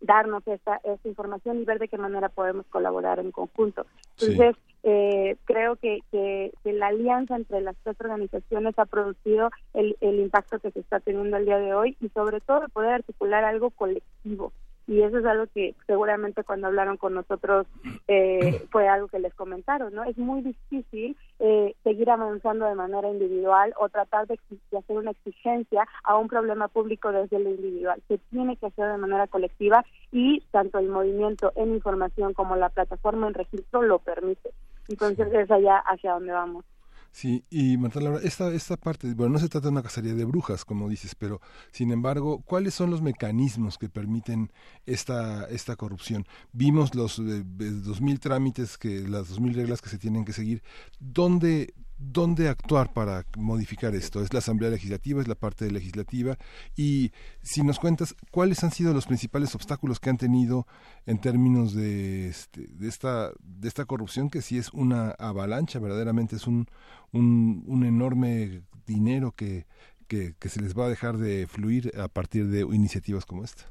[0.00, 3.86] darnos esta, esta información y ver de qué manera podemos colaborar en conjunto.
[4.18, 10.20] Entonces, eh, creo que, que, la alianza entre las tres organizaciones ha producido el, el
[10.20, 13.70] impacto que se está teniendo el día de hoy y sobre todo poder articular algo
[13.70, 14.52] colectivo
[14.88, 17.66] y eso es algo que seguramente cuando hablaron con nosotros
[18.08, 20.02] eh, fue algo que les comentaron, ¿no?
[20.04, 24.40] Es muy difícil eh, seguir avanzando de manera individual o tratar de,
[24.76, 28.02] hacer una exigencia a un problema público desde lo individual.
[28.08, 32.70] Se tiene que hacer de manera colectiva y tanto el movimiento en información como la
[32.70, 34.50] plataforma en registro lo permite.
[34.88, 36.64] Entonces es allá hacia donde vamos.
[37.10, 40.24] Sí, y Marta Laura, esta, esta parte, bueno, no se trata de una cacería de
[40.24, 41.40] brujas, como dices, pero
[41.72, 44.52] sin embargo, ¿cuáles son los mecanismos que permiten
[44.86, 46.26] esta, esta corrupción?
[46.52, 50.32] Vimos los eh, dos mil trámites, que las dos mil reglas que se tienen que
[50.32, 50.62] seguir.
[51.00, 54.22] ¿Dónde, dónde actuar para modificar esto.
[54.22, 56.38] Es la Asamblea Legislativa, es la parte legislativa.
[56.76, 57.12] Y
[57.42, 60.66] si nos cuentas, ¿cuáles han sido los principales obstáculos que han tenido
[61.06, 66.36] en términos de, este, de, esta, de esta corrupción, que sí es una avalancha, verdaderamente
[66.36, 66.68] es un,
[67.12, 69.66] enorme dinero que,
[70.06, 73.70] que se les va a dejar de fluir a partir de iniciativas como esta?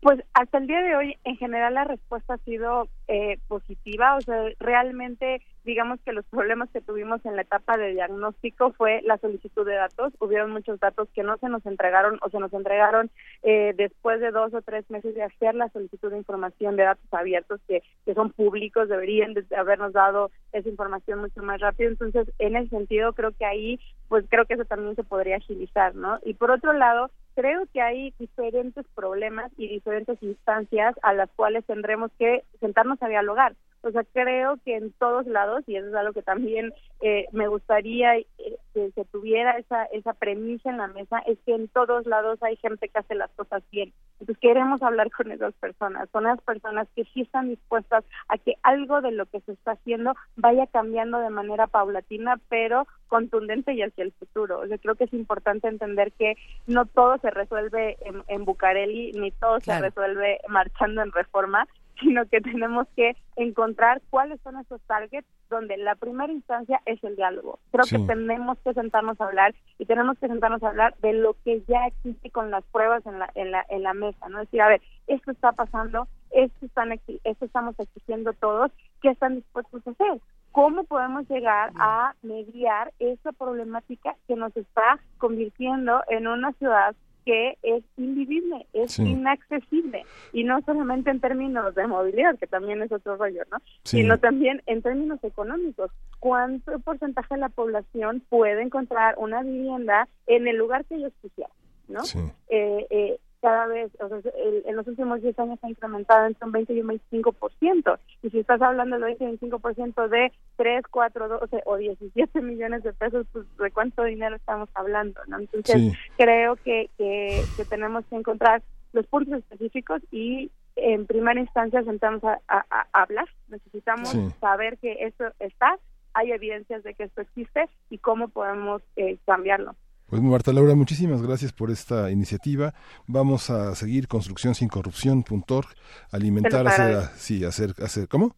[0.00, 4.14] Pues hasta el día de hoy, en general, la respuesta ha sido eh, positiva.
[4.16, 9.02] O sea, realmente, digamos que los problemas que tuvimos en la etapa de diagnóstico fue
[9.02, 10.12] la solicitud de datos.
[10.20, 13.10] Hubieron muchos datos que no se nos entregaron o se nos entregaron
[13.42, 17.12] eh, después de dos o tres meses de hacer la solicitud de información de datos
[17.12, 18.88] abiertos que, que son públicos.
[18.88, 21.90] Deberían de habernos dado esa información mucho más rápido.
[21.90, 25.96] Entonces, en ese sentido, creo que ahí, pues creo que eso también se podría agilizar,
[25.96, 26.20] ¿no?
[26.24, 31.64] Y por otro lado, creo que hay diferentes problemas y diferentes instancias a las cuales
[31.66, 33.54] tendremos que sentarnos a dialogar.
[33.82, 37.46] O sea, creo que en todos lados, y eso es algo que también eh, me
[37.46, 38.26] gustaría eh,
[38.74, 42.56] que se tuviera esa, esa premisa en la mesa, es que en todos lados hay
[42.56, 43.92] gente que hace las cosas bien.
[44.14, 48.54] Entonces queremos hablar con esas personas, con esas personas que sí están dispuestas a que
[48.62, 53.82] algo de lo que se está haciendo vaya cambiando de manera paulatina, pero contundente y
[53.82, 54.60] hacia el futuro.
[54.60, 56.36] O sea, creo que es importante entender que
[56.66, 61.66] no todo se resuelve en, en Bucareli, ni todo se resuelve marchando en reforma,
[62.00, 67.16] sino que tenemos que encontrar cuáles son esos targets donde la primera instancia es el
[67.16, 67.58] diálogo.
[67.70, 71.34] Creo que tenemos que sentarnos a hablar y tenemos que sentarnos a hablar de lo
[71.44, 74.40] que ya existe con las pruebas en la, en la, en la mesa, ¿no?
[74.40, 78.70] Es decir, a ver, esto está pasando, esto, están, esto estamos exigiendo todos,
[79.00, 80.20] ¿qué están dispuestos a hacer?
[80.52, 86.94] ¿Cómo podemos llegar a mediar esa problemática que nos está convirtiendo en una ciudad
[87.28, 90.02] que es invivible, es inaccesible,
[90.32, 93.58] y no solamente en términos de movilidad, que también es otro rollo, ¿no?
[93.82, 95.90] Sino también en términos económicos.
[96.20, 101.52] ¿Cuánto porcentaje de la población puede encontrar una vivienda en el lugar que ellos quisieran?
[101.88, 102.00] ¿no?
[102.48, 104.18] Eh, eh, cada vez, o sea,
[104.64, 107.98] en los últimos 10 años ha incrementado entre un 20 y un 25%.
[108.22, 112.82] Y si estás hablando del 20 y 25% de 3, 4, 12 o 17 millones
[112.82, 115.38] de pesos, pues de cuánto dinero estamos hablando, ¿no?
[115.38, 118.62] Entonces, creo que, que, tenemos que encontrar
[118.92, 123.28] los puntos específicos y en primera instancia sentamos a, hablar.
[123.48, 125.78] Necesitamos saber que esto está,
[126.14, 129.76] hay evidencias de que esto existe y cómo podemos eh, cambiarlo.
[130.08, 132.72] Pues Marta Laura, muchísimas gracias por esta iniciativa.
[133.06, 135.68] Vamos a seguir construcción sin corrupción.org,
[136.10, 138.34] alimentar, hacer, sí, hacer, hacer, ¿cómo?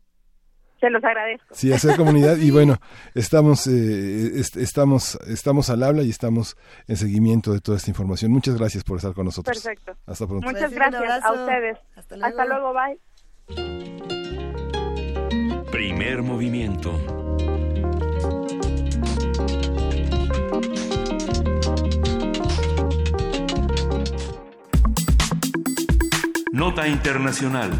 [0.80, 1.54] Se los agradezco.
[1.54, 2.78] Sí, hacer comunidad y bueno,
[3.14, 6.56] estamos, eh, estamos, estamos al habla y estamos
[6.88, 8.32] en seguimiento de toda esta información.
[8.32, 9.62] Muchas gracias por estar con nosotros.
[9.62, 9.92] Perfecto.
[10.06, 10.48] Hasta pronto.
[10.48, 11.78] Muchas gracias a ustedes.
[11.94, 12.40] Hasta luego.
[12.40, 12.98] Hasta luego, bye.
[15.70, 16.98] Primer movimiento.
[26.60, 27.72] Nota Internacional.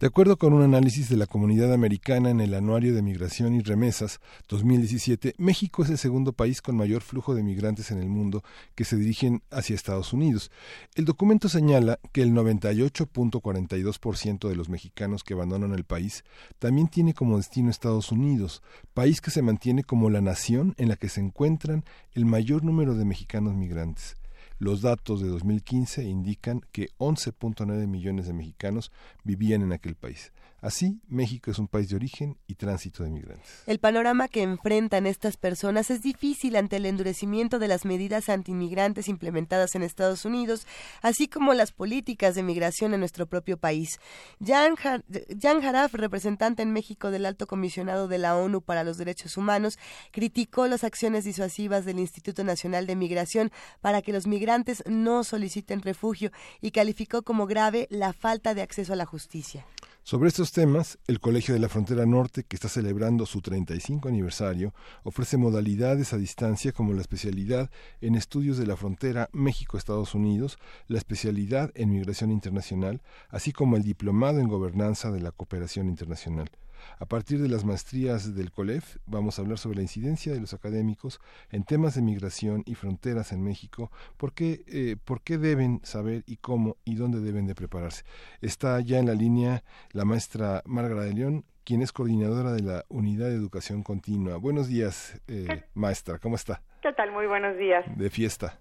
[0.00, 3.60] De acuerdo con un análisis de la comunidad americana en el Anuario de Migración y
[3.60, 8.42] Remesas 2017, México es el segundo país con mayor flujo de migrantes en el mundo
[8.74, 10.50] que se dirigen hacia Estados Unidos.
[10.94, 16.24] El documento señala que el 98.42% de los mexicanos que abandonan el país
[16.58, 18.62] también tiene como destino Estados Unidos,
[18.94, 22.94] país que se mantiene como la nación en la que se encuentran el mayor número
[22.94, 24.16] de mexicanos migrantes.
[24.62, 28.92] Los datos de 2015 indican que 11.9 millones de mexicanos
[29.24, 30.32] vivían en aquel país.
[30.62, 33.64] Así, México es un país de origen y tránsito de migrantes.
[33.66, 39.08] El panorama que enfrentan estas personas es difícil ante el endurecimiento de las medidas antimigrantes
[39.08, 40.68] implementadas en Estados Unidos,
[41.02, 43.98] así como las políticas de migración en nuestro propio país.
[44.40, 49.80] Jan, Jaraf, representante en México del Alto Comisionado de la ONU para los Derechos Humanos,
[50.12, 55.82] criticó las acciones disuasivas del Instituto Nacional de Migración para que los migrantes no soliciten
[55.82, 56.30] refugio
[56.60, 59.66] y calificó como grave la falta de acceso a la justicia.
[60.04, 64.74] Sobre estos temas, el Colegio de la Frontera Norte, que está celebrando su 35 aniversario,
[65.04, 67.70] ofrece modalidades a distancia como la especialidad
[68.00, 70.58] en estudios de la frontera México-Estados Unidos,
[70.88, 76.50] la especialidad en migración internacional, así como el diplomado en gobernanza de la cooperación internacional.
[76.98, 80.54] A partir de las maestrías del COLEF, vamos a hablar sobre la incidencia de los
[80.54, 85.80] académicos en temas de migración y fronteras en México, por qué, eh, por qué deben
[85.82, 88.04] saber y cómo y dónde deben de prepararse.
[88.40, 92.84] Está ya en la línea la maestra Margarita de León, quien es coordinadora de la
[92.88, 94.36] Unidad de Educación Continua.
[94.36, 96.62] Buenos días, eh, maestra, ¿cómo está?
[96.82, 97.12] ¿Qué tal?
[97.12, 97.84] Muy buenos días.
[97.96, 98.58] De fiesta.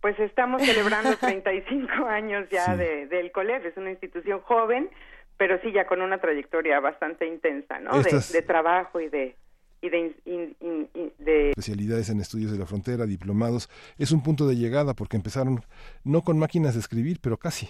[0.00, 4.90] Pues estamos celebrando 35 años ya de, del COLEF, es una institución joven,
[5.36, 8.02] pero sí ya con una trayectoria bastante intensa, ¿no?
[8.02, 9.36] De, trabajo y de
[9.82, 15.16] y de, especialidades en estudios de la frontera, diplomados, es un punto de llegada porque
[15.16, 15.60] empezaron
[16.04, 17.68] no con máquinas de escribir, pero casi.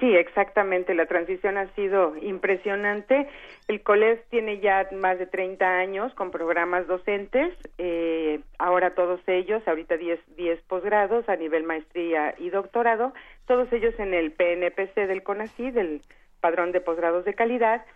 [0.00, 0.94] Sí, exactamente.
[0.94, 3.28] La transición ha sido impresionante.
[3.68, 7.54] El COLES tiene ya más de 30 años con programas docentes.
[7.78, 13.14] Eh, ahora todos ellos, ahorita 10, 10 posgrados a nivel maestría y doctorado,
[13.46, 16.02] todos ellos en el PNPC del CONACYT, del
[16.44, 17.86] padrón de posgrados de calidad,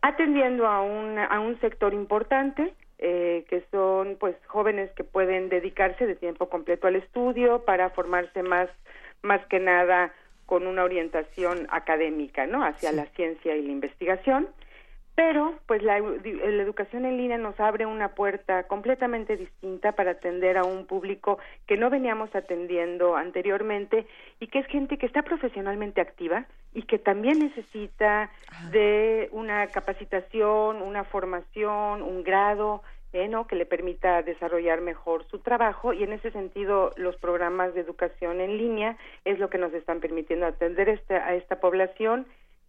[0.00, 6.06] atendiendo a un, a un sector importante, eh, que son pues jóvenes que pueden dedicarse
[6.06, 8.68] de tiempo completo al estudio para formarse más,
[9.22, 10.12] más que nada
[10.46, 12.64] con una orientación académica, ¿no?
[12.64, 14.46] Hacia la ciencia y la investigación
[15.16, 20.64] pero pues la, educación en línea nos abre una puerta completamente distinta para atender a
[20.64, 24.06] un público que no veníamos atendiendo anteriormente
[24.40, 26.44] y que es gente que está profesionalmente activa
[26.74, 28.30] y que también necesita
[28.70, 32.82] de una capacitación, una formación, un grado,
[33.14, 33.46] eh, ¿no?
[33.46, 38.42] que le permita desarrollar mejor su trabajo y en ese sentido los programas de educación
[38.42, 42.26] en línea es lo que nos están permitiendo atender este, a esta población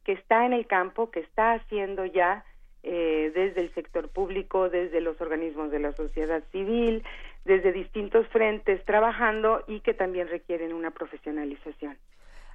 [0.08, 2.46] que está en el campo, que está haciendo ya
[2.82, 7.04] eh, desde el sector público, desde los organismos de la sociedad civil,
[7.44, 11.98] desde distintos frentes trabajando y que también requieren una profesionalización.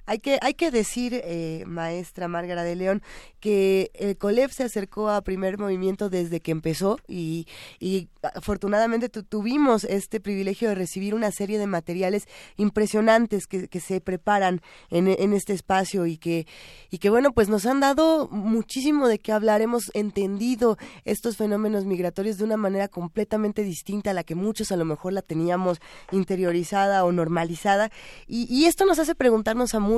[0.05, 3.01] Hay que, hay que decir, eh, maestra Márgara de León,
[3.39, 7.47] que el COLEF se acercó a primer movimiento desde que empezó y,
[7.79, 12.27] y afortunadamente tuvimos este privilegio de recibir una serie de materiales
[12.57, 16.47] impresionantes que, que se preparan en, en, este espacio y que,
[16.89, 19.61] y que, bueno, pues nos han dado muchísimo de qué hablar.
[19.61, 24.77] Hemos entendido estos fenómenos migratorios de una manera completamente distinta a la que muchos a
[24.77, 25.79] lo mejor la teníamos
[26.11, 27.89] interiorizada o normalizada.
[28.27, 29.92] Y, y esto nos hace preguntarnos a muchos,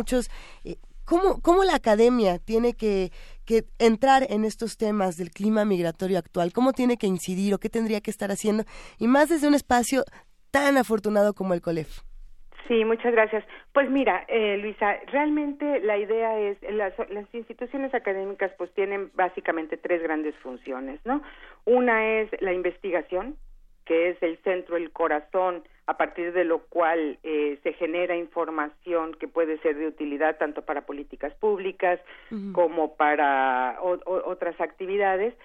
[0.63, 3.11] eh, ¿cómo, ¿cómo, la academia tiene que,
[3.45, 6.51] que, entrar en estos temas del clima migratorio actual?
[6.53, 8.63] ¿Cómo tiene que incidir o qué tendría que estar haciendo?
[8.99, 10.03] Y más desde un espacio
[10.51, 12.01] tan afortunado como el COLEF.
[12.67, 13.43] Sí, muchas gracias.
[13.73, 19.77] Pues mira, eh, Luisa, realmente la idea es, las, las instituciones académicas pues tienen básicamente
[19.77, 21.21] tres grandes funciones, ¿no?
[21.65, 23.35] Una es la investigación,
[23.85, 29.13] que es el centro, el corazón, a partir de lo cual eh, se genera información
[29.13, 31.99] que puede ser de utilidad tanto para políticas públicas
[32.53, 35.35] como para otras actividades.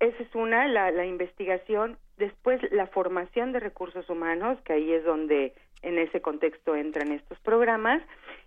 [0.00, 1.98] Esa es una, la, la investigación.
[2.16, 7.38] Después, la formación de recursos humanos, que ahí es donde en ese contexto entran estos
[7.40, 8.02] programas.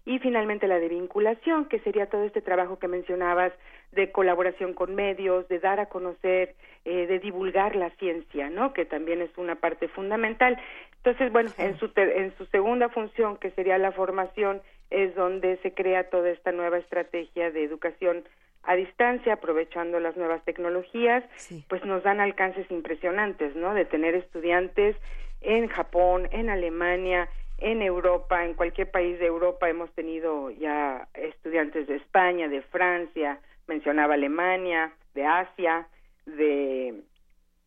[0.05, 3.53] Y finalmente la de vinculación, que sería todo este trabajo que mencionabas
[3.94, 6.56] de colaboración con medios, de dar a conocer,
[6.86, 8.74] eh, de divulgar la ciencia, ¿no?
[8.74, 10.60] Que también es una parte fundamental.
[10.98, 15.74] Entonces, bueno, en su, en su segunda función, que sería la formación, es donde se
[15.74, 18.24] crea toda esta nueva estrategia de educación
[18.64, 21.24] a distancia, aprovechando las nuevas tecnologías,
[21.68, 23.74] pues nos dan alcances impresionantes, ¿no?
[23.74, 24.95] De tener estudiantes
[25.41, 31.88] en Japón, en Alemania, en Europa, en cualquier país de Europa hemos tenido ya estudiantes
[31.88, 35.88] de España, de Francia, mencionaba Alemania, de Asia,
[36.26, 37.02] de,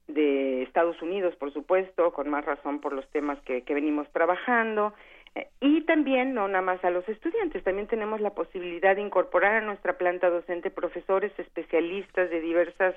[0.08, 4.94] de Estados Unidos, por supuesto, con más razón por los temas que, que venimos trabajando.
[5.34, 9.56] Eh, y también, no nada más a los estudiantes, también tenemos la posibilidad de incorporar
[9.56, 12.94] a nuestra planta docente profesores especialistas de diversas,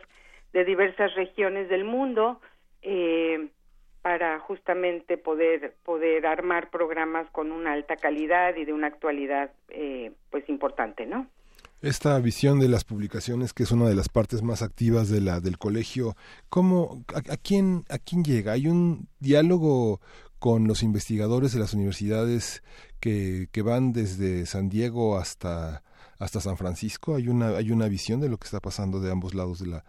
[0.54, 2.40] de diversas regiones del mundo,
[2.82, 3.50] eh,
[4.02, 10.14] para justamente poder poder armar programas con una alta calidad y de una actualidad eh,
[10.30, 11.28] pues importante no
[11.82, 15.40] esta visión de las publicaciones que es una de las partes más activas de la
[15.40, 16.16] del colegio
[16.50, 20.02] cómo a, quién a quién llega hay un diálogo
[20.40, 22.64] con los investigadores de las universidades
[23.00, 25.84] que, que van desde San Diego hasta
[26.18, 29.34] hasta San Francisco hay una hay una visión de lo que está pasando de ambos
[29.34, 29.86] lados de la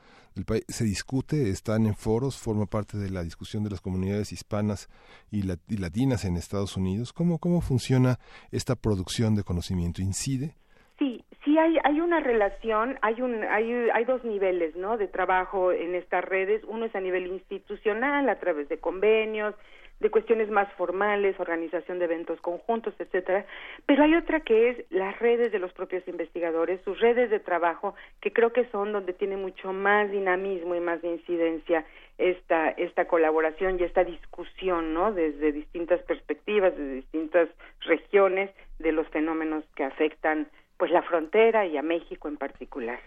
[0.68, 4.88] se discute, están en foros, forma parte de la discusión de las comunidades hispanas
[5.30, 7.12] y, latinas en Estados Unidos.
[7.12, 8.18] ¿Cómo, ¿Cómo funciona
[8.50, 10.02] esta producción de conocimiento?
[10.02, 10.56] ¿Incide?
[10.98, 14.96] Sí, sí hay, hay una relación, hay, un, hay, hay dos niveles ¿no?
[14.96, 16.62] de trabajo en estas redes.
[16.66, 19.54] Uno es a nivel institucional, a través de convenios,
[20.00, 23.44] de cuestiones más formales, organización de eventos conjuntos, etcétera,
[23.84, 27.94] pero hay otra que es las redes de los propios investigadores, sus redes de trabajo,
[28.20, 31.84] que creo que son donde tiene mucho más dinamismo y más de incidencia
[32.16, 35.12] esta esta colaboración y esta discusión, ¿no?
[35.12, 37.48] Desde distintas perspectivas, desde distintas
[37.80, 40.48] regiones de los fenómenos que afectan
[40.80, 42.98] pues la frontera y a México en particular.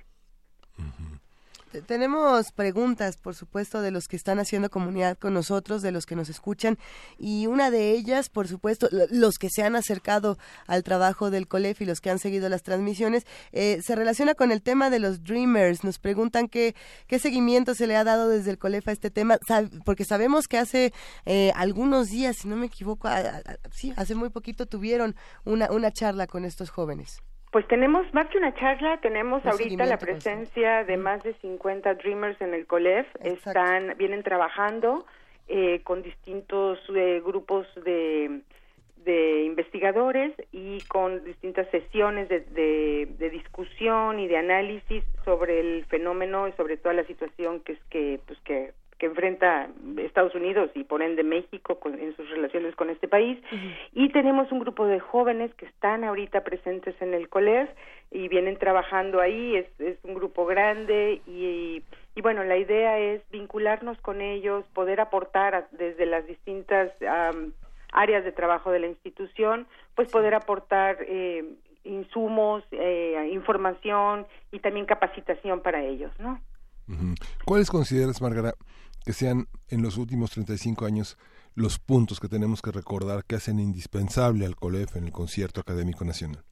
[1.88, 6.16] Tenemos preguntas, por supuesto, de los que están haciendo comunidad con nosotros, de los que
[6.16, 6.78] nos escuchan,
[7.18, 10.38] y una de ellas, por supuesto, los que se han acercado
[10.68, 14.52] al trabajo del COLEF y los que han seguido las transmisiones, eh, se relaciona con
[14.52, 15.84] el tema de los Dreamers.
[15.84, 16.76] Nos preguntan qué,
[17.08, 19.40] qué seguimiento se le ha dado desde el COLEF a este tema,
[19.84, 20.94] porque sabemos que hace
[21.26, 23.10] eh, algunos días, si no me equivoco,
[23.72, 27.24] sí, hace muy poquito tuvieron una, una charla con estos jóvenes.
[27.54, 32.42] Pues tenemos más que una charla, tenemos ahorita la presencia de más de 50 Dreamers
[32.42, 35.06] en el COLEF, están vienen trabajando
[35.48, 38.42] eh, con distintos eh, grupos de,
[39.06, 45.86] de investigadores y con distintas sesiones de, de, de, discusión y de análisis sobre el
[45.86, 49.68] fenómeno y sobre toda la situación que es que pues que que enfrenta
[49.98, 53.40] Estados Unidos y por ende México en sus relaciones con este país.
[53.94, 57.70] Y tenemos un grupo de jóvenes que están ahorita presentes en el COLEF
[58.11, 59.56] y vienen trabajando ahí.
[59.56, 61.84] Es, es un grupo grande y,
[62.15, 66.91] y, bueno, la idea es vincularnos con ellos, poder aportar desde las distintas
[67.91, 71.44] áreas de trabajo de la institución, pues poder aportar eh,
[71.84, 76.40] insumos, eh, información y también capacitación para ellos, ¿no?
[77.45, 78.56] ¿Cuáles consideras, Margarita,
[79.06, 81.18] que sean en los últimos 35 años
[81.56, 86.04] los puntos que tenemos que recordar que hacen indispensable al COLEF en el concierto académico
[86.06, 86.44] nacional?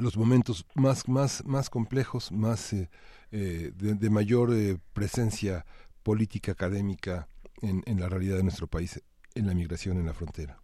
[0.00, 2.88] Los momentos más, más, más complejos, más eh,
[3.30, 5.64] eh, de, mayor eh, presencia
[6.02, 7.28] política académica
[7.62, 9.02] en, la realidad de nuestro país,
[9.34, 10.58] en la migración en la frontera.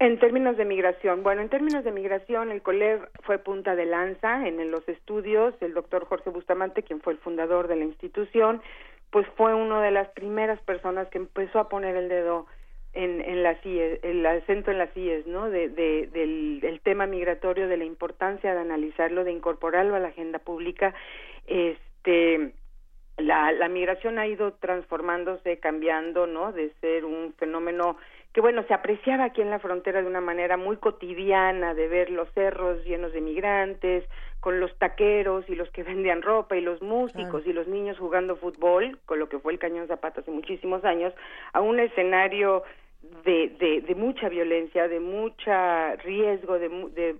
[0.00, 4.46] En términos de migración, bueno, en términos de migración, el COLEV fue punta de lanza
[4.46, 5.54] en los estudios.
[5.60, 8.62] El doctor Jorge Bustamante, quien fue el fundador de la institución,
[9.10, 12.46] pues fue una de las primeras personas que empezó a poner el dedo
[12.92, 15.50] en, en las CIES, el acento en las CIES, ¿no?
[15.50, 20.08] De, de, del, del tema migratorio, de la importancia de analizarlo, de incorporarlo a la
[20.08, 20.94] agenda pública.
[21.46, 22.52] Este,
[23.16, 26.52] la, la migración ha ido transformándose, cambiando, ¿no?
[26.52, 27.96] De ser un fenómeno
[28.32, 32.10] que bueno, se apreciaba aquí en la frontera de una manera muy cotidiana, de ver
[32.10, 34.04] los cerros llenos de migrantes,
[34.40, 38.36] con los taqueros y los que vendían ropa y los músicos y los niños jugando
[38.36, 41.12] fútbol, con lo que fue el Cañón Zapata hace muchísimos años,
[41.52, 42.62] a un escenario
[43.24, 47.16] de, de, de, mucha violencia, de mucha riesgo de, de,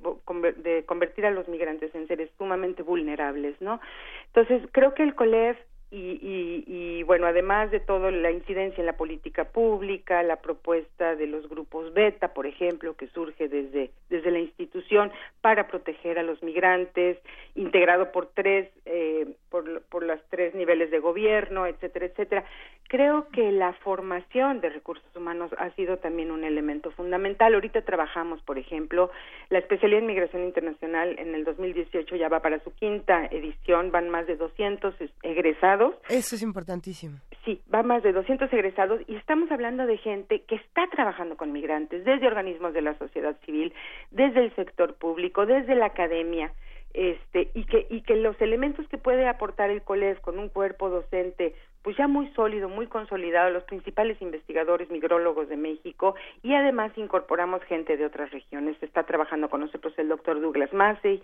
[0.62, 3.80] de, convertir a los migrantes en seres sumamente vulnerables, ¿no?
[4.26, 5.56] Entonces, creo que el COLEF
[5.90, 11.16] y, y, y, bueno, además de todo, la incidencia en la política pública, la propuesta
[11.16, 15.10] de los grupos beta, por ejemplo, que surge desde, desde la institución
[15.40, 17.16] para proteger a los migrantes,
[17.55, 22.44] integrado por tres, eh, por, por los tres niveles de gobierno, etcétera, etcétera.
[22.89, 27.55] Creo que la formación de recursos humanos ha sido también un elemento fundamental.
[27.55, 29.10] Ahorita trabajamos, por ejemplo,
[29.48, 34.09] la especialidad en migración internacional en el 2018 ya va para su quinta edición, van
[34.10, 35.77] más de 200 egresados
[36.09, 37.18] eso es importantísimo.
[37.44, 41.52] Sí, va más de 200 egresados y estamos hablando de gente que está trabajando con
[41.52, 43.72] migrantes, desde organismos de la sociedad civil,
[44.10, 46.52] desde el sector público, desde la academia,
[46.94, 50.88] este, y que, y que los elementos que puede aportar el COLEF con un cuerpo
[50.88, 56.92] docente pues ya muy sólido, muy consolidado, los principales investigadores migrólogos de México y además
[56.96, 58.76] incorporamos gente de otras regiones.
[58.82, 61.22] Está trabajando con nosotros el doctor Douglas Massey,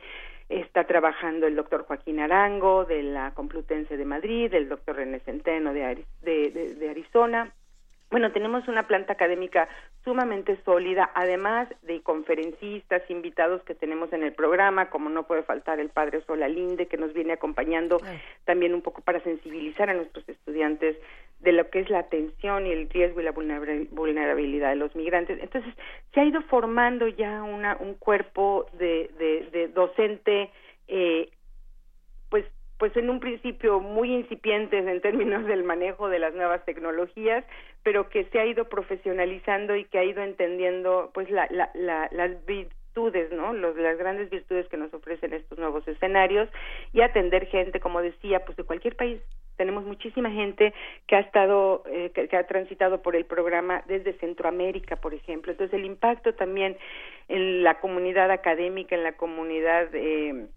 [0.49, 5.73] está trabajando el doctor Joaquín Arango de la Complutense de Madrid, el doctor René Centeno
[5.73, 7.53] de, de, de Arizona,
[8.11, 9.69] bueno, tenemos una planta académica
[10.05, 15.81] sumamente sólida, además de conferencistas, invitados que tenemos en el programa, como no puede faltar
[15.81, 18.01] el padre Solalinde, que nos viene acompañando
[18.45, 20.97] también un poco para sensibilizar a nuestros estudiantes
[21.41, 25.39] de lo que es la atención y el riesgo y la vulnerabilidad de los migrantes.
[25.43, 25.75] Entonces,
[26.13, 30.51] se ha ido formando ya una, un cuerpo de, de, de docente
[30.89, 31.31] eh,
[32.79, 37.45] pues en un principio muy incipientes en términos del manejo de las nuevas tecnologías,
[37.83, 42.45] pero que se ha ido profesionalizando y que ha ido entendiendo pues la, la, las
[42.47, 43.53] virtudes, ¿no?
[43.53, 46.49] Los, las grandes virtudes que nos ofrecen estos nuevos escenarios
[46.93, 49.21] y atender gente, como decía, pues de cualquier país.
[49.57, 50.75] Tenemos muchísima gente
[51.07, 55.53] que ha estado, eh, que, ha transitado por el programa desde Centroamérica, por ejemplo.
[55.53, 56.77] Entonces el impacto también
[57.29, 60.49] en la comunidad académica, en la comunidad eh,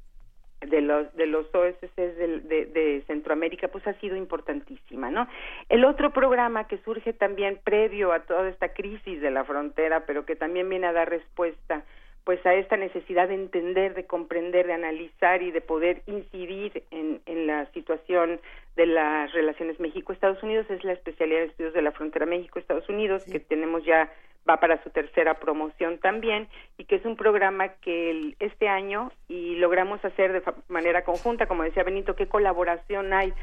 [0.61, 5.27] de los de los OSCs de, de, de, Centroamérica pues ha sido importantísima no
[5.69, 10.25] el otro programa que surge también previo a toda esta crisis de la frontera pero
[10.25, 11.83] que también viene a dar respuesta
[12.27, 17.21] pues a esta necesidad de entender, de comprender, de analizar y de poder incidir en,
[17.25, 18.41] en la situación
[18.75, 23.23] de las relaciones México-Estados Unidos es la especialidad de estudios de la frontera México-Estados Unidos
[23.23, 24.11] que tenemos ya
[24.47, 26.47] va para su tercera promoción también
[26.77, 31.63] y que es un programa que este año y logramos hacer de manera conjunta, como
[31.63, 33.33] decía Benito, qué colaboración hay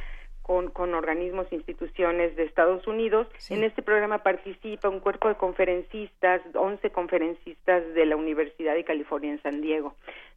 [0.42, 3.26] con, con organismos e instituciones de Estados Unidos.
[3.48, 9.32] En este programa participa un cuerpo de conferencistas, 11 conferencistas de la Universidad de California
[9.32, 9.94] en San Diego.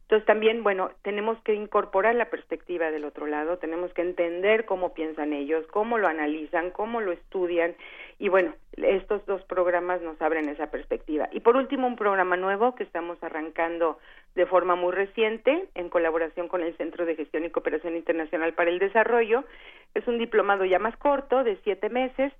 [0.08, 4.94] Entonces también, bueno, tenemos que incorporar la perspectiva del otro lado, tenemos que entender cómo
[4.94, 7.76] piensan ellos, cómo lo analizan, cómo lo estudian
[8.18, 11.28] y bueno, estos dos programas nos abren esa perspectiva.
[11.30, 13.98] Y por último, un programa nuevo que estamos arrancando
[14.34, 18.70] de forma muy reciente en colaboración con el Centro de Gestión y Cooperación Internacional para
[18.70, 19.44] el Desarrollo.
[19.92, 22.32] Es un diplomado ya más corto, de siete meses,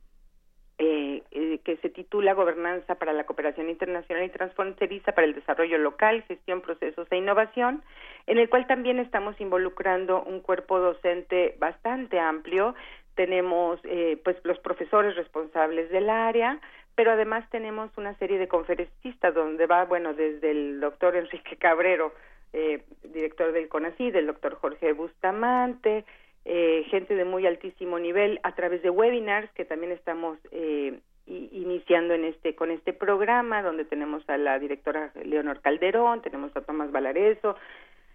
[0.78, 5.76] eh, eh, que se titula Gobernanza para la Cooperación Internacional y Transfronteriza para el Desarrollo
[5.78, 7.82] Local, Gestión, Procesos e Innovación,
[8.26, 12.76] en el cual también estamos involucrando un cuerpo docente bastante amplio.
[13.16, 16.60] Tenemos eh, pues los profesores responsables del área,
[16.94, 22.12] pero además tenemos una serie de conferencistas donde va, bueno, desde el doctor Enrique Cabrero,
[22.52, 26.04] eh, director del CONACYT, el doctor Jorge Bustamante,
[26.50, 32.14] eh, gente de muy altísimo nivel a través de webinars que también estamos eh, iniciando
[32.14, 36.90] en este con este programa donde tenemos a la directora Leonor Calderón, tenemos a Tomás
[36.90, 37.54] Valareso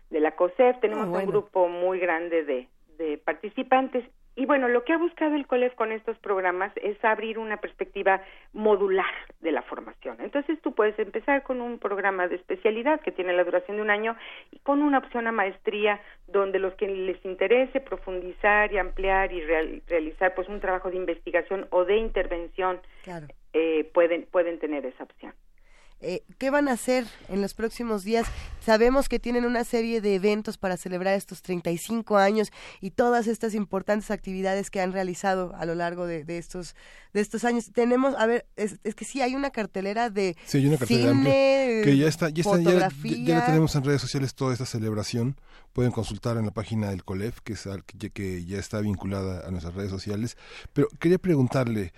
[0.09, 4.03] de la COSEF, tenemos ah, un grupo muy grande de, de participantes
[4.35, 8.21] y bueno, lo que ha buscado el COLEF con estos programas es abrir una perspectiva
[8.51, 10.17] modular de la formación.
[10.21, 13.91] Entonces tú puedes empezar con un programa de especialidad que tiene la duración de un
[13.91, 14.15] año
[14.51, 19.41] y con una opción a maestría donde los que les interese profundizar y ampliar y
[19.87, 22.79] realizar pues un trabajo de investigación o de intervención
[23.53, 25.33] eh, pueden pueden tener esa opción.
[26.05, 28.27] Eh, ¿Qué van a hacer en los próximos días?
[28.65, 32.51] Sabemos que tienen una serie de eventos para celebrar estos 35 años
[32.81, 36.75] y todas estas importantes actividades que han realizado a lo largo de, estos
[37.13, 37.71] de estos años.
[37.73, 40.77] Tenemos, a ver, es, que sí hay una cartelera de cine,
[41.85, 45.37] que ya está, ya, está ya, ya, tenemos en redes sociales toda esta celebración.
[45.73, 47.67] Pueden consultar en la página del COLEF, que, es,
[48.13, 50.37] que ya está vinculada a nuestras redes sociales.
[50.71, 51.93] Pero quería preguntarle,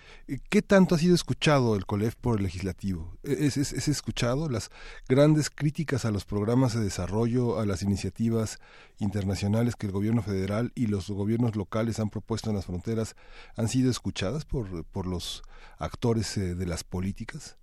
[0.49, 3.17] ¿qué tanto ha sido escuchado el COLEF por el legislativo?
[3.23, 4.71] ¿Es, es, escuchado las
[5.09, 8.59] grandes críticas a los programas de desarrollo, a las iniciativas
[8.99, 13.15] internacionales que el gobierno federal y los gobiernos locales han propuesto en las fronteras
[13.55, 15.43] han sido escuchadas por, los
[15.77, 17.57] actores eh, de las políticas?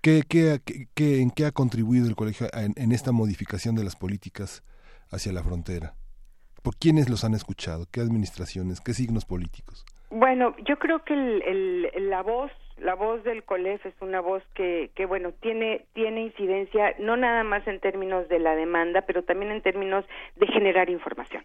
[0.00, 0.62] ¿Qué, qué,
[0.94, 4.62] qué, ¿En qué ha contribuido el colegio en, esta modificación de las políticas
[5.10, 5.94] hacia la frontera?
[6.62, 7.86] ¿Por quiénes los han escuchado?
[7.92, 8.80] ¿Qué administraciones?
[8.80, 9.86] ¿Qué signos políticos?
[10.10, 14.90] Bueno, yo creo que el, la voz la voz del COLEF es una voz que,
[14.94, 19.50] que bueno tiene tiene incidencia no nada más en términos de la demanda pero también
[19.50, 20.04] en términos
[20.36, 21.44] de generar información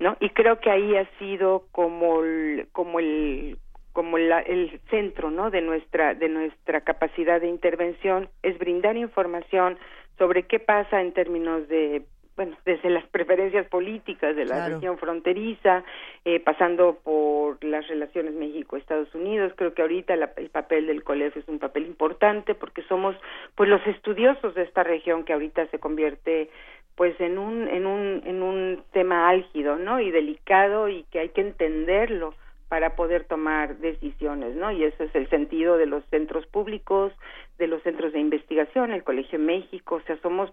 [0.00, 3.58] no y creo que ahí ha sido como el, como el
[3.92, 9.78] como la, el centro no de nuestra de nuestra capacidad de intervención es brindar información
[10.18, 12.02] sobre qué pasa en términos de
[12.36, 15.84] bueno, desde las preferencias políticas de la región fronteriza,
[16.24, 19.52] eh, pasando por las relaciones México-Estados Unidos.
[19.56, 23.14] Creo que ahorita el papel del COLEF es un papel importante porque somos
[23.54, 26.50] pues los estudiosos de esta región que ahorita se convierte
[26.96, 30.00] pues en un en un en un tema álgido, ¿no?
[30.00, 32.34] y delicado y que hay que entenderlo
[32.68, 34.72] para poder tomar decisiones, ¿no?
[34.72, 37.12] Y ese es el sentido de los centros públicos,
[37.58, 40.50] de los centros de investigación, el Colegio México, o sea, somos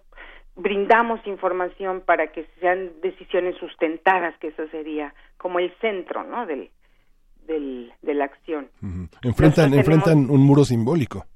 [0.56, 6.46] brindamos información para que sean decisiones sustentadas, que eso sería como el centro, ¿no?
[6.46, 6.70] Del,
[7.46, 8.68] del de la acción.
[9.22, 11.26] Enfrentan, enfrentan un muro simbólico.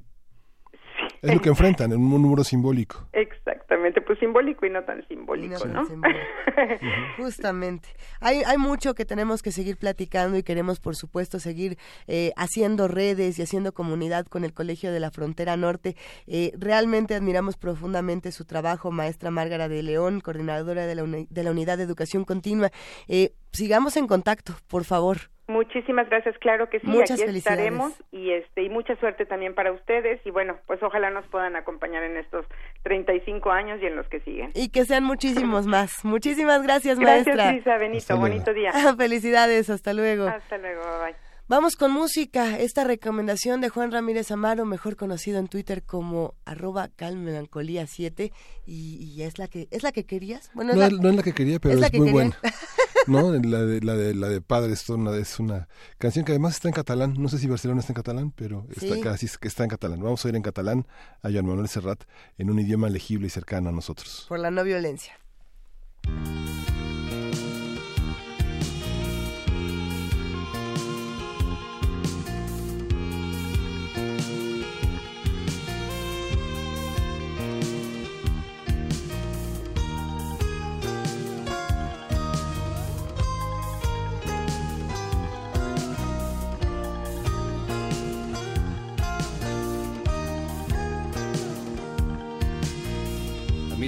[1.27, 3.09] Es lo que enfrentan, en un número simbólico.
[3.13, 5.85] Exactamente, pues simbólico y no tan simbólico, ¿no?
[7.17, 7.89] Justamente.
[8.21, 12.89] Hay, hay mucho que tenemos que seguir platicando y queremos, por supuesto, seguir eh, haciendo
[12.89, 15.97] redes y haciendo comunidad con el Colegio de la Frontera Norte.
[16.27, 21.51] Eh, realmente admiramos profundamente su trabajo, maestra Márgara de León, coordinadora de la, de la
[21.51, 22.71] Unidad de Educación Continua.
[23.09, 25.36] Eh, sigamos en contacto, por favor.
[25.49, 29.71] Muchísimas gracias, claro que sí, Muchas aquí estaremos y este y mucha suerte también para
[29.71, 32.45] ustedes y bueno, pues ojalá nos puedan acompañar en estos
[32.83, 34.51] 35 años y en los que siguen.
[34.55, 36.05] Y que sean muchísimos más.
[36.05, 37.35] Muchísimas gracias, maestra.
[37.35, 38.73] Gracias, Lisa Benito, bonito día.
[38.99, 40.27] Felicidades, hasta luego.
[40.27, 41.15] Hasta luego, bye.
[41.49, 42.59] Vamos con música.
[42.59, 48.33] Esta recomendación de Juan Ramírez Amaro, mejor conocido en Twitter como arroba calmelancolía 7
[48.67, 50.51] y, es la que es la que querías.
[50.55, 52.37] Bueno, no, es la que quería, pero es, muy buena.
[53.07, 53.33] ¿No?
[53.33, 55.69] La de la de la de Padre es una, es una
[55.99, 57.15] canción que además está en catalán.
[57.19, 60.03] No sé si Barcelona está en catalán, pero está casi que está en catalán.
[60.03, 60.87] Vamos a ir en catalán
[61.23, 62.05] a Joan Manuel Serrat
[62.39, 64.27] en un idioma legible y cercano a nosotros.
[64.29, 65.19] Por la no violencia.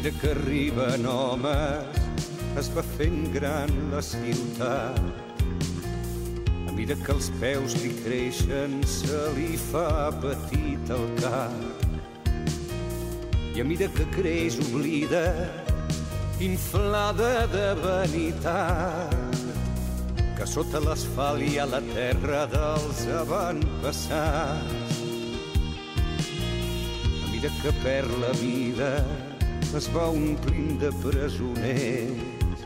[0.09, 1.85] Mida que arriben homes
[2.57, 5.01] es va fent gran la ciutat.
[6.69, 11.85] A mida que els peus li creixen se li fa petit el cap.
[13.53, 15.27] I a mida que creix oblida,
[16.41, 19.39] inflada de vanitat,
[20.39, 25.01] que sota l'asfalt hi ha la terra dels avantpassats.
[27.27, 28.95] A mida que perd la vida,
[29.79, 32.65] es va omplint de presoners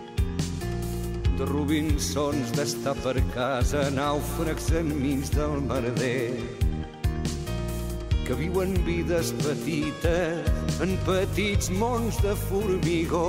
[1.39, 6.33] de Robinsons d'estar per casa nàufrags enmig del merder
[8.27, 13.27] que viuen vides petites en petits mons de formigó.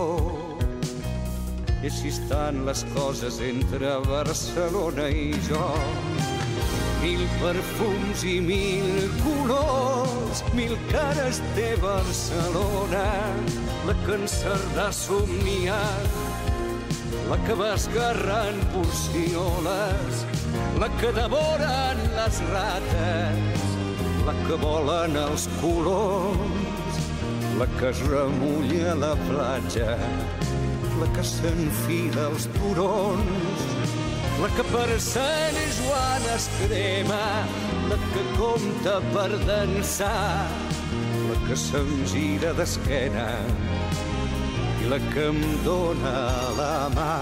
[1.82, 5.66] I així estan les coses entre Barcelona i jo
[7.04, 8.86] mil perfums i mil
[9.24, 13.08] colors, mil cares té Barcelona,
[13.88, 16.16] la que en Cerdà somniat,
[17.28, 20.24] la que va esgarrant porcioles,
[20.80, 23.68] la que devoren les rates,
[24.24, 27.04] la que volen els colors,
[27.60, 30.00] la que es remulla a la platja,
[31.02, 33.73] la que s'enfila als turons,
[34.44, 37.20] la que per Sant Joan es crema,
[37.88, 40.50] la que compta per dansar,
[41.30, 43.28] la que se'm gira d'esquena
[44.84, 46.16] i la que em dóna
[46.58, 47.14] la mà.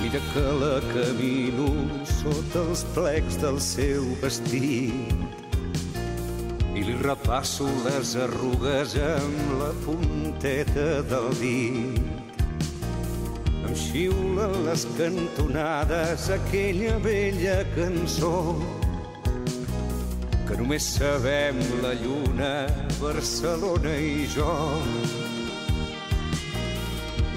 [0.00, 1.68] Mira que la camino
[2.16, 5.49] sota els plecs del seu vestit
[7.00, 12.34] repasso les arrugues amb la punteta del dit.
[13.62, 18.34] Quan xiulen les cantonades aquella vella cançó
[20.44, 22.52] que només sabem la lluna,
[23.00, 24.52] Barcelona i jo.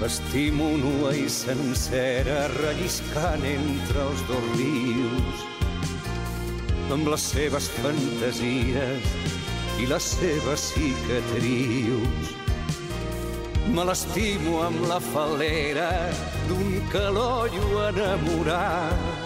[0.02, 5.46] L'estimo nua i sencera, relliscant entre els dos rius,
[6.92, 9.23] amb les seves fantasies
[9.80, 12.32] i les seves cicatrius.
[13.74, 15.90] Me l'estimo amb la falera
[16.48, 19.24] d'un calollo enamorat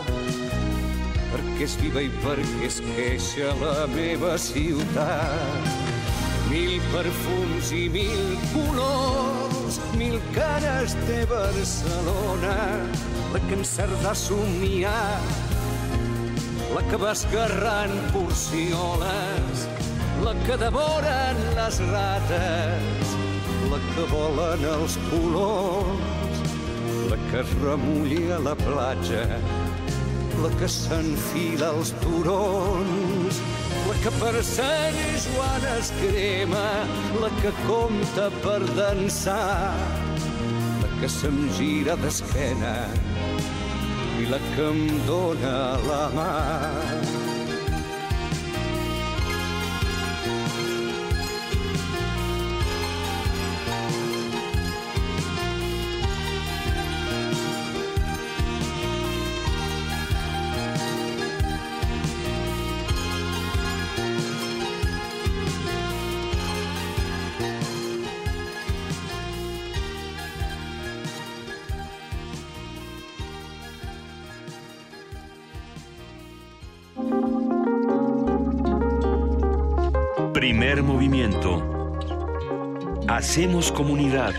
[1.29, 5.69] perquè és viva i perquè es queixa la meva ciutat.
[6.49, 8.23] Mil perfums i mil
[8.55, 12.55] colors, mil cares de Barcelona,
[13.35, 15.19] la que encerta a somiar,
[16.73, 19.67] la que va esgarrant porcioles,
[20.29, 23.13] la que devoren les rates,
[23.71, 26.43] la que volen els colors,
[27.09, 29.23] la que es remulla a la platja,
[30.43, 33.39] la que s'enfila als turons,
[33.87, 36.67] la que per Sant Joan es crema,
[37.23, 39.73] la que compta per dansar,
[40.83, 42.75] la que se'm gira d'esquena
[44.21, 45.57] i la que em dóna
[45.89, 47.18] la mà.
[83.39, 84.35] Hacemos comunidad.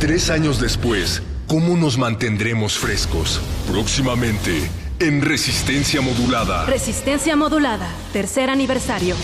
[0.00, 3.40] Tres años después, ¿cómo nos mantendremos frescos?
[3.70, 4.68] Próximamente,
[4.98, 6.66] en Resistencia Modulada.
[6.66, 9.14] Resistencia modulada, tercer aniversario.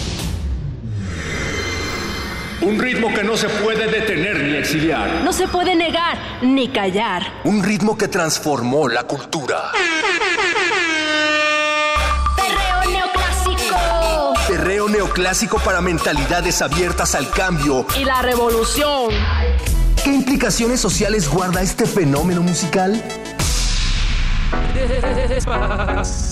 [2.60, 5.08] Un ritmo que no se puede detener ni exiliar.
[5.22, 7.22] No se puede negar ni callar.
[7.44, 9.70] Un ritmo que transformó la cultura.
[12.36, 14.34] Perreo neoclásico.
[14.48, 17.86] Perreo neoclásico para mentalidades abiertas al cambio.
[17.96, 19.12] Y la revolución.
[20.02, 23.00] ¿Qué implicaciones sociales guarda este fenómeno musical?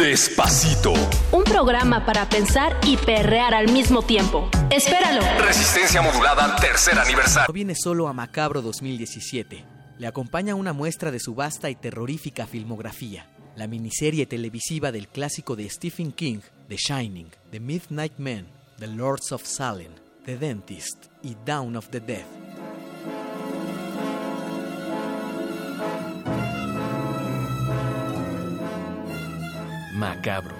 [0.00, 0.94] Despacito.
[1.30, 4.48] Un programa para pensar y perrear al mismo tiempo.
[4.70, 5.20] Espéralo.
[5.44, 7.48] Resistencia modulada, tercer aniversario.
[7.48, 9.62] No viene solo a Macabro 2017.
[9.98, 13.26] Le acompaña una muestra de su vasta y terrorífica filmografía.
[13.56, 18.46] La miniserie televisiva del clásico de Stephen King, The Shining, The Midnight Man,
[18.78, 19.92] The Lords of Salem,
[20.24, 22.39] The Dentist y Down of the Dead.
[30.00, 30.56] Macabro.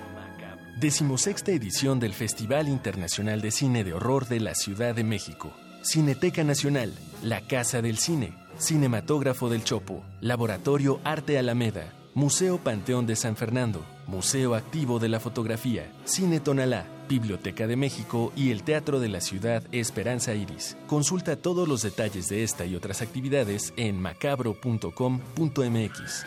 [0.79, 5.51] Decimosexta edición del Festival Internacional de Cine de Horror de la Ciudad de México.
[5.81, 6.93] Cineteca Nacional,
[7.23, 13.83] La Casa del Cine, Cinematógrafo del Chopo, Laboratorio Arte Alameda, Museo Panteón de San Fernando,
[14.07, 19.23] Museo Activo de la Fotografía, Cine Tonalá, Biblioteca de México y el Teatro de la
[19.23, 20.77] Ciudad Esperanza Iris.
[20.87, 26.27] Consulta todos los detalles de esta y otras actividades en macabro.com.mx.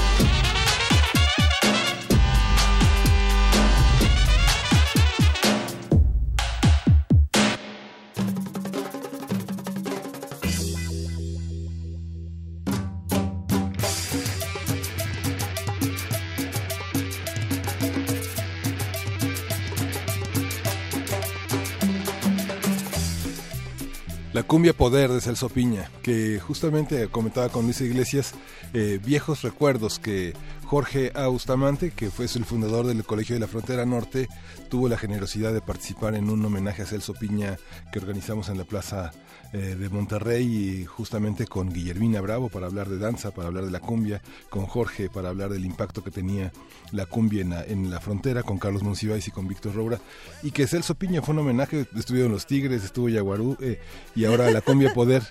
[24.51, 28.33] cumbia poder de Celso Piña, que justamente comentaba con Luis Iglesias
[28.73, 30.33] eh, viejos recuerdos que
[30.71, 34.29] Jorge Austamante, que fue el fundador del Colegio de la Frontera Norte,
[34.69, 37.57] tuvo la generosidad de participar en un homenaje a Celso Piña
[37.91, 39.11] que organizamos en la Plaza
[39.51, 43.71] eh, de Monterrey y justamente con Guillermina Bravo para hablar de danza, para hablar de
[43.71, 46.53] la cumbia, con Jorge para hablar del impacto que tenía
[46.93, 49.99] la cumbia en la, en la frontera, con Carlos Monsiváis y con Víctor Roura,
[50.41, 53.81] y que Celso Piña fue un homenaje, estuvieron los Tigres, estuvo Yaguarú, eh,
[54.15, 55.21] y ahora la cumbia poder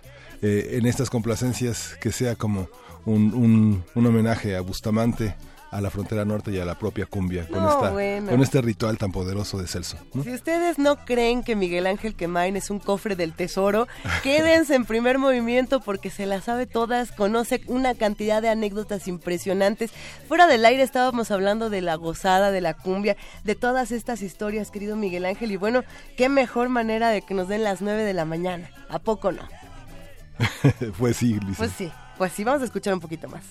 [0.42, 2.68] eh, en estas complacencias que sea como
[3.06, 5.34] un, un, un homenaje a Bustamante
[5.70, 8.30] a la frontera norte y a la propia cumbia con, esta, bueno.
[8.30, 9.98] con este ritual tan poderoso de Celso.
[10.14, 10.24] ¿no?
[10.24, 13.86] Si ustedes no creen que Miguel Ángel Quemain es un cofre del tesoro,
[14.22, 19.92] quédense en primer movimiento porque se las sabe todas, conoce una cantidad de anécdotas impresionantes.
[20.26, 24.70] Fuera del aire estábamos hablando de la gozada, de la cumbia, de todas estas historias,
[24.70, 25.84] querido Miguel Ángel, y bueno,
[26.16, 28.70] qué mejor manera de que nos den las 9 de la mañana.
[28.88, 29.42] ¿A poco no?
[30.98, 31.58] pues sí, Luisa.
[31.58, 33.42] Pues sí, pues sí, vamos a escuchar un poquito más.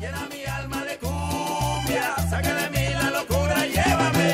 [0.00, 4.25] Llena mi alma de cumbia, saca de mí la locura, llévame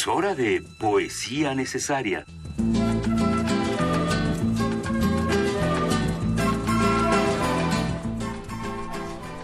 [0.00, 2.24] Es hora de poesía necesaria.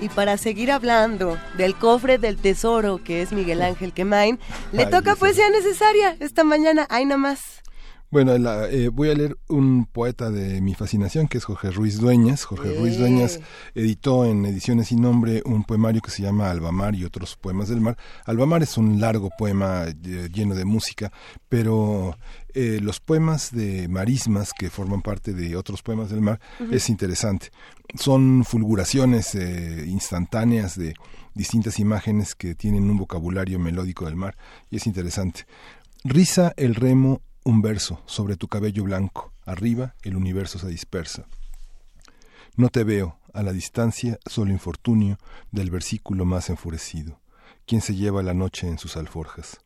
[0.01, 4.39] Y para seguir hablando del cofre del tesoro que es Miguel Ángel Quemain,
[4.73, 6.87] le Ay, toca poesía necesaria esta mañana.
[6.89, 7.41] Ahí nada más.
[8.11, 11.99] Bueno, la- eh, voy a leer un poeta de mi fascinación, que es Jorge Ruiz
[11.99, 12.45] Dueñas.
[12.45, 13.41] Jorge Ruiz Dueñas
[13.75, 17.81] editó en Ediciones sin Nombre un poemario que se llama Albamar y otros poemas del
[17.81, 17.97] mar.
[18.25, 21.11] Albamar es un largo poema eh, lleno de música,
[21.49, 22.17] pero
[22.55, 27.49] eh, los poemas de marismas que forman parte de otros poemas del mar es interesante.
[27.99, 30.95] Son fulguraciones eh, instantáneas de
[31.35, 34.37] distintas imágenes que tienen un vocabulario melódico del mar
[34.71, 35.45] y es interesante.
[36.05, 41.29] Risa el remo un verso sobre tu cabello blanco, arriba el universo se dispersa.
[42.57, 45.17] No te veo, a la distancia solo infortunio
[45.53, 47.21] del versículo más enfurecido,
[47.65, 49.61] quien se lleva la noche en sus alforjas.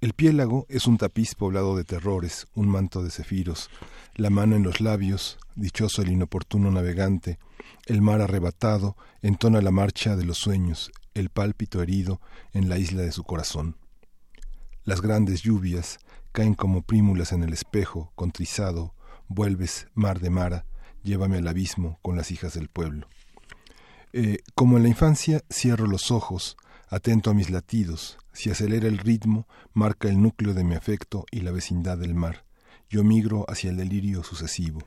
[0.00, 3.70] El piélago es un tapiz poblado de terrores, un manto de cefiros,
[4.14, 7.40] la mano en los labios, dichoso el inoportuno navegante,
[7.86, 12.20] el mar arrebatado entona la marcha de los sueños, el pálpito herido
[12.52, 13.74] en la isla de su corazón.
[14.84, 15.98] Las grandes lluvias
[16.32, 18.94] caen como prímulas en el espejo, contrizado,
[19.28, 20.66] vuelves, mar de mara,
[21.02, 23.08] llévame al abismo con las hijas del pueblo.
[24.12, 26.56] Eh, como en la infancia, cierro los ojos,
[26.88, 31.40] atento a mis latidos, si acelera el ritmo, marca el núcleo de mi afecto y
[31.40, 32.44] la vecindad del mar.
[32.88, 34.80] Yo migro hacia el delirio sucesivo.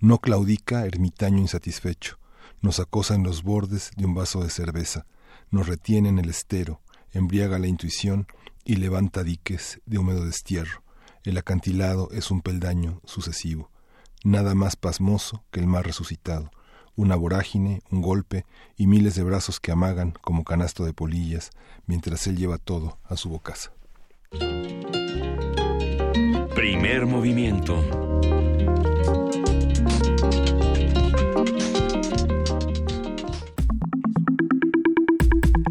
[0.00, 2.18] No claudica ermitaño insatisfecho,
[2.60, 5.06] nos acosa en los bordes de un vaso de cerveza,
[5.50, 6.80] nos retiene en el estero,
[7.12, 8.26] embriaga la intuición
[8.66, 10.82] y levanta diques de húmedo destierro.
[11.22, 13.70] El acantilado es un peldaño sucesivo,
[14.24, 16.50] nada más pasmoso que el mar resucitado,
[16.96, 18.44] una vorágine, un golpe
[18.76, 21.50] y miles de brazos que amagan como canasto de polillas,
[21.86, 23.72] mientras él lleva todo a su bocaza.
[26.54, 27.82] Primer movimiento.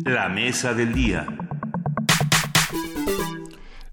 [0.05, 1.44] La mesa del día.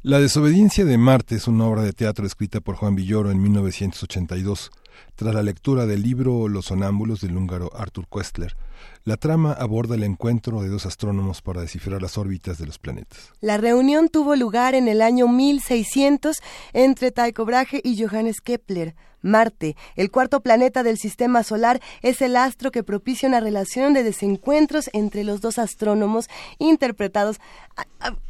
[0.05, 4.73] La desobediencia de Marte es una obra de teatro escrita por Juan Villoro en 1982,
[5.15, 8.57] tras la lectura del libro Los sonámbulos del húngaro Arthur Koestler.
[9.05, 13.33] La trama aborda el encuentro de dos astrónomos para descifrar las órbitas de los planetas.
[13.41, 16.41] La reunión tuvo lugar en el año 1600
[16.73, 18.95] entre Tycho Brahe y Johannes Kepler.
[19.23, 24.03] Marte, el cuarto planeta del sistema solar, es el astro que propicia una relación de
[24.03, 27.41] desencuentros entre los dos astrónomos interpretados.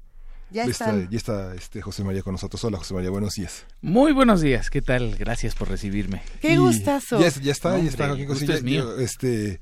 [0.50, 2.64] Ya está, ya está este José María con nosotros.
[2.64, 3.66] Hola José María, buenos días.
[3.82, 5.16] Muy buenos días, ¿qué tal?
[5.16, 6.22] Gracias por recibirme.
[6.42, 7.20] ¡Qué Y gustazo!
[7.20, 8.54] Ya, ya está, ya está Joaquín Cosío.
[8.54, 8.98] es mío.
[8.98, 9.60] Este,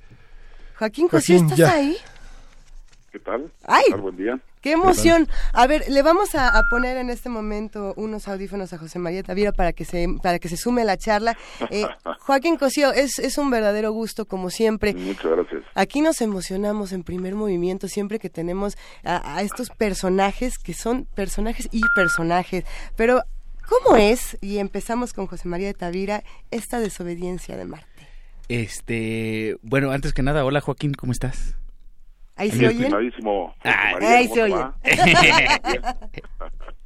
[0.78, 1.74] Joaquín Cosío, Joaquín, ¿estás ya.
[1.78, 1.95] ahí?
[3.12, 3.52] ¿Qué tal?
[3.64, 3.84] ¡Ay!
[3.86, 4.02] ¿Qué tal?
[4.02, 4.41] Buen día.
[4.62, 5.28] ¡Qué emoción!
[5.54, 9.24] A ver, le vamos a, a poner en este momento unos audífonos a José María
[9.24, 11.36] Tavira para que se, para que se sume a la charla.
[11.72, 11.86] Eh,
[12.20, 14.94] Joaquín Cosío, es, es un verdadero gusto, como siempre.
[14.94, 15.64] Muchas gracias.
[15.74, 21.06] Aquí nos emocionamos en primer movimiento siempre que tenemos a, a estos personajes que son
[21.16, 22.64] personajes y personajes.
[22.96, 23.24] Pero,
[23.68, 24.38] ¿cómo es?
[24.42, 27.88] Y empezamos con José María de Tavira, esta desobediencia de Marte.
[28.48, 31.56] Este, bueno, antes que nada, hola Joaquín, ¿cómo estás?
[32.36, 32.68] Ahí se
[33.64, 34.56] Ah, María, ahí ¿cómo se oye.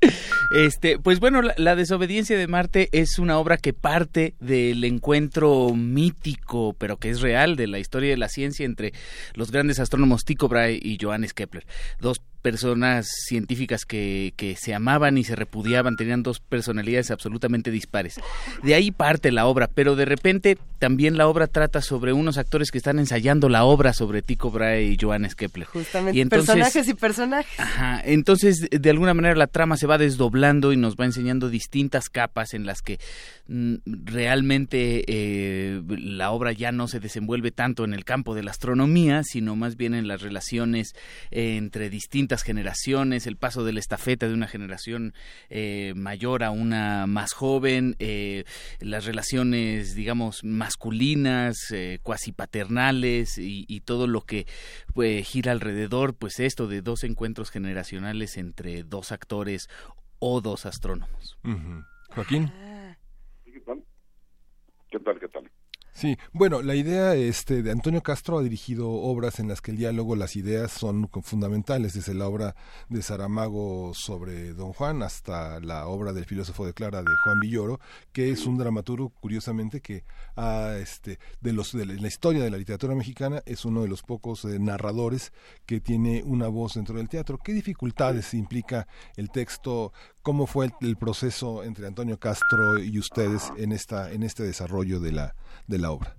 [0.52, 5.73] Este, pues bueno, la, la desobediencia de Marte es una obra que parte del encuentro
[5.73, 8.94] mítico, pero que es real, de la historia de la ciencia entre
[9.34, 11.65] los grandes astrónomos Tycho Brahe y Johannes Kepler,
[11.99, 18.19] dos personas científicas que, que se amaban y se repudiaban, tenían dos personalidades absolutamente dispares.
[18.61, 22.69] De ahí parte la obra, pero de repente también la obra trata sobre unos actores
[22.69, 25.65] que están ensayando la obra sobre Tycho Brahe y Johannes Kepler.
[25.65, 27.60] Justamente, Y entonces- personajes y personajes.
[27.60, 32.10] Ajá, entonces de alguna manera la trama se va desdoblando y nos va enseñando distintas
[32.10, 33.00] capas en las que
[33.48, 39.22] realmente eh, la obra ya no se desenvuelve tanto en el campo de la astronomía,
[39.24, 40.96] sino más bien en las relaciones
[41.30, 45.14] eh, entre distintas generaciones, el paso de la estafeta de una generación
[45.50, 48.46] eh, mayor a una más joven, eh,
[48.80, 54.48] las relaciones, digamos, masculinas, eh, cuasi paternales y, y todo lo que
[54.94, 59.70] pues, gira alrededor, pues esto de dos encuentros generacionales entre dos actores
[60.20, 61.38] o dos astrónomos.
[62.10, 62.52] Joaquín.
[64.96, 65.20] ¿Qué tal?
[65.20, 65.52] ¿Qué tal?
[65.92, 69.78] Sí, bueno, la idea este, de Antonio Castro ha dirigido obras en las que el
[69.78, 72.56] diálogo, las ideas son fundamentales, desde la obra
[72.88, 77.80] de Saramago sobre Don Juan hasta la obra del filósofo de Clara de Juan Villoro,
[78.14, 80.06] que es un dramaturgo, curiosamente, que
[80.38, 84.02] ha, este, de, los, de la historia de la literatura mexicana es uno de los
[84.02, 85.34] pocos eh, narradores
[85.66, 87.38] que tiene una voz dentro del teatro.
[87.38, 89.92] ¿Qué dificultades implica el texto?
[90.26, 95.12] ¿Cómo fue el, proceso entre Antonio Castro y ustedes en, esta, en este desarrollo de
[95.12, 95.36] la,
[95.68, 96.16] de la obra?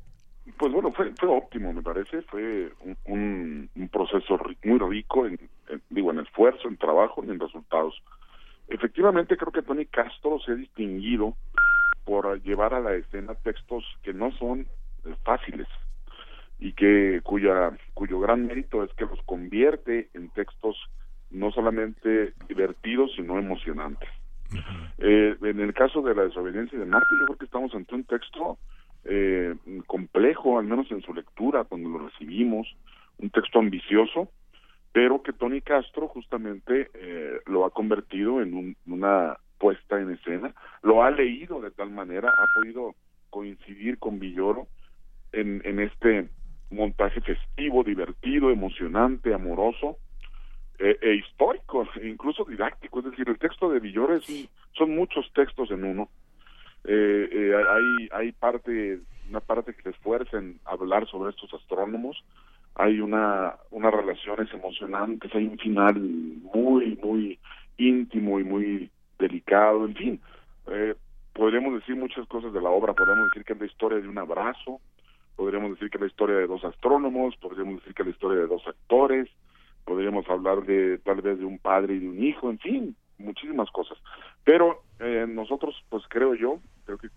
[0.56, 2.22] Pues bueno, fue, fue óptimo, me parece.
[2.22, 7.30] Fue un, un, un proceso muy rico, en, en- digo, en esfuerzo, en trabajo y
[7.30, 8.00] en resultados.
[8.68, 11.36] Efectivamente, creo que Tony Castro se ha distinguido
[12.04, 14.68] por llevar a la escena textos que no son
[15.04, 15.66] eh, fáciles
[16.60, 20.76] y que cuya cuyo gran mérito es que los convierte en textos
[21.36, 24.08] no solamente divertidos sino emocionantes.
[24.98, 28.04] Eh, en el caso de la desobediencia de Marte, yo creo que estamos ante un
[28.04, 28.58] texto
[29.04, 29.54] eh,
[29.86, 32.66] complejo, al menos en su lectura, cuando lo recibimos,
[33.18, 34.30] un texto ambicioso,
[34.92, 40.54] pero que Tony Castro justamente eh, lo ha convertido en un- una puesta en escena,
[40.82, 42.94] lo ha leído de tal manera, ha podido
[43.30, 44.68] coincidir con Villoro
[45.32, 46.28] en, en este
[46.70, 49.98] montaje festivo, divertido, emocionante, amoroso,
[50.78, 53.00] eh, e histórico, e incluso didáctico.
[53.00, 56.08] Es decir, el texto de Villoro es un- son muchos textos en uno.
[56.84, 62.22] Eh, eh, hay, hay parte, una parte que se esfuerza en hablar sobre estos astrónomos.
[62.74, 67.38] Hay una, unas relaciones emocionantes, hay un final muy, muy
[67.78, 70.20] íntimo y muy delicado, en fin.
[70.68, 70.94] Eh,
[71.32, 74.18] podríamos decir muchas cosas de la obra, podríamos decir que es la historia de un
[74.18, 74.80] abrazo,
[75.36, 78.38] podríamos decir que es la historia de dos astrónomos, podríamos decir que es la historia
[78.40, 79.28] de dos actores,
[79.86, 83.70] podríamos hablar de tal vez de un padre y de un hijo, en fin, muchísimas
[83.70, 83.96] cosas.
[84.44, 87.08] Pero eh, nosotros, pues creo yo, creo que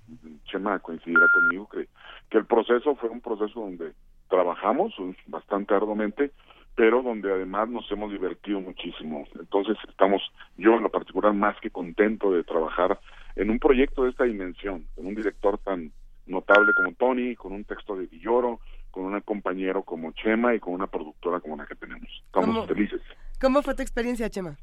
[0.45, 1.87] Chema coincidirá conmigo, que,
[2.29, 3.91] que el proceso fue un proceso donde
[4.29, 4.93] trabajamos
[5.27, 6.31] bastante arduamente,
[6.75, 9.27] pero donde además nos hemos divertido muchísimo.
[9.37, 10.21] Entonces estamos,
[10.57, 12.99] yo en lo particular, más que contento de trabajar
[13.35, 15.91] en un proyecto de esta dimensión, con un director tan
[16.27, 18.59] notable como Tony, con un texto de Villoro,
[18.99, 22.07] con un compañero como Chema y con una productora como la que tenemos.
[22.25, 22.67] Estamos ¿Cómo?
[22.67, 23.01] felices.
[23.39, 24.57] ¿Cómo fue tu experiencia, Chema?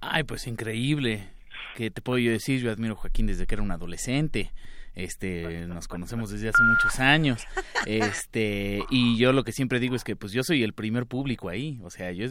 [0.00, 1.28] Ay, pues increíble.
[1.76, 2.60] ¿Qué te puedo yo decir?
[2.62, 4.52] Yo admiro a Joaquín desde que era un adolescente.
[4.94, 7.46] Este, nos conocemos desde hace muchos años.
[7.86, 11.48] Este, y yo lo que siempre digo es que pues yo soy el primer público
[11.48, 12.26] ahí, o sea, yo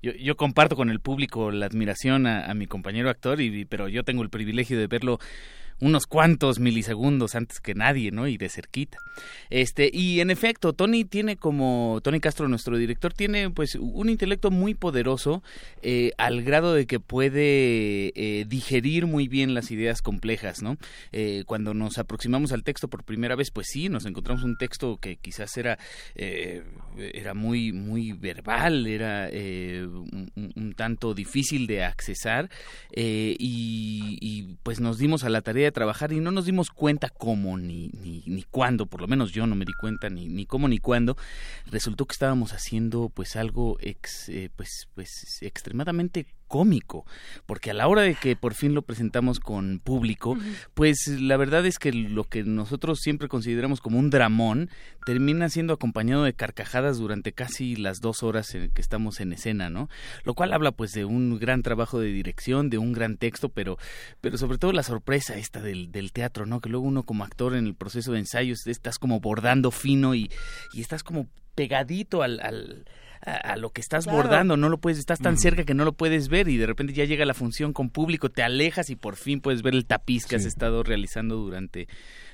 [0.00, 3.88] yo, yo comparto con el público la admiración a, a mi compañero actor y pero
[3.88, 5.18] yo tengo el privilegio de verlo
[5.80, 8.26] unos cuantos milisegundos antes que nadie, ¿no?
[8.28, 8.98] Y de cerquita.
[9.50, 14.50] Este, y en efecto, Tony tiene como, Tony Castro, nuestro director, tiene pues un intelecto
[14.50, 15.42] muy poderoso
[15.82, 20.78] eh, al grado de que puede eh, digerir muy bien las ideas complejas, ¿no?
[21.12, 24.96] Eh, cuando nos aproximamos al texto por primera vez, pues sí, nos encontramos un texto
[24.96, 25.78] que quizás era,
[26.14, 32.50] era muy, muy verbal, era un, tanto difícil de accesar
[32.94, 37.58] y pues nos dimos a la tarea de trabajar y no nos dimos cuenta cómo
[37.58, 40.68] ni, ni, ni cuándo, por lo menos yo no me di cuenta ni, ni cómo
[40.68, 41.16] ni cuándo,
[41.66, 47.04] resultó que estábamos haciendo pues algo ex, eh, pues, pues extremadamente cómico,
[47.46, 50.36] porque a la hora de que por fin lo presentamos con público,
[50.74, 54.70] pues la verdad es que lo que nosotros siempre consideramos como un dramón
[55.04, 59.70] termina siendo acompañado de carcajadas durante casi las dos horas en que estamos en escena,
[59.70, 59.88] ¿no?
[60.24, 63.78] Lo cual habla pues de un gran trabajo de dirección, de un gran texto, pero,
[64.20, 66.60] pero sobre todo la sorpresa esta del, del teatro, ¿no?
[66.60, 70.30] Que luego uno como actor en el proceso de ensayos estás como bordando fino y,
[70.72, 72.84] y estás como pegadito al, al
[73.24, 74.18] a, a lo que estás Claro.
[74.18, 76.92] bordando, no lo puedes, estás tan cerca que no lo puedes ver y de repente
[76.92, 80.26] ya llega la función con público, te alejas y por fin puedes ver el tapiz
[80.26, 81.88] que has estado realizando durante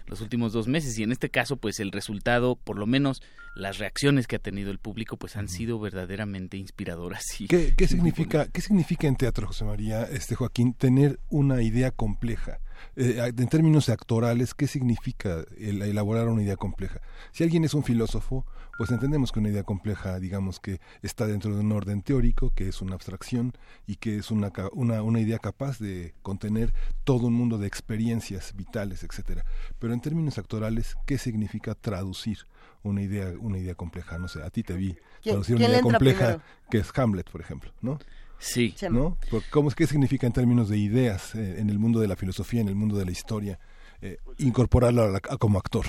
[0.06, 3.22] los últimos dos meses y en este caso pues el resultado, por lo menos
[3.54, 7.22] las reacciones que ha tenido el público pues han sido verdaderamente inspiradoras.
[7.40, 11.90] Y, ¿Qué, qué significa, ¿Qué significa en teatro, José María, este Joaquín, tener una idea
[11.90, 12.58] compleja?
[12.96, 17.00] Eh, en términos actorales, ¿qué significa el elaborar una idea compleja?
[17.32, 18.44] Si alguien es un filósofo,
[18.78, 22.68] pues entendemos que una idea compleja, digamos que está dentro de un orden teórico, que
[22.68, 23.52] es una abstracción
[23.86, 26.72] y que es una, una, una idea capaz de contener
[27.04, 29.44] todo un mundo de experiencias vitales, etcétera.
[29.78, 32.38] Pero en términos actorales, ¿qué significa traducir
[32.82, 34.18] una idea, una idea compleja?
[34.18, 36.42] No sé, a ti te vi ¿Quién- traducir una idea compleja primero?
[36.70, 37.98] que es Hamlet, por ejemplo, ¿no?
[38.42, 38.74] Sí.
[38.90, 39.16] ¿No?
[39.30, 42.16] Por- ¿Cómo, es- ¿Qué significa en términos de ideas eh, en el mundo de la
[42.16, 43.58] filosofía, en el mundo de la historia,
[44.00, 45.86] eh, incorporarlo a la- a- como actor?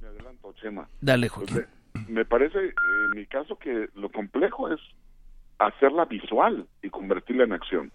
[0.00, 0.88] Me adelanto, Chema.
[1.00, 1.66] Dale, Pues Joaquín.
[2.08, 2.72] me, me parece, eh,
[3.12, 4.80] en mi caso, que lo complejo es
[5.58, 7.92] hacerla visual y convertirla en acción.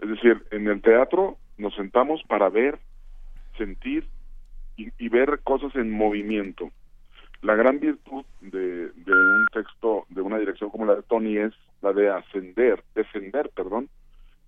[0.00, 2.78] Es decir, en el teatro nos sentamos para ver,
[3.56, 4.06] sentir
[4.76, 6.70] y, y ver cosas en movimiento.
[7.40, 11.54] La gran virtud de, de un texto, de una dirección como la de Tony es
[11.82, 13.88] la de ascender, descender, perdón,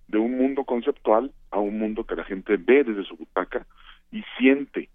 [0.07, 3.65] de un mundo conceptual a un mundo que la gente ve desde su butaca
[4.11, 4.89] y siente.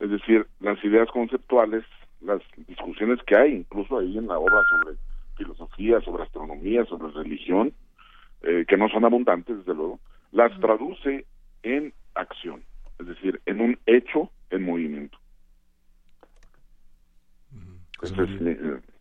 [0.00, 1.84] Es decir, las ideas conceptuales,
[2.20, 4.96] las discusiones que hay, incluso ahí en la obra sobre
[5.36, 7.72] filosofía, sobre astronomía, sobre religión,
[8.42, 10.00] eh, que no son abundantes, desde luego,
[10.32, 11.26] las traduce
[11.62, 12.62] en acción,
[12.98, 15.18] es decir, en un hecho en movimiento.
[18.02, 18.95] Eso es eh, lo que pensaría.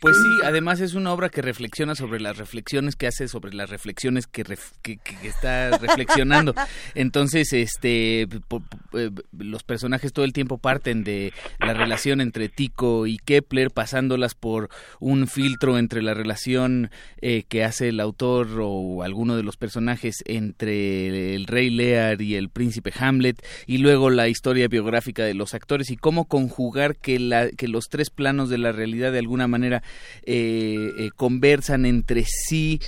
[0.00, 3.70] Pues sí, además es una obra que reflexiona sobre las reflexiones que hace sobre las
[3.70, 6.54] reflexiones que, ref- que, está reflexionando.
[6.94, 12.48] Entonces, este, po- po- eh, los personajes todo el tiempo parten de la relación entre
[12.48, 16.90] Tico y Kepler, pasándolas por un filtro entre la relación
[17.20, 22.34] eh, que hace el autor o alguno de los personajes entre el rey Lear y
[22.36, 27.18] el príncipe Hamlet, y luego la historia biográfica de los actores y cómo conjugar que,
[27.20, 29.82] la, que los tres planos de la realidad de alguna manera
[30.24, 32.80] eh, eh, conversan entre sí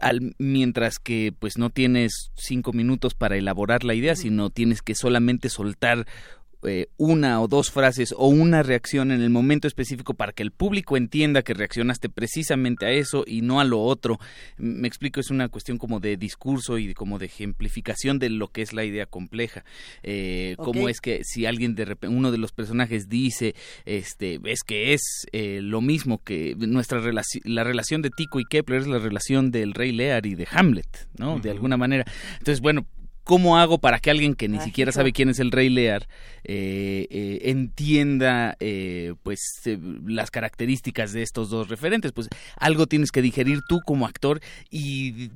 [0.00, 4.94] al- mientras que pues no tienes cinco minutos para elaborar la idea, sino tienes que
[4.94, 6.06] solamente soltar
[6.62, 10.50] eh, una o dos frases o una reacción en el momento específico para que el
[10.50, 14.18] público entienda que reaccionaste precisamente a eso y no a lo otro.
[14.56, 18.62] Me explico, es una cuestión como de discurso y como de ejemplificación de lo que
[18.62, 19.64] es la idea compleja.
[20.02, 23.54] Eh, Cómo es que si alguien de repente, uno de los personajes dice,
[23.84, 28.44] este, es que es eh, lo mismo que nuestra relación, la relación de Tico y
[28.44, 31.38] Kepler es la relación del rey Lear y de Hamlet, ¿no?
[31.38, 32.04] De alguna manera.
[32.38, 32.86] Entonces, bueno,
[33.26, 36.06] ¿cómo hago para que alguien que ni siquiera sabe quién es el Rey Lear
[36.44, 42.12] eh, eh, entienda eh, pues eh, las características de estos dos referentes?
[42.12, 44.40] Pues algo tienes que digerir tú como actor
[44.70, 45.30] y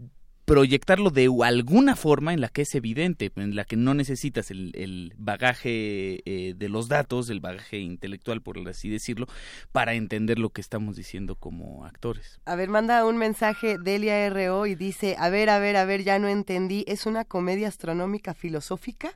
[0.51, 4.73] proyectarlo de alguna forma en la que es evidente, en la que no necesitas el,
[4.75, 9.27] el bagaje eh, de los datos, el bagaje intelectual, por así decirlo,
[9.71, 12.41] para entender lo que estamos diciendo como actores.
[12.47, 16.03] A ver, manda un mensaje Delia RO y dice, a ver, a ver, a ver,
[16.03, 19.13] ya no entendí, ¿es una comedia astronómica filosófica?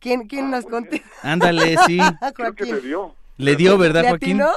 [0.00, 1.08] ¿Quién, quién nos contesta?
[1.22, 1.98] Ándale, sí.
[2.34, 3.14] Creo que le dio.
[3.38, 4.42] Le dio, ¿verdad, ¿Le Joaquín?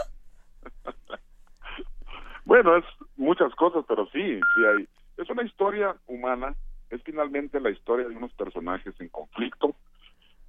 [2.44, 2.84] Bueno, es
[3.16, 4.86] muchas cosas, pero sí, sí hay.
[5.22, 6.56] Es una historia humana,
[6.90, 9.76] es finalmente la historia de unos personajes en conflicto,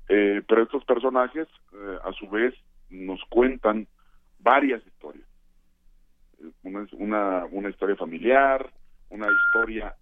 [0.09, 2.55] eh, pero estos personajes, eh, a su vez,
[2.89, 3.87] nos cuentan
[4.39, 5.29] varias historias.
[6.63, 8.73] Una, una, una historia familiar,
[9.11, 9.95] una historia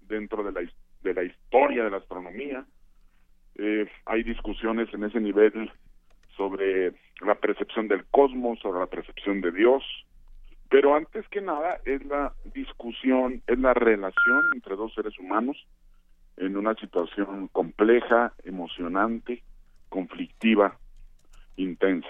[0.00, 0.68] dentro de la,
[1.02, 2.66] de la historia de la astronomía.
[3.54, 5.70] Eh, hay discusiones en ese nivel
[6.36, 9.84] sobre la percepción del cosmos, sobre la percepción de Dios,
[10.68, 15.56] pero antes que nada es la discusión, es la relación entre dos seres humanos
[16.36, 19.42] en una situación compleja, emocionante,
[19.88, 20.78] conflictiva,
[21.56, 22.08] intensa.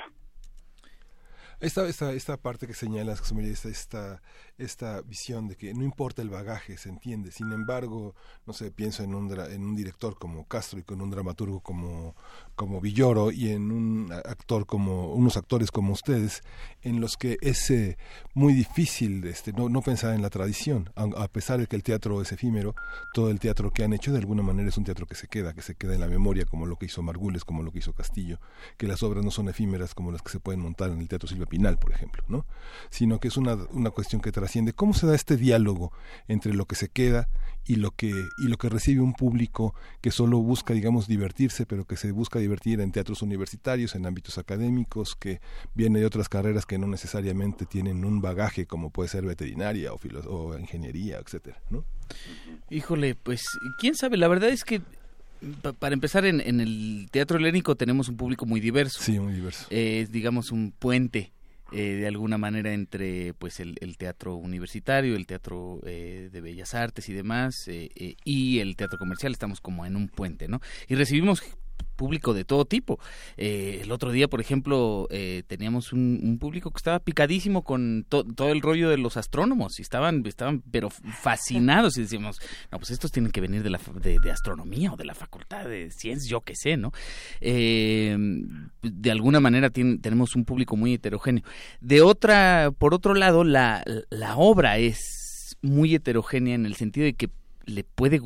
[1.61, 4.23] Esta, esta, esta parte que señalas, esta, esta,
[4.59, 7.31] esta visión de que no importa el bagaje, se entiende.
[7.31, 8.15] Sin embargo,
[8.47, 12.15] no sé, pienso en un, en un director como Castro y con un dramaturgo como,
[12.55, 16.43] como Villoro y en un actor como, unos actores como ustedes,
[16.83, 17.99] en los que es eh,
[18.35, 20.91] muy difícil este, no, no pensar en la tradición.
[20.97, 22.75] A, a pesar de que el teatro es efímero,
[23.13, 25.53] todo el teatro que han hecho de alguna manera es un teatro que se queda,
[25.53, 27.93] que se queda en la memoria, como lo que hizo Margules, como lo que hizo
[27.93, 28.39] Castillo,
[28.77, 31.29] que las obras no son efímeras como las que se pueden montar en el Teatro
[31.29, 32.47] Silvia Pinal, por ejemplo, ¿no?
[32.91, 34.73] Sino que es una, una cuestión que trasciende.
[34.73, 35.93] ¿Cómo se da este diálogo
[36.29, 37.29] entre lo que se queda
[37.67, 41.85] y lo que, y lo que recibe un público que solo busca, digamos, divertirse, pero
[41.85, 45.41] que se busca divertir en teatros universitarios, en ámbitos académicos, que
[45.75, 49.99] viene de otras carreras que no necesariamente tienen un bagaje como puede ser veterinaria o,
[49.99, 51.85] filo- o ingeniería, etcétera, ¿no?
[52.71, 53.43] Híjole, pues
[53.81, 54.81] quién sabe, la verdad es que
[55.61, 59.03] pa- para empezar en, en el teatro helénico tenemos un público muy diverso.
[59.03, 59.67] Sí, muy diverso.
[59.71, 61.33] Eh, es digamos un puente
[61.77, 66.75] eh, de alguna manera entre pues el, el teatro universitario, el teatro eh, de bellas
[66.75, 70.63] artes y demás eh, eh, y el teatro comercial, estamos como en un puente, ¿no?
[70.89, 71.43] Y recibimos
[71.97, 73.01] público de todo tipo.
[73.37, 78.25] Eh, el otro día, por ejemplo, eh, teníamos un, público que estaba picadísimo con to-
[78.25, 82.39] todo el rollo de los astrónomos y estaban, estaban pero fascinados y decíamos,
[82.71, 85.65] no, pues estos tienen que venir de la de, de astronomía o de la facultad
[85.67, 86.93] de ciencias, yo qué sé, ¿no?
[87.41, 88.17] Eh,
[88.83, 91.45] de alguna manera tenemos un público muy heterogéneo.
[91.81, 97.15] De otra, por otro lado, la, la obra es muy heterogénea en el sentido de
[97.15, 97.31] que
[97.67, 98.21] le puede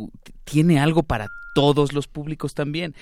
[0.45, 2.95] tiene algo para todos los públicos también.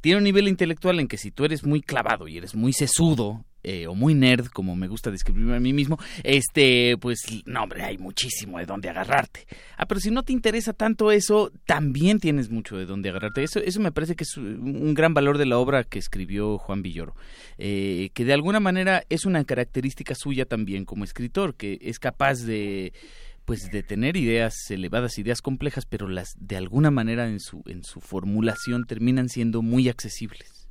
[0.00, 3.44] Tiene un nivel intelectual en que si tú eres muy clavado y eres muy sesudo
[3.64, 7.84] eh, o muy nerd, como me gusta describirme a mí mismo, este, pues, no, hombre,
[7.84, 9.46] hay muchísimo de dónde agarrarte.
[9.76, 13.44] Ah, pero si no te interesa tanto eso, también tienes mucho de dónde agarrarte.
[13.44, 16.82] Eso, eso me parece que es un gran valor de la obra que escribió Juan
[16.82, 17.14] Villoro,
[17.56, 22.40] eh, que de alguna manera es una característica suya también como escritor, que es capaz
[22.40, 22.92] de
[23.44, 27.82] pues de tener ideas elevadas, ideas complejas, pero las de alguna manera en su en
[27.84, 30.68] su formulación terminan siendo muy accesibles.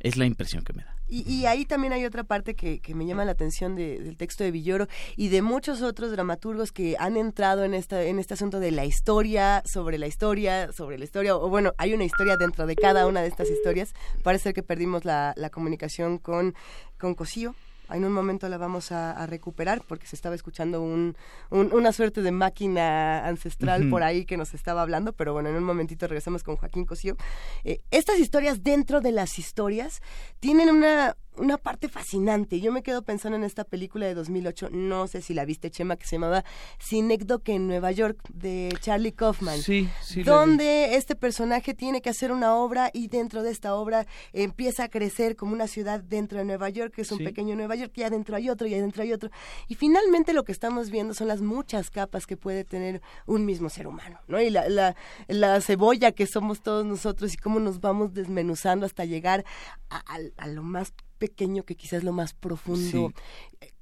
[0.00, 0.96] Es la impresión que me da.
[1.08, 4.16] Y, y ahí también hay otra parte que, que me llama la atención de- del
[4.16, 8.34] texto de Villoro y de muchos otros dramaturgos que han entrado en, esta, en este
[8.34, 12.36] asunto de la historia, sobre la historia, sobre la historia, o bueno, hay una historia
[12.36, 13.92] dentro de cada una de estas historias.
[14.22, 16.54] Parece ser que perdimos la, la comunicación con,
[16.98, 17.54] con Cosío.
[17.90, 21.14] En un momento la vamos a, a recuperar porque se estaba escuchando un,
[21.50, 25.56] un- una suerte de máquina ancestral por ahí que nos estaba hablando, pero bueno, en
[25.56, 27.16] un momentito regresamos con Joaquín Cosío.
[27.64, 30.00] Eh, estas historias dentro de las historias
[30.40, 32.60] tienen una, una parte fascinante.
[32.60, 35.96] Yo me quedo pensando en esta película de 2008, no sé si la viste, Chema,
[35.96, 36.44] que se llamaba
[36.78, 39.58] Sinécdoque en Nueva York, de Charlie Kaufman.
[39.60, 40.22] Sí, sí.
[40.24, 44.88] Donde este personaje tiene que hacer una obra y dentro de esta obra empieza a
[44.88, 47.24] crecer como una ciudad dentro de Nueva York, que es un Sí.
[47.24, 49.30] pequeño Nueva York, y adentro hay otro, y adentro hay otro.
[49.68, 53.68] Y finalmente lo que estamos viendo son las muchas capas que puede tener un mismo
[53.70, 54.40] ser humano, ¿no?
[54.40, 54.96] Y la, la,
[55.28, 59.44] la cebolla que somos todos nosotros y cómo nos vamos desmenuzando hasta llegar
[59.88, 60.92] a, a- a lo más
[61.26, 63.12] pequeño que quizás lo más profundo.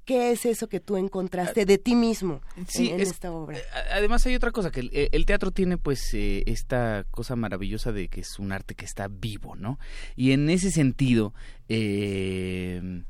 [0.05, 3.57] ¿Qué es eso que tú encontraste de ti mismo en- Sí, en, es- esta obra?
[3.73, 7.35] A- Además hay otra cosa, que el, eh, el teatro tiene pues eh, esta cosa
[7.35, 9.79] maravillosa de que es un arte que está vivo, ¿no?
[10.15, 11.33] Y en ese sentido,
[11.69, 13.03] eh, eh,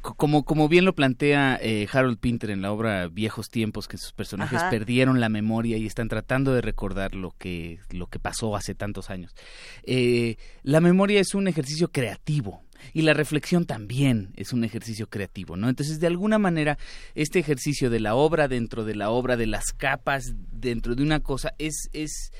[0.00, 4.12] como, como bien lo plantea eh, Harold Pinter en la obra Viejos Tiempos, que sus
[4.12, 4.70] personajes Ajá.
[4.70, 9.10] perdieron la memoria y están tratando de recordar lo que, lo que pasó hace tantos
[9.10, 9.34] años.
[9.82, 12.62] Eh, la memoria es un ejercicio creativo.
[12.92, 15.70] Y la reflexión también es un ejercicio creativo, ¿no?
[15.70, 16.76] Entonces, de alguna manera,
[17.14, 21.20] este ejercicio de la obra dentro de la obra, de las capas dentro de una
[21.20, 22.30] cosa, es, es,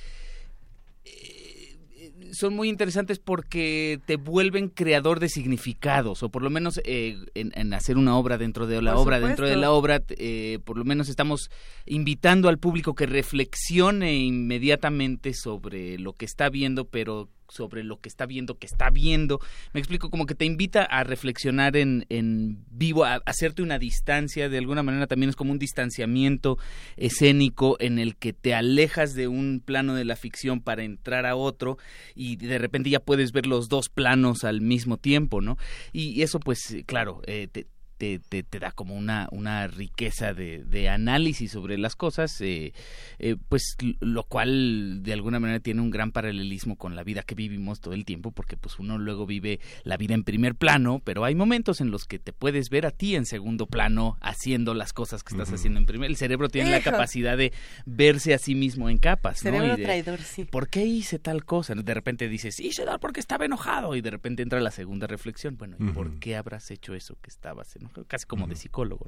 [2.34, 7.52] son muy interesantes porque te vuelven creador de significados, o por lo menos eh, en,
[7.54, 9.26] en hacer una obra dentro de la Por obra, supuesto.
[9.42, 11.50] dentro de la obra, eh, por lo menos estamos
[11.86, 18.08] invitando al público que reflexione inmediatamente sobre lo que está viendo, pero sobre lo que
[18.08, 19.40] está viendo, que está viendo.
[19.72, 24.48] Me explico, como que te invita a reflexionar en, en vivo, a, hacerte una distancia,
[24.48, 26.58] de alguna manera también es como un distanciamiento
[26.96, 31.36] escénico en el que te alejas de un plano de la ficción para entrar a
[31.36, 31.78] otro
[32.14, 35.56] y de repente ya puedes ver los dos planos al mismo tiempo, ¿no?
[35.92, 37.66] Y eso pues, claro, eh, te,
[37.96, 42.72] te, te, te da como una, una riqueza de, de análisis sobre las cosas, eh,
[43.18, 47.34] eh, pues lo cual de alguna manera tiene un gran paralelismo con la vida que
[47.34, 51.24] vivimos todo el tiempo, porque pues uno luego vive la vida en primer plano, pero
[51.24, 54.92] hay momentos en los que te puedes ver a ti en segundo plano haciendo las
[54.92, 56.10] cosas que estás haciendo en primer.
[56.10, 57.52] El cerebro tiene la capacidad de
[57.86, 59.50] verse a sí mismo en capas, ¿no?
[59.50, 60.44] Cerebro Y de- traidor, sí.
[60.44, 61.74] ¿Por qué hice tal cosa?
[61.74, 63.94] De repente dices, hice tal porque estaba enojado.
[63.96, 65.56] Y de repente entra la segunda reflexión.
[65.56, 69.06] Bueno, ¿y por qué habrás hecho eso que estabas Casi como de psicólogo.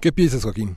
[0.00, 0.76] ¿Qué piensas, Joaquín?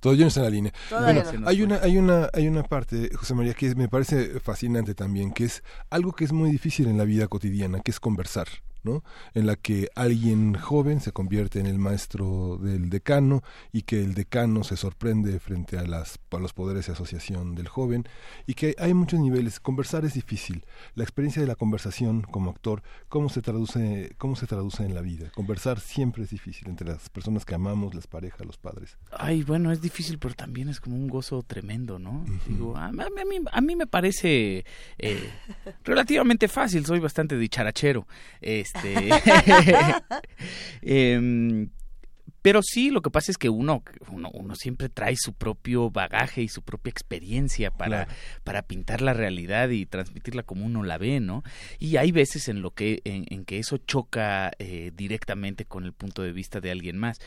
[0.00, 0.72] Todavía no está en la línea.
[0.88, 1.48] Todavía bueno, no.
[1.48, 5.44] Hay una, hay una, hay una parte, José María, que me parece fascinante también, que
[5.44, 8.48] es algo que es muy difícil en la vida cotidiana, que es conversar.
[8.84, 9.02] ¿No?
[9.34, 14.14] en la que alguien joven se convierte en el maestro del decano y que el
[14.14, 18.04] decano se sorprende frente a, las, a los poderes de asociación del joven
[18.46, 19.60] y que hay muchos niveles.
[19.60, 20.64] Conversar es difícil.
[20.94, 25.00] La experiencia de la conversación como actor, ¿cómo se traduce, cómo se traduce en la
[25.00, 25.30] vida?
[25.34, 28.96] Conversar siempre es difícil entre las personas que amamos, las parejas, los padres.
[29.12, 32.24] Ay, bueno, es difícil, pero también es como un gozo tremendo, ¿no?
[32.48, 33.02] Digo, a, a mí,
[33.50, 34.64] a mí- me parece
[34.98, 35.30] eh,
[35.84, 38.06] relativamente fácil, soy bastante dicharachero.
[38.74, 38.94] Este.
[40.82, 41.68] em,
[42.42, 46.42] pero sí, lo que pasa es que uno, uno, uno siempre trae su propio bagaje
[46.42, 48.08] y su propia experiencia para,
[48.44, 51.44] para pintar la realidad y transmitirla como uno la ve, ¿no?
[51.78, 55.92] Y hay veces en lo que, en, en que eso choca eh, directamente con el
[55.92, 57.18] punto de vista de alguien más.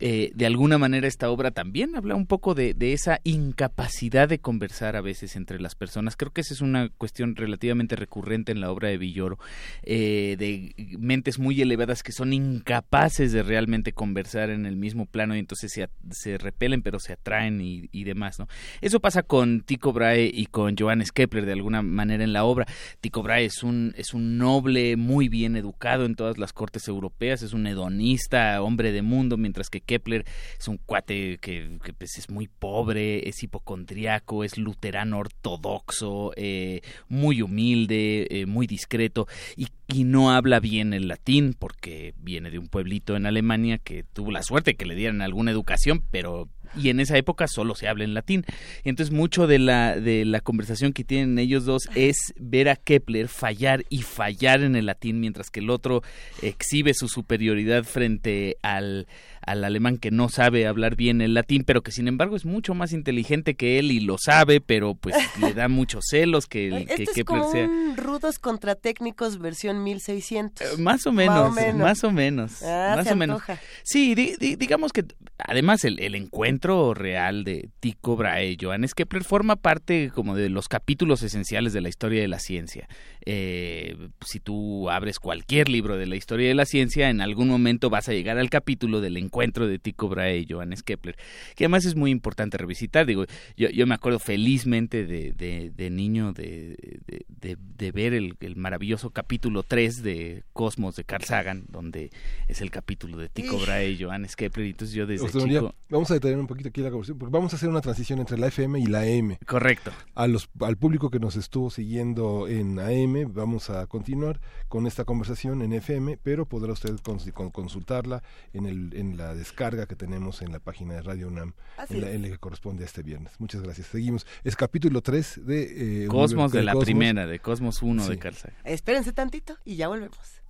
[0.00, 4.38] Eh, de alguna manera esta obra también habla un poco de, de esa incapacidad de
[4.38, 6.16] conversar a veces entre las personas.
[6.16, 9.38] Creo que esa es una cuestión relativamente recurrente en la obra de Villoro,
[9.82, 15.36] eh, de mentes muy elevadas que son incapaces de realmente conversar en el mismo plano
[15.36, 18.48] y entonces se, se repelen pero se atraen y, y demás, ¿no?
[18.80, 22.66] Eso pasa con Tycho Brahe y con Johannes Kepler de alguna manera en la obra.
[23.00, 27.42] Tycho Brahe es un, es un noble muy bien educado en todas las cortes europeas,
[27.42, 30.24] es un hedonista, hombre de mundo, mientras que Kepler
[30.58, 36.82] es un cuate que, que, pues, es muy pobre, es hipocondriaco, es luterano ortodoxo, eh,
[37.08, 39.26] muy humilde, eh, muy discreto
[39.56, 44.02] y, y no habla bien el latín porque viene de un pueblito en Alemania que
[44.02, 47.88] tuvo la suerte que le dieran alguna educación, pero y en esa época solo se
[47.88, 48.44] habla en latín.
[48.84, 53.28] Entonces mucho de la de la conversación que tienen ellos dos es ver a Kepler
[53.28, 56.02] fallar y fallar en el latín mientras que el otro
[56.42, 59.06] exhibe su superioridad frente al
[59.46, 62.74] al alemán que no sabe hablar bien el latín, pero que sin embargo es mucho
[62.74, 66.86] más inteligente que él y lo sabe, pero pues le da muchos celos que, el-
[66.86, 67.66] que Este es Kepler como sea.
[67.66, 70.80] un rudos contra técnicos versión 1600.
[70.80, 73.40] Más o menos, más o menos, Ah, más se o menos.
[73.84, 75.04] Sí, di- di- digamos que
[75.38, 80.48] además el, el encuentro real de Tycho Brahe y Johannes Kepler forma parte como de
[80.48, 82.88] los capítulos esenciales de la historia de la ciencia.
[83.24, 87.90] Eh, si tú abres cualquier libro de la historia de la ciencia, en algún momento
[87.90, 91.16] vas a llegar al capítulo del encuentro de Tycho Brahe y Johannes Kepler,
[91.54, 93.06] que además es muy importante revisitar.
[93.06, 93.24] Digo,
[93.56, 98.34] yo, yo me acuerdo felizmente de, de, de niño de, de, de- de ver el,
[98.40, 102.10] el maravilloso capítulo 3 de Cosmos de Carl Sagan, donde
[102.48, 103.58] es el capítulo de Tycho.
[103.58, 104.66] Brahe y Johannes Kepler.
[104.66, 105.26] Y entonces yo desde
[105.60, 105.74] chico...
[105.90, 108.38] vamos a detener un poquito aquí la conversación, porque vamos a hacer una transición entre
[108.38, 109.36] la FM y la AM.
[109.46, 109.90] Correcto.
[110.14, 115.04] A los, al público que nos estuvo siguiendo en AM, vamos a continuar con esta
[115.04, 119.96] conversación en FM, pero podrá usted cons- con- consultarla en, el, en la descarga que
[119.96, 121.54] tenemos en la página de Radio UNAM,
[121.88, 123.32] en la, en la que corresponde a este viernes.
[123.38, 123.86] Muchas gracias.
[123.88, 124.26] Seguimos.
[124.44, 126.04] Es capítulo 3 de...
[126.04, 126.84] eh, Cosmos de la Cosmos.
[126.84, 128.18] primera, de Cosmos 1 de Sí.
[128.18, 128.56] Carl Sagan.
[128.64, 130.40] Espérense tantito y ya volvemos.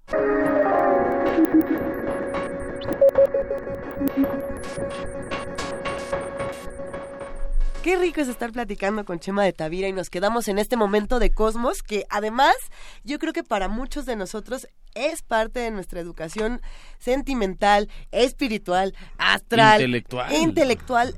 [7.86, 11.20] Qué rico es estar platicando con Chema de Tavira y nos quedamos en este momento
[11.20, 12.56] de cosmos que además
[13.04, 14.66] yo creo que para muchos de nosotros
[14.96, 16.60] es parte de nuestra educación
[16.98, 20.32] sentimental, espiritual, astral, Intelectual.
[20.34, 21.14] intelectual.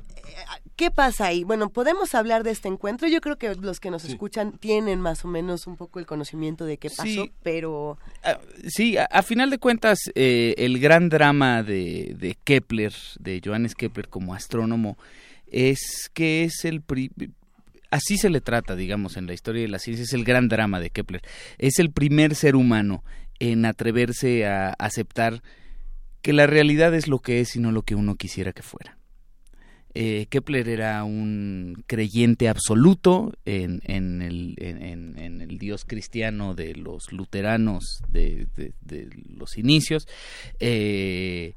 [0.75, 1.43] ¿Qué pasa ahí?
[1.43, 3.07] Bueno, podemos hablar de este encuentro.
[3.07, 6.65] Yo creo que los que nos escuchan tienen más o menos un poco el conocimiento
[6.65, 7.31] de qué pasó, Sí.
[7.41, 7.97] pero
[8.67, 13.73] Sí, a, a final de cuentas, eh, el gran drama de, de Kepler, de Johannes
[13.73, 14.99] Kepler como astrónomo,
[15.51, 16.83] es que es el...
[17.91, 20.79] Así se le trata, digamos, en la historia de la ciencia, es el gran drama
[20.79, 21.21] de Kepler.
[21.57, 23.03] Es el primer ser humano
[23.39, 25.41] en atreverse a aceptar
[26.21, 28.97] que la realidad es lo que es y no lo que uno quisiera que fuera.
[29.95, 37.11] Eh, Kepler era un creyente absoluto en, en el, en- el Dios cristiano de los
[37.11, 40.07] luteranos de, de- de los inicios
[40.59, 41.55] eh,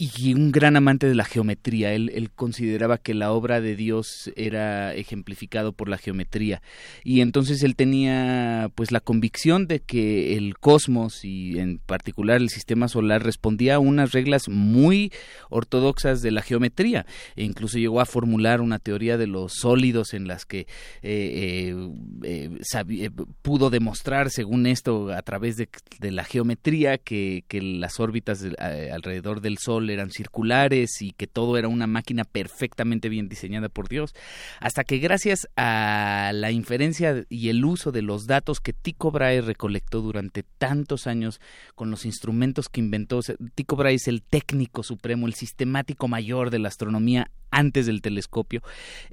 [0.00, 1.92] y un gran amante de la geometría.
[1.92, 6.62] Él, él consideraba que la obra de Dios era ejemplificado por la geometría
[7.02, 12.48] y entonces él tenía pues la convicción de que el cosmos y en particular el
[12.48, 15.12] sistema solar respondía a unas reglas muy
[15.50, 17.04] ortodoxas de la geometría
[17.34, 20.66] e incluso llegó a formular una teoría de los sólidos en las que eh,
[21.02, 21.90] eh,
[22.22, 22.50] eh,
[22.88, 23.10] eh,
[23.42, 25.68] pudo demostrar según esto a través de,
[26.00, 28.44] la geometría que, que las órbitas
[28.92, 33.88] alrededor del sol eran circulares y que todo era una máquina perfectamente bien diseñada por
[33.88, 34.14] Dios.
[34.60, 39.40] Hasta que gracias a la inferencia y el uso de los datos que Tycho Brahe
[39.40, 41.40] recolectó durante tantos años
[41.74, 43.20] con los instrumentos que inventó,
[43.54, 48.62] Tycho Brahe es el técnico supremo, el sistemático mayor de la astronomía antes del telescopio,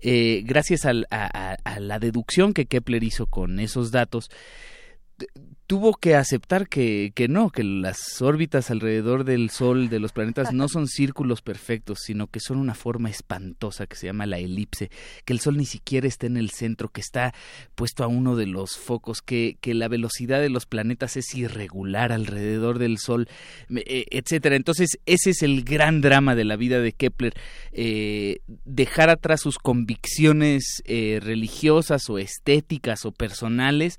[0.02, 0.94] eh, gracias a,
[1.80, 4.30] la deducción que Kepler hizo con esos datos,
[5.68, 10.54] tuvo que aceptar que, que no, que las órbitas alrededor del Sol, de los planetas,
[10.54, 14.92] no son círculos perfectos, sino que son una forma espantosa que se llama la elipse,
[15.26, 17.34] que el Sol ni siquiera está en el centro, que está
[17.74, 22.12] puesto a uno de los focos, que, que la velocidad de los planetas es irregular
[22.12, 23.28] alrededor del Sol,
[23.70, 24.56] eh, etcétera.
[24.56, 27.34] Entonces, ese es el gran drama de la vida de Kepler,
[27.72, 33.98] eh, dejar atrás sus convicciones eh, religiosas o estéticas o personales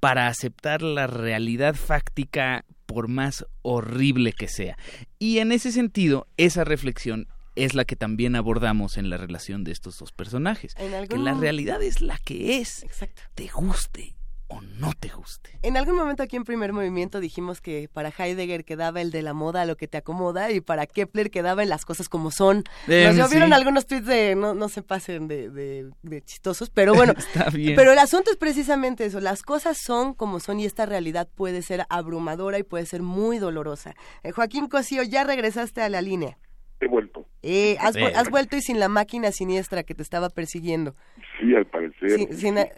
[0.00, 4.76] para aceptar la realidad fáctica por más horrible que sea.
[5.18, 9.72] Y en ese sentido, esa reflexión es la que también abordamos en la relación de
[9.72, 10.74] estos dos personajes.
[10.78, 12.82] En Que la realidad es la que es.
[12.82, 13.22] Exacto.
[13.34, 14.16] Te guste
[14.50, 15.58] o no te guste.
[15.62, 19.32] En algún momento aquí en primer movimiento dijimos que para Heidegger quedaba el de la
[19.32, 22.64] moda lo que te acomoda y para Kepler quedaba en las cosas como son.
[22.88, 23.54] Eh, Nos llovieron sí.
[23.54, 27.14] algunos tweets de no, no se pasen de, de- de chistosos, pero bueno.
[27.18, 27.76] Está bien.
[27.76, 31.62] Pero el asunto es precisamente eso, las cosas son como son y esta realidad puede
[31.62, 33.94] ser abrumadora y puede ser muy dolorosa.
[34.22, 36.38] Eh, Joaquín Cosío, ya regresaste a la línea.
[36.82, 37.26] He vuelto.
[37.42, 38.12] Eh, has, vu- Eh.
[38.16, 40.94] has vuelto y sin la máquina siniestra que te estaba persiguiendo.
[41.38, 42.32] Sí, al parecer.
[42.34, 42.68] Sin- eh,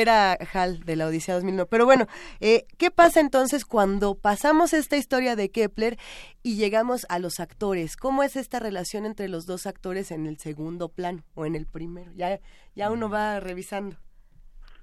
[0.00, 1.68] era Hal de la Odisea 2009.
[1.70, 2.06] Pero bueno,
[2.40, 5.96] eh, ¿qué pasa entonces cuando pasamos esta historia de Kepler
[6.42, 7.96] y llegamos a los actores?
[7.96, 11.66] ¿Cómo es esta relación entre los dos actores en el segundo plano o en el
[11.66, 12.10] primero?
[12.16, 12.40] Ya,
[12.74, 13.96] ya uno va revisando.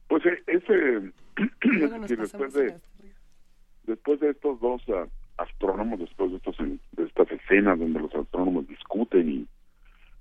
[0.07, 1.11] Pues eh, ese,
[2.17, 2.75] después de
[3.83, 5.05] después de estos dos ah,
[5.39, 9.47] astrónomos, después de estas escenas donde los astrónomos discuten y,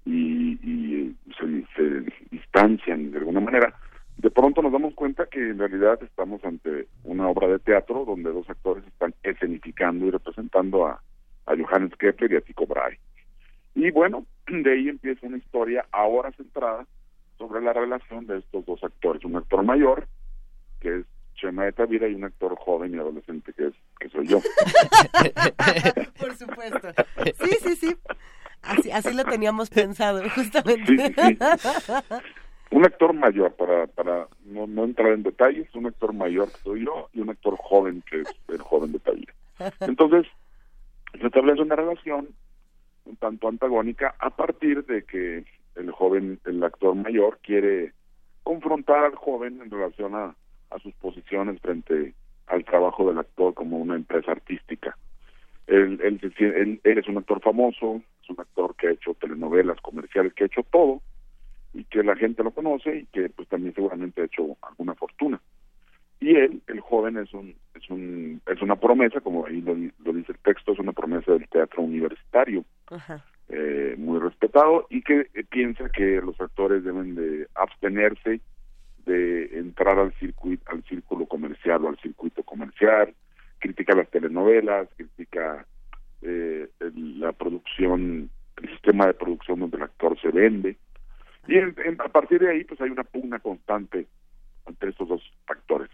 [0.07, 3.75] eh, se, se distancian de alguna manera,
[4.17, 8.33] de pronto nos damos cuenta que en realidad estamos ante una obra de teatro donde
[8.33, 11.01] dos actores están escenificando y representando a,
[11.47, 12.99] a Johannes Kepler y a Tycho Brahe.
[13.75, 16.87] Y bueno, de ahí empieza una historia ahora centrada
[17.39, 20.09] sobre la relación de estos dos actores, un actor mayor,
[20.81, 21.07] que es
[21.39, 24.41] Chema de Tavira, y un actor joven y adolescente, que es que soy yo.
[26.21, 26.89] Por supuesto.
[27.41, 27.97] Sí, sí, sí.
[28.63, 31.15] Así, así lo teníamos pensado, justamente.
[32.71, 36.85] un actor mayor, para, para no, no entrar en detalles, un actor mayor que soy
[36.85, 39.35] yo y un actor joven que es el joven de Tavira.
[39.81, 40.27] Entonces,
[41.19, 42.29] se establece una relación
[43.05, 45.45] un tanto antagónica a partir de que
[45.77, 47.93] el joven, el actor mayor, quiere
[48.43, 50.35] confrontar al joven en relación a,
[50.71, 52.15] a sus posiciones frente
[52.47, 54.97] al trabajo del actor como una empresa artística.
[55.67, 59.81] Él, él, él- él es un actor famoso, es un actor que ha hecho telenovelas,
[59.81, 61.03] comerciales, que ha hecho todo
[61.75, 65.41] y que la gente lo conoce y que pues también seguramente ha hecho alguna fortuna.
[66.21, 69.75] Y él, el joven, es un es un es una promesa, como ahí lo,
[70.05, 72.65] lo dice el texto, es una promesa del teatro universitario
[73.51, 78.41] eh, muy respetado y que eh, piensa que los actores deben de abstenerse
[79.09, 83.15] de entrar al circuito al círculo comercial o al circuito comercial
[83.59, 85.67] critica las telenovelas critica
[86.23, 88.31] eh, el- la producción
[88.63, 90.77] el sistema de producción donde el actor se vende
[91.47, 94.07] Y en- en- a partir de ahí, pues hay una pugna constante
[94.67, 95.89] entre estos dos factores.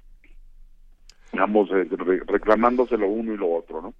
[1.32, 3.94] Ambos eh, re- reclamándose lo uno y lo otro, ¿no?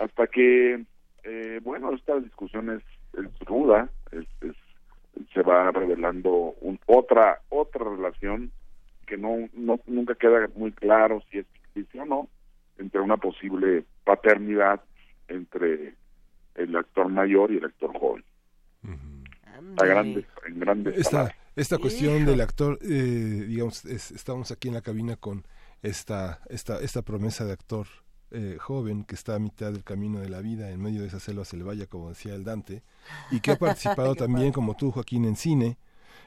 [0.00, 0.84] Hasta que,
[1.24, 2.82] eh, bueno, esta discusión es,
[3.20, 4.56] es ruda, es, es-
[5.32, 8.50] se va revelando un- otra otra relación
[9.06, 12.28] que no, no nunca queda muy claro si es ficticia o no
[12.78, 14.80] entre una posible paternidad
[15.28, 15.94] entre
[16.54, 18.24] el actor mayor y el actor joven.
[19.78, 21.36] A grandes, en grandes esta, palabras.
[21.56, 25.44] esta cuestión del actor, eh, digamos, es- estamos aquí en la cabina con
[25.82, 27.86] esta, esta, esta promesa de actor
[28.32, 31.20] eh, joven que está a mitad del camino de la vida, en medio de esa
[31.20, 32.82] selva selvaya, como decía el Dante,
[33.30, 35.78] y que ha participado también, como tú, Joaquín, en cine,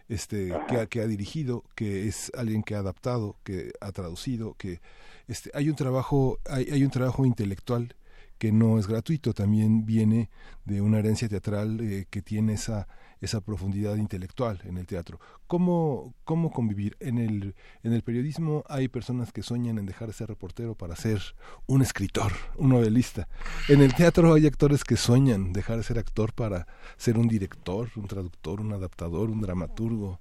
[0.08, 4.56] este, que, ha, que ha dirigido, que es alguien que ha adaptado, que ha traducido,
[4.56, 4.82] que
[5.28, 7.96] este, hay un trabajo, hay, hay un trabajo intelectual
[8.38, 10.30] que no es gratuito, también viene
[10.66, 12.88] de una herencia teatral eh, que tiene esa,
[13.22, 15.20] esa profundidad intelectual en el teatro.
[15.48, 16.98] ¿Cómo, cómo convivir?
[17.00, 20.96] En el, en el periodismo hay personas que sueñan en dejar de ser reportero para
[20.96, 21.22] ser
[21.68, 23.28] un escritor, un novelista.
[23.70, 27.90] En el teatro hay actores que sueñan dejar de ser actor para ser un director,
[27.96, 30.20] un traductor, un adaptador, un dramaturgo.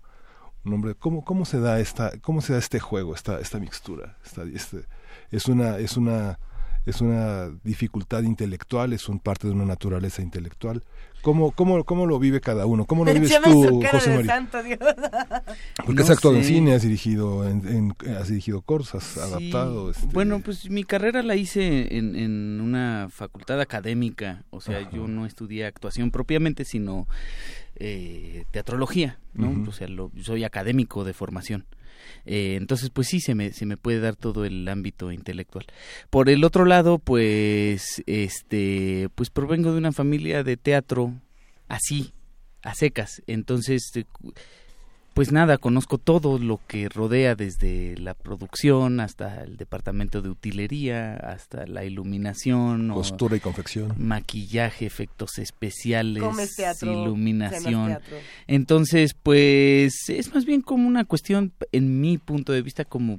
[0.64, 4.16] Un hombre, ¿cómo, cómo se da esta, cómo se da este juego, esta, esta mixtura?
[4.24, 4.86] Esta, este,
[5.30, 6.38] es una, es una,
[6.86, 10.82] es una dificultad intelectual, es un parte de una naturaleza intelectual.
[11.24, 12.84] ¿Cómo, cómo, cómo lo vive cada uno?
[12.84, 14.26] ¿Cómo lo vives tú, José María?
[14.26, 14.78] santo, Dios.
[15.78, 19.90] Porque No has actuado en cine, has dirigido, en, en- has dirigido cortos, has adaptado.
[19.90, 25.08] este, Bueno, pues mi carrera la hice en, en una facultad académica, o sea, yo
[25.08, 27.08] no estudié actuación propiamente, sino
[27.76, 29.50] eh, teatrología, ¿no?
[29.68, 31.66] O sea, lo- soy académico de formación.
[32.26, 35.66] Eh, entonces, pues sí, se me, se me puede dar todo el ámbito intelectual.
[36.10, 41.14] Por el otro lado, pues, este, pues provengo de una familia de teatro
[41.68, 42.12] así,
[42.62, 43.22] a secas.
[43.26, 44.04] Entonces, eh,
[45.14, 51.14] pues nada, conozco todo lo que rodea desde la producción hasta el departamento de utilería,
[51.14, 53.94] hasta la iluminación, o Costura y confección.
[53.96, 57.98] maquillaje, efectos especiales, Comes teatro, iluminación.
[58.48, 63.18] Entonces, pues es más bien como una cuestión, en mi punto de vista, como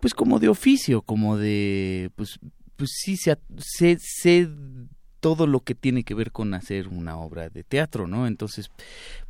[0.00, 2.40] pues como de oficio, como de pues
[2.74, 4.48] pues sí sé, sé, sé
[5.20, 8.26] todo lo que tiene que ver con hacer una obra de teatro, ¿no?
[8.26, 8.70] Entonces,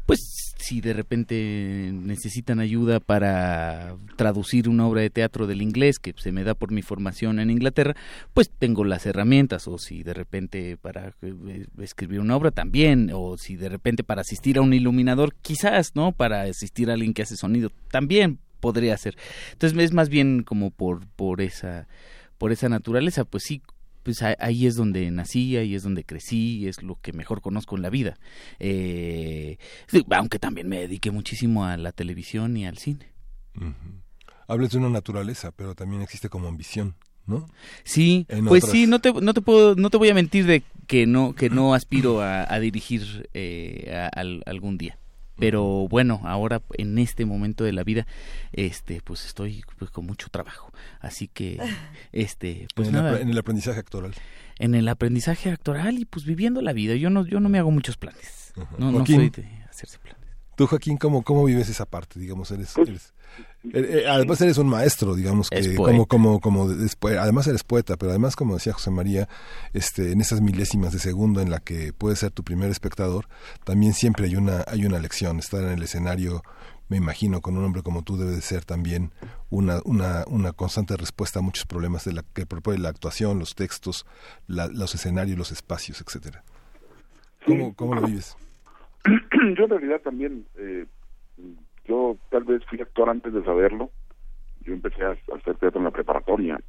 [0.06, 6.14] pues si de repente necesitan ayuda para traducir una obra de teatro del inglés que
[6.16, 7.94] se me da por mi formación en Inglaterra,
[8.32, 13.36] pues tengo las herramientas o si de repente para eh, escribir una obra también o
[13.36, 16.12] si de repente para asistir a un iluminador quizás, ¿no?
[16.12, 19.16] Para asistir a alguien que hace sonido también podría ser.
[19.52, 21.86] Entonces es más bien como por por esa
[22.38, 23.62] por esa naturaleza, pues sí
[24.02, 27.82] pues ahí es donde nací, ahí es donde crecí, es lo que mejor conozco en
[27.82, 28.18] la vida.
[28.58, 29.58] Eh,
[30.10, 33.12] aunque también me dediqué muchísimo a la televisión y al cine.
[34.46, 36.94] Hablas de una naturaleza, pero también existe como ambición,
[37.26, 37.46] ¿no?
[37.84, 40.46] Sí, En pues otras- sí, no te, no te puedo, no te voy a mentir
[40.46, 44.98] de que no, que no aspiro a, a dirigir eh, a- algún día.
[45.38, 48.06] Pero bueno, ahora en este momento de la vida,
[48.52, 51.58] este, pues estoy pues, con mucho trabajo, así que,
[52.12, 54.12] este, pues en, el, nada, apre- en el aprendizaje actoral.
[54.58, 56.94] en el aprendizaje actoral y pues viviendo la vida.
[56.96, 58.52] Yo no, yo no me hago muchos planes.
[58.56, 59.16] No, no Joaquín.
[59.16, 60.17] soy de hacerse planes.
[60.58, 62.18] Tú, Joaquín, ¿cómo, cómo vives esa parte?
[62.18, 63.12] Digamos, eres, eres-
[63.72, 66.04] eh, eh, además eres un maestro, digamos que Es como, poeta.
[66.08, 69.28] como, como después, además eres poeta, pero además, como decía José María,
[69.72, 73.28] este, en esas milésimas de segundo en la que puedes ser tu primer espectador,
[73.62, 75.38] también siempre hay una, hay una lección.
[75.38, 76.42] Estar en el escenario,
[76.88, 79.12] me imagino, con un hombre como tú debe de ser también
[79.50, 83.54] una, una, una constante respuesta a muchos problemas de la que propone la actuación, los
[83.54, 84.06] textos,
[84.48, 86.42] la- los escenarios, los espacios, etcétera.
[87.46, 88.34] ¿Cómo, cómo lo vives?
[89.56, 90.86] yo en realidad también, eh,
[91.86, 93.90] yo tal vez fui actor antes de saberlo.
[94.62, 96.60] Yo empecé a hacer teatro en la preparatoria,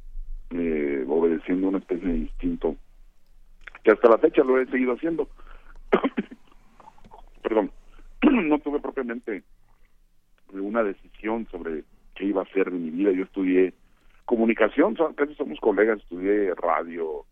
[0.50, 2.76] eh, obedeciendo una especie de instinto
[3.82, 5.28] que hasta la fecha lo he seguido haciendo.
[7.42, 7.70] Perdón,
[8.22, 9.42] no tuve propiamente
[10.52, 11.84] una decisión sobre
[12.14, 13.12] qué iba a hacer de mi vida.
[13.12, 13.72] Yo estudié
[14.24, 17.24] comunicación, casi somos colegas, estudié radio,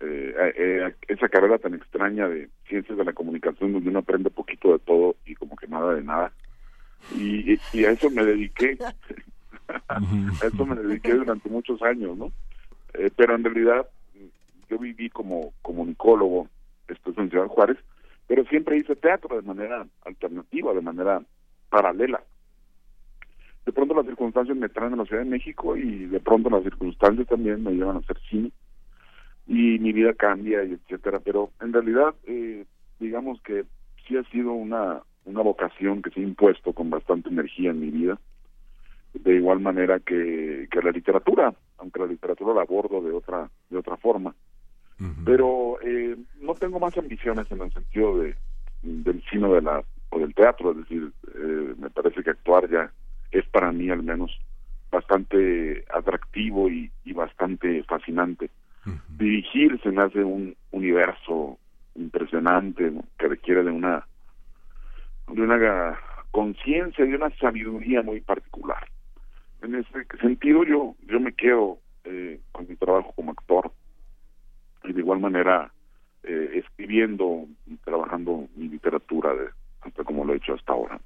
[0.00, 4.72] eh, eh, esa carrera tan extraña de ciencias de la comunicación donde uno aprende poquito
[4.72, 6.32] de todo y como que nada de nada.
[7.16, 8.76] Y, y- y a eso me dediqué,
[9.88, 10.00] a
[10.46, 12.32] eso me dediqué durante muchos años, ¿no?
[12.94, 13.88] Eh, pero en realidad
[14.68, 16.48] yo viví como comunicólogo,
[16.88, 17.78] esto es en Ciudad Juárez,
[18.26, 21.22] pero siempre hice teatro de manera alternativa, de manera
[21.70, 22.22] paralela.
[23.66, 26.62] De pronto las circunstancias me traen a la Ciudad de México y de pronto las
[26.62, 28.50] circunstancias también me llevan a hacer cine
[29.46, 32.64] y mi vida cambia y etcétera pero en realidad eh,
[32.98, 33.64] digamos que
[34.06, 37.90] sí ha sido una una vocación que se ha impuesto con bastante energía en mi
[37.90, 38.18] vida,
[39.14, 43.78] de igual manera que, que la literatura, aunque la literatura la abordo de otra, de
[43.78, 44.34] otra forma.
[45.24, 48.34] Pero eh, no tengo más ambiciones en el sentido de
[48.82, 52.92] del cine de la, o del teatro, es decir, eh, me parece que actuar ya
[53.32, 54.38] es para mí al menos
[54.90, 58.50] bastante atractivo y, y bastante fascinante.
[59.16, 61.58] Dirigir se me hace un universo
[61.94, 64.06] impresionante que requiere de una
[65.28, 65.98] de una
[66.30, 68.88] conciencia y de una sabiduría muy particular.
[69.62, 73.72] En ese sentido yo yo me quedo eh, con mi trabajo como actor
[74.84, 75.72] y de igual manera
[76.22, 79.48] eh, escribiendo y trabajando mi literatura de,
[79.82, 81.00] hasta como lo he hecho hasta ahora.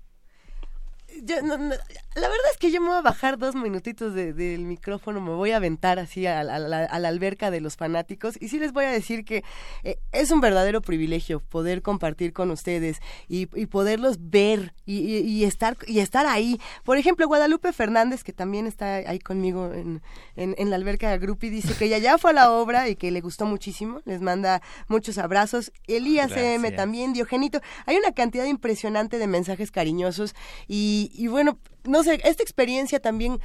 [1.24, 4.32] Yo, no, no, la verdad es que yo me voy a bajar dos minutitos de-
[4.32, 7.60] del micrófono, me voy a aventar así a, la- a la, a la alberca de
[7.60, 9.44] los fanáticos y sí les voy a decir que
[9.84, 12.98] eh, es un verdadero privilegio poder compartir con ustedes
[13.28, 16.60] y, y poderlos ver y, y- y estar y estar ahí.
[16.84, 20.02] Por ejemplo, Guadalupe Fernández, que también está ahí conmigo en,
[20.36, 22.97] en, en la alberca de Grupi, dice que ella ya fue a la obra y
[22.97, 25.72] que le gustó muchísimo, les manda muchos abrazos.
[25.86, 30.34] Elías M también, Diogenito, hay una cantidad impresionante de mensajes cariñosos
[30.66, 33.40] y, y bueno, no sé, esta experiencia también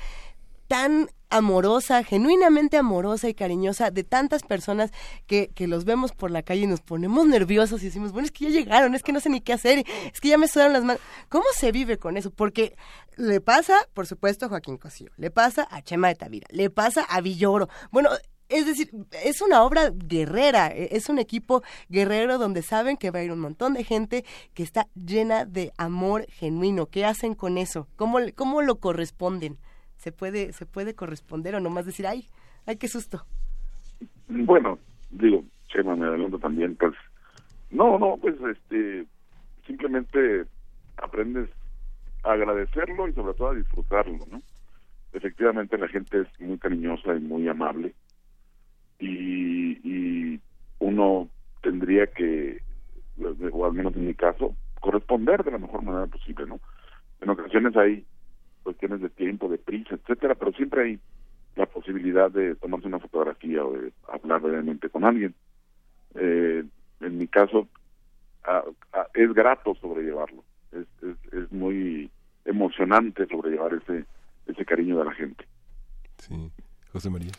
[0.68, 4.92] tan amorosa, genuinamente amorosa y cariñosa de tantas personas
[5.26, 8.32] que, que los vemos por la calle y nos ponemos nerviosos y decimos, bueno, es
[8.32, 10.74] que ya llegaron, es que no sé ni qué hacer, es que ya me sudaron
[10.74, 11.02] las manos.
[11.30, 12.32] ¿Cómo se vive con eso?
[12.32, 12.76] Porque
[13.18, 17.04] le pasa, por supuesto, a Joaquín Cosío, le pasa a Chema de Tavira, le pasa
[17.04, 17.68] a Villoro.
[17.92, 18.10] Bueno,
[18.54, 18.90] es decir,
[19.26, 23.32] es una obra guerrera, eh, es un equipo guerrero donde saben que va a ir
[23.32, 24.24] un montón de gente
[24.54, 26.86] que está llena de amor genuino.
[26.86, 27.88] ¿Qué hacen con eso?
[27.96, 29.58] ¿Cómo, cómo lo corresponden?
[29.98, 32.28] ¿Se puede, ¿Se puede corresponder o nomás decir, ay,
[32.68, 33.26] ay, qué susto?
[34.28, 34.78] Bueno,
[35.10, 36.94] digo, Chema, me adelanto también, pues,
[37.72, 39.08] no, no, pues, este,
[39.66, 40.46] simplemente
[40.98, 41.50] aprendes
[42.24, 44.42] a agradecerlo y sobre todo a disfrutarlo, ¿no?
[45.12, 47.94] Efectivamente la gente es muy cariñosa y muy amable
[49.04, 50.40] y, y
[50.80, 51.30] uno
[51.62, 52.62] tendría que,
[53.52, 56.60] o al menos en mi caso, corresponder de la mejor manera posible, ¿no?
[57.22, 58.06] En ocasiones hay
[58.64, 61.00] cuestiones de tiempo, de prisa, etcétera, pero siempre hay
[61.56, 65.36] la posibilidad de tomarse una fotografía o de hablar brevemente con alguien.
[66.16, 66.64] Eh,
[67.02, 67.68] en mi caso,
[68.46, 68.64] ah,
[69.14, 70.44] es grato sobrellevarlo.
[70.72, 72.10] Es, es, es muy
[72.46, 74.06] emocionante sobrellevar ese,
[74.48, 75.46] ese cariño de la gente.
[76.18, 76.52] Sí.
[76.92, 77.32] José María.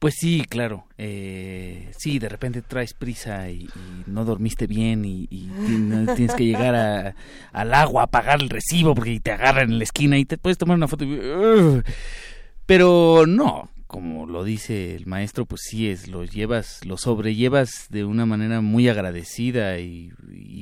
[0.00, 0.86] Pues sí, claro.
[0.98, 3.70] Eh, sí, de repente traes prisa y, y
[4.06, 7.14] no dormiste bien y, y tien- tienes que llegar a-
[7.52, 10.56] al agua a pagar el recibo porque te agarran en la esquina y te puedes
[10.58, 11.04] tomar una foto.
[11.04, 11.82] y-.
[12.66, 18.04] Pero no, como lo dice el maestro, pues sí es, lo llevas, lo sobrellevas de
[18.04, 20.12] una manera muy agradecida y,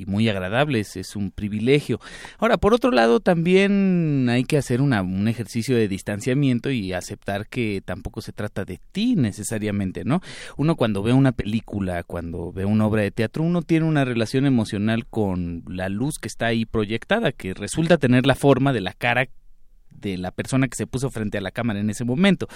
[0.07, 1.99] muy agradable, es, es un privilegio.
[2.39, 7.45] Ahora, por otro lado, también hay que hacer una, un ejercicio de distanciamiento y aceptar
[7.45, 10.21] que tampoco se trata de ti necesariamente, ¿no?
[10.57, 14.47] Uno cuando ve una película, cuando ve una obra de teatro, uno tiene una relación
[14.47, 18.93] emocional con la luz que está ahí proyectada, que resulta tener la forma de la
[18.93, 19.27] cara
[19.99, 22.47] de la persona que se puso frente a la cámara en ese momento.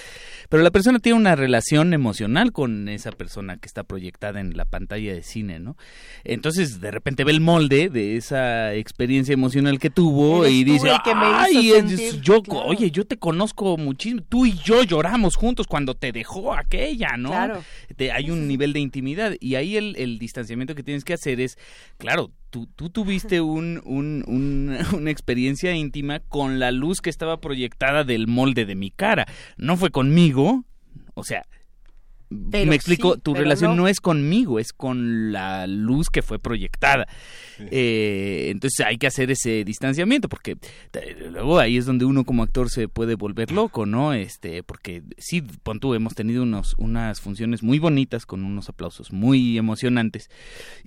[0.49, 4.65] Pero la persona tiene una relación emocional con esa persona que está proyectada en la
[4.65, 5.77] pantalla de cine, ¿no?
[6.23, 11.69] Entonces, de repente ve el molde de esa experiencia emocional que tuvo y dice, "Ay,
[11.71, 12.65] sentir", yo, claro.
[12.65, 17.29] oye, yo te conozco muchísimo, tú y yo lloramos juntos cuando te dejó aquella, ¿no?
[17.29, 17.63] Claro.
[17.95, 21.39] Te- hay un nivel de intimidad y ahí el, el distanciamiento que tienes que hacer
[21.41, 21.57] es,
[21.97, 27.41] claro, tú, tú tuviste un, un- un- una experiencia íntima con la luz que estaba
[27.41, 29.25] proyectada del molde de mi cara.
[29.57, 30.63] No fue conmigo,
[31.15, 31.45] o sea,
[32.51, 33.83] Pero me explico, sí, tu relación no.
[33.83, 33.87] no.
[33.87, 37.07] es conmigo, es con la luz que fue proyectada.
[37.71, 40.57] Eh, entonces hay que hacer ese distanciamiento porque
[41.31, 44.13] luego ahí es donde uno como actor se puede volver loco, ¿no?
[44.13, 49.11] Este, porque sí, pon tú, hemos tenido unos, unas funciones muy bonitas con unos aplausos
[49.11, 50.29] muy emocionantes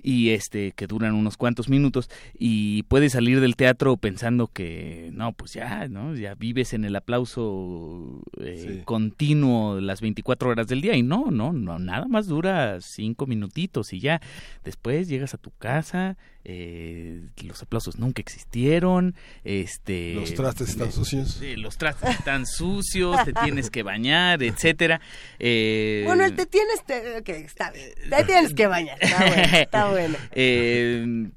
[0.01, 5.33] y este que duran unos cuantos minutos y puedes salir del teatro pensando que no,
[5.33, 6.15] pues ya, ¿no?
[6.15, 11.53] Ya vives en el aplauso eh, continuo las 24 horas del día y no, no,
[11.53, 14.19] no, nada más dura cinco minutitos y ya.
[14.63, 20.13] Después llegas a tu casa, eh, los aplausos nunca existieron, este...
[20.15, 21.31] Los trastes están sucios.
[21.39, 24.99] Sí, los trastes están sucios, te tienes que bañar, etcétera.
[25.39, 29.43] Eh, Bueno, el te tienes, te, ok, está bien, te tienes que bañar, está bueno,
[29.57, 30.17] está bueno.
[30.31, 31.29] eh,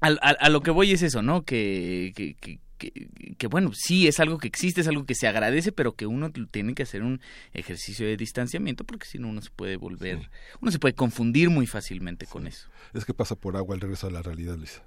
[0.00, 1.42] a, lo que voy es eso, ¿no?
[1.44, 5.28] Que, que, que- que, que, bueno, sí es algo que existe, es algo que se
[5.28, 7.20] agradece, pero que uno tiene que hacer un
[7.52, 10.28] ejercicio de distanciamiento porque si no uno se puede volver,
[10.60, 12.68] uno se puede confundir muy fácilmente con eso.
[12.94, 14.82] Es que pasa por agua el regreso a la realidad, Luisa.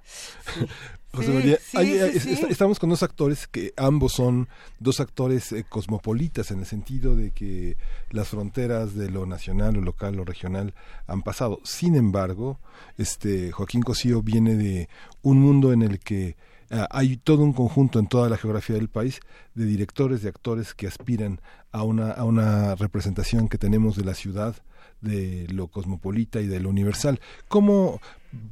[1.12, 4.48] José Sí, María, sí, hay- estamos con dos actores que ambos son
[4.80, 7.76] dos actores eh, cosmopolitas en el sentido de que
[8.10, 10.74] las fronteras de lo nacional, lo local, lo regional
[11.06, 11.60] han pasado.
[11.62, 12.58] Sin embargo,
[12.98, 14.88] este Joaquín Cosío viene de
[15.22, 16.36] un mundo en el que
[16.74, 19.20] ah, hay todo un conjunto en toda la geografía del país
[19.54, 21.40] de directores, de actores que aspiran
[21.72, 24.56] a una, a una representación que tenemos de la ciudad,
[25.04, 27.20] de lo cosmopolita y de lo universal.
[27.48, 28.00] ¿Cómo,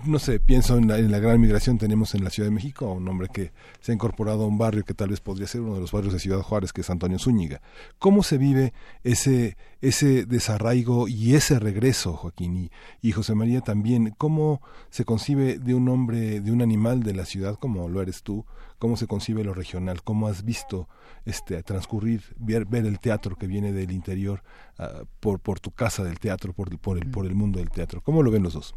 [0.05, 2.93] no sé, pienso en la, en la gran migración tenemos en la Ciudad de México
[2.93, 5.75] un hombre que se ha incorporado a un barrio que tal vez podría ser uno
[5.75, 7.61] de los barrios de Ciudad Juárez, que es Antonio Zúñiga.
[7.99, 8.73] ¿Cómo se vive
[9.03, 12.57] ese, ese desarraigo y ese regreso, Joaquín?
[12.57, 17.15] Y, y José María también, ¿cómo se concibe de un hombre, de un animal de
[17.15, 18.45] la ciudad como lo eres tú?
[18.83, 20.03] ¿Cómo se concibe lo regional?
[20.03, 20.89] ¿Cómo has visto
[21.25, 24.41] este transcurrir, ver, ver el teatro que viene del interior
[24.77, 28.01] ah, por, por tu casa del teatro, por, por, el, por el mundo del teatro?
[28.01, 28.75] ¿Cómo lo ven los dos?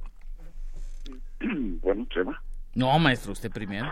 [1.81, 2.39] bueno, Chema.
[2.75, 3.87] No, maestro, usted primero.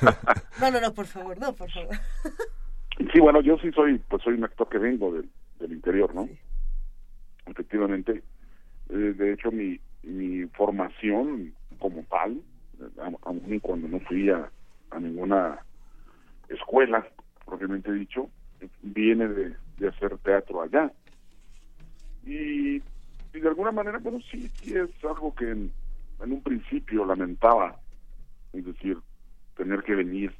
[0.60, 1.94] No, no, no, por favor, no, por favor.
[3.12, 5.28] Sí, bueno, yo sí soy, pues soy un actor que vengo del,
[5.60, 6.28] del interior, ¿no?
[7.46, 8.24] Efectivamente,
[8.90, 12.42] eh, de hecho mi, mi formación como tal,
[12.80, 14.50] eh, aun cuando no fui a,
[14.92, 15.58] a ninguna
[16.48, 17.06] escuela,
[17.44, 18.30] propiamente dicho,
[18.82, 20.92] viene de, de hacer teatro allá.
[22.24, 25.72] Y, y de alguna manera, bueno, sí, sí es algo que en,
[26.22, 27.76] en un principio lamentaba,
[28.52, 28.98] es decir,
[29.56, 30.34] tener que venir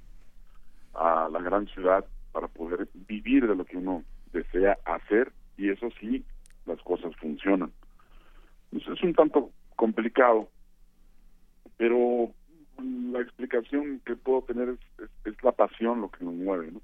[0.94, 5.88] a la gran ciudad para poder vivir de lo que uno desea hacer y eso
[6.00, 6.24] sí,
[6.66, 7.72] las cosas funcionan.
[8.70, 10.48] Pues es un tanto complicado,
[11.76, 12.30] pero
[12.82, 16.80] la explicación que puedo tener es, es, es la pasión lo que nos mueve, ¿no?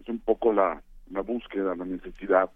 [0.00, 2.50] Es un poco la, la búsqueda, la necesidad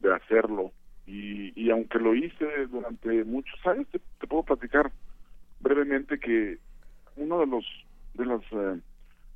[0.00, 0.72] de hacerlo
[1.06, 4.90] y, y aunque lo hice durante muchos años, te, te puedo platicar
[5.60, 6.58] brevemente que
[7.16, 7.64] uno de los
[8.14, 8.80] de los eh,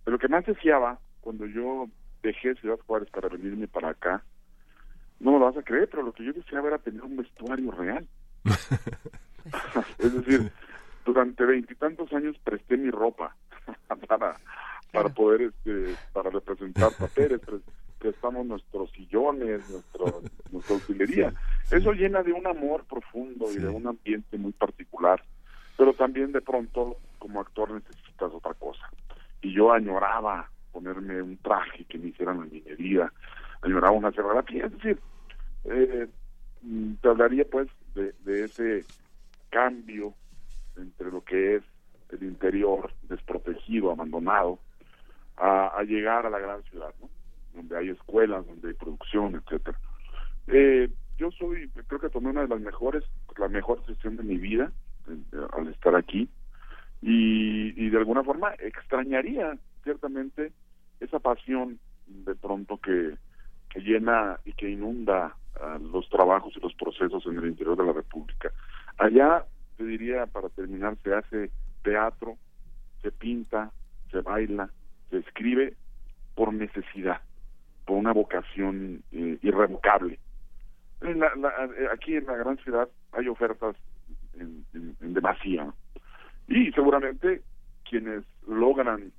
[0.04, 1.88] de lo que más deseaba cuando yo
[2.22, 4.22] dejé Ciudad Juárez para venirme para acá,
[5.20, 7.70] no me lo vas a creer, pero lo que yo deseaba era tener un vestuario
[7.72, 8.06] real.
[9.98, 10.52] es decir,
[11.04, 13.34] durante veintitantos años presté mi ropa
[14.08, 14.36] para
[14.92, 17.60] para poder este para representar papeles pre-
[17.98, 21.32] prestamos nuestros sillones nuestro nuestra utilería.
[21.70, 25.22] Eso llena de un amor profundo y de un ambiente muy particular
[25.76, 28.88] pero también de pronto como actor necesitas otra cosa.
[29.42, 33.12] Y yo añoraba ponerme un traje que me hicieran la minería
[33.62, 34.98] añoraba una escenografía es decir
[35.64, 36.06] eh,
[36.62, 38.84] mm, te hablaría pues de, de ese
[39.50, 40.14] cambio
[40.78, 41.62] entre lo que es
[42.10, 44.58] el interior desprotegido, abandonado,
[45.36, 47.08] a, a llegar a la gran ciudad, ¿no?
[47.54, 49.78] donde hay escuelas, donde hay producción, etcétera.
[50.46, 53.04] Eh, yo soy, creo que tomé una de las mejores,
[53.36, 54.72] la mejor decisión de mi vida
[55.08, 56.28] eh, al estar aquí
[57.02, 60.52] y, y de alguna forma extrañaría ciertamente
[61.00, 63.16] esa pasión de pronto que,
[63.70, 67.84] que llena y que inunda ah, los trabajos y los procesos en el interior de
[67.84, 68.50] la República.
[68.98, 69.44] Allá,
[69.78, 71.50] te diría, para terminar, se hace
[71.82, 72.36] teatro,
[73.00, 73.72] se pinta,
[74.10, 74.68] se baila,
[75.08, 75.74] se escribe
[76.34, 77.22] por necesidad,
[77.86, 80.18] por una vocación eh, irrevocable.
[81.00, 83.76] La- la- eh, aquí en la gran ciudad hay ofertas
[84.34, 85.72] en, en- en demasía
[86.48, 87.42] y seguramente
[87.88, 89.12] quienes logran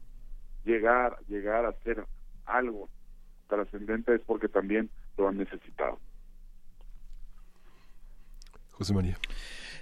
[0.66, 2.06] llegar llegar a hacer
[2.46, 2.90] algo
[3.48, 6.00] trascendente es porque también lo han necesitado.
[8.72, 9.18] José María.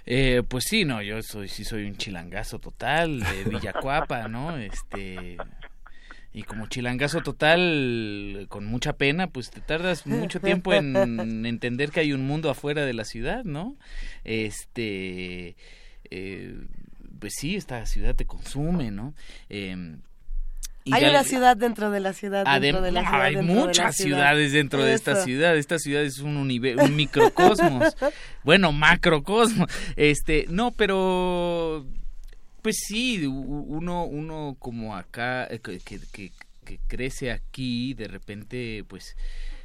[0.06, 4.56] Eh, pues sí, no, yo soy sí soy un chilangazo total de Villacuapa, ¿no?
[4.56, 5.36] Este
[6.32, 10.94] y como chilangazo total con mucha pena, pues te tardas mucho tiempo en
[11.46, 13.76] entender que hay un mundo afuera de la ciudad, ¿no?
[14.24, 15.56] Este
[16.10, 16.54] eh,
[17.18, 19.14] pues sí, esta ciudad te consume, ¿no?
[19.48, 19.96] Eh,
[20.90, 23.66] Hay una ciudad dentro de la ciudad, dentro de la ciudad, hay dentro de la
[23.66, 24.16] muchas ciudad.
[24.18, 25.56] ciudades dentro de esta ciudad.
[25.56, 27.94] Esta ciudad es un un microcosmos.
[28.44, 29.70] bueno, macrocosmos.
[29.96, 31.86] Este, no, pero
[32.62, 36.32] pues sí, uno, uno como acá eh, que, que, que-
[36.64, 39.16] que crece aquí, de repente, pues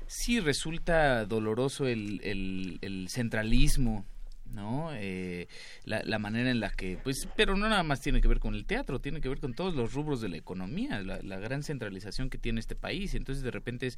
[0.08, 4.06] sí resulta doloroso el, el, el centralismo
[4.53, 4.91] ¿no?
[4.93, 5.48] Eh,
[5.85, 8.56] la, la manera en la que, pues, pero no nada más tiene que ver con
[8.56, 11.64] el teatro, tiene que ver con todos los rubros de la economía, la, la gran
[11.64, 13.14] centralización que tiene este país.
[13.15, 13.98] Entonces, de repente es,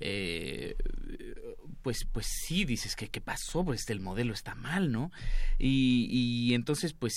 [0.00, 0.76] eh,
[1.82, 5.10] pues, pues sí, dices que qué pasó, pues el modelo está mal, ¿no?
[5.58, 7.14] Y, y entonces, pues,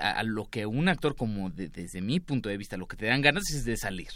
[0.00, 2.96] a, a lo que un actor como de- desde mi punto de vista, lo que
[2.96, 4.08] te dan ganas es de salir,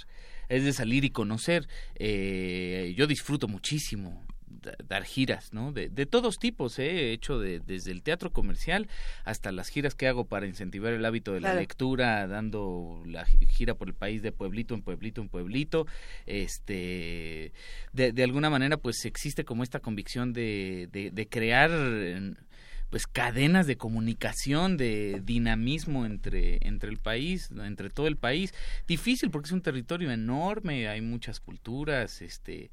[0.49, 1.67] es de salir y conocer.
[1.97, 4.27] Eh, yo disfruto muchísimo
[4.89, 5.73] dar giras, ¿no?
[5.73, 7.09] De, de todos tipos, ¿eh?
[7.09, 8.89] he hecho de, desde el teatro comercial
[9.25, 13.47] hasta las giras que hago para incentivar el hábito de la lectura, dando la gi-
[13.47, 15.87] gira por el país de pueblito en pueblito en pueblito,
[16.27, 17.53] este,
[17.93, 21.71] de, de alguna manera, pues existe como esta convicción de, de, crear
[22.93, 28.53] pues cadenas de comunicación, de dinamismo entre, entre el país, entre todo el país.
[28.87, 32.71] Difícil porque es un territorio enorme, hay muchas culturas, este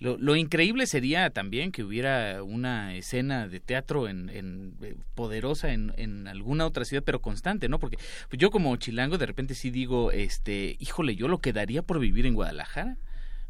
[0.00, 5.72] lo, lo increíble sería también que hubiera una escena de teatro en, en eh, poderosa
[5.72, 7.78] en, en alguna otra ciudad, pero constante, ¿no?
[7.78, 12.00] Porque pues, yo como chilango de repente sí digo, este, híjole, yo lo quedaría por
[12.00, 12.98] vivir en Guadalajara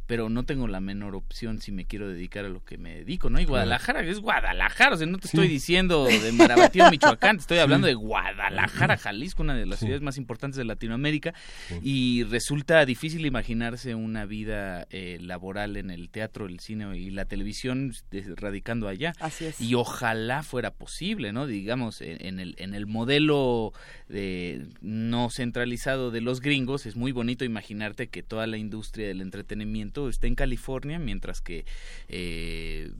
[0.06, 3.30] pero no tengo la menor opción si me quiero dedicar a lo que me dedico,
[3.30, 3.40] ¿no?
[3.40, 7.58] Y Guadalajara es Guadalajara, o sea, no te estoy diciendo de Marabatío, Michoacán, te estoy
[7.58, 7.90] hablando Sí.
[7.92, 9.86] de Guadalajara, Jalisco, una de las Sí.
[9.86, 11.34] ciudades más importantes de Latinoamérica,
[11.82, 17.24] y resulta difícil imaginarse una vida eh, laboral en el teatro, el cine y la
[17.26, 17.92] televisión
[18.36, 19.12] radicando allá.
[19.20, 19.60] Así es.
[19.60, 21.46] Y ojalá fuera posible, ¿no?
[21.46, 23.72] Digamos, en, en el, en el modelo
[24.08, 29.20] de, no centralizado de los gringos, es muy bonito imaginarte que toda la industria del
[29.20, 31.64] entretenimiento está en California, mientras que
[32.08, 32.92] eh,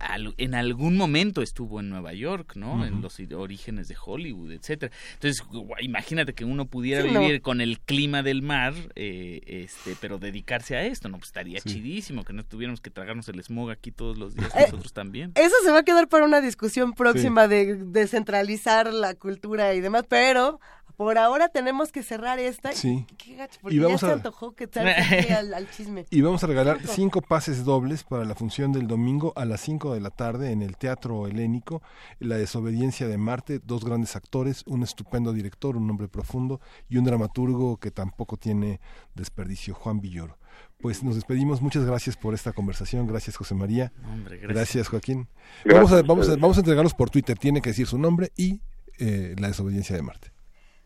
[0.00, 2.84] al- en algún momento estuvo en Nueva York, ¿no?
[2.84, 4.92] En los orígenes de Hollywood, etcétera.
[5.14, 5.44] Entonces,
[5.80, 7.20] imagínate que uno pudiera Sí, no.
[7.20, 11.18] vivir con el clima del mar, eh, este, pero dedicarse a esto, ¿no?
[11.18, 11.70] Pues estaría Sí.
[11.74, 15.32] chidísimo que no tuviéramos que tragarnos el smog aquí todos los días Eh, nosotros también.
[15.34, 20.04] Eso se va a quedar para una discusión próxima de descentralizar la cultura y demás,
[20.08, 20.60] pero
[20.96, 22.72] por ahora tenemos que cerrar esta.
[22.72, 23.04] Sí.
[23.18, 24.96] Qué gacho, porque Y vamos ya se a- antojó que tal aquí
[25.32, 26.04] al, al chisme.
[26.10, 29.94] Y vamos a regalar cinco pases dobles para la función del domingo a las 5
[29.94, 31.82] de la tarde en el Teatro Helénico,
[32.18, 37.04] La desobediencia de Marte, dos grandes actores, un estupendo director, un hombre profundo y un
[37.04, 38.80] dramaturgo que tampoco tiene
[39.14, 40.38] desperdicio, Juan Villoro.
[40.78, 44.54] Pues nos despedimos, muchas gracias por esta conversación, gracias José María, Hombre, gracias.
[44.54, 45.28] gracias Joaquín.
[45.64, 48.32] Gracias vamos, a, vamos, a, vamos a entregarlos por Twitter, tiene que decir su nombre
[48.36, 48.60] y
[48.98, 50.32] eh, La desobediencia de Marte.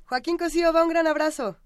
[0.05, 1.59] Joaquín Cosío, va un gran abrazo.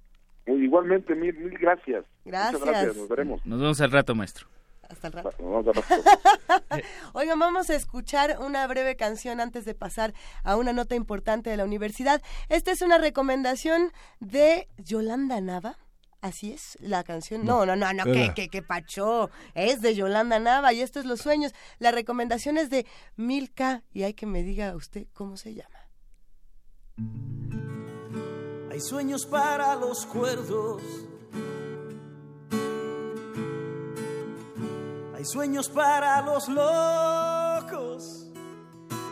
[0.47, 2.05] Igualmente, mil, mil gracias.
[2.25, 2.53] Gracias.
[2.53, 3.47] Muchas gracias, nos veremos.
[3.47, 4.49] Nos vemos al rato, maestro.
[4.89, 5.31] Hasta el rato.
[5.39, 6.87] Nos vemos al rato.
[7.15, 10.13] Oigan, vamos a escuchar una breve canción antes de pasar
[10.43, 12.23] a una nota importante de la universidad.
[12.49, 15.79] Esta es una recomendación de Yolanda Nava.
[16.21, 17.45] Así es, la canción.
[17.45, 19.31] No, no, no, no, que, que, que pacho.
[19.55, 21.53] Es de Yolanda Nava y esto es Los Sueños.
[21.79, 25.79] La recomendación es de Milka y hay que me diga usted cómo se llama.
[28.73, 30.81] Hay sueños para los cuerdos.
[35.15, 38.29] Hay sueños para los locos.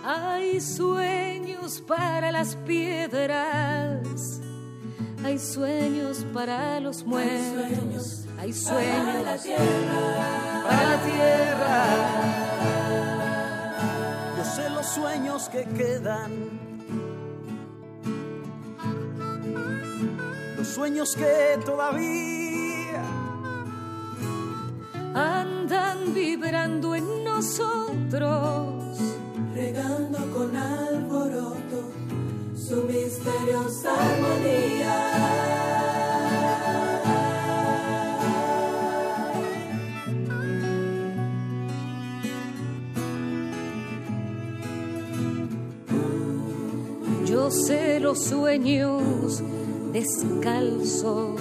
[0.02, 4.40] Hay sueños para las piedras.
[5.22, 8.24] Hay sueños para los muertos.
[8.38, 10.64] Hay sueños para la tierra.
[10.64, 11.84] Para la tierra.
[14.38, 16.59] Yo sé los sueños que quedan.
[20.60, 23.02] Los sueños que todavía
[25.14, 28.98] andan vibrando en nosotros.
[29.54, 31.90] regando con alboroto
[32.54, 34.96] su misteriosa armonía.
[47.24, 49.42] Yo sé los sueños
[49.92, 51.40] descalzos,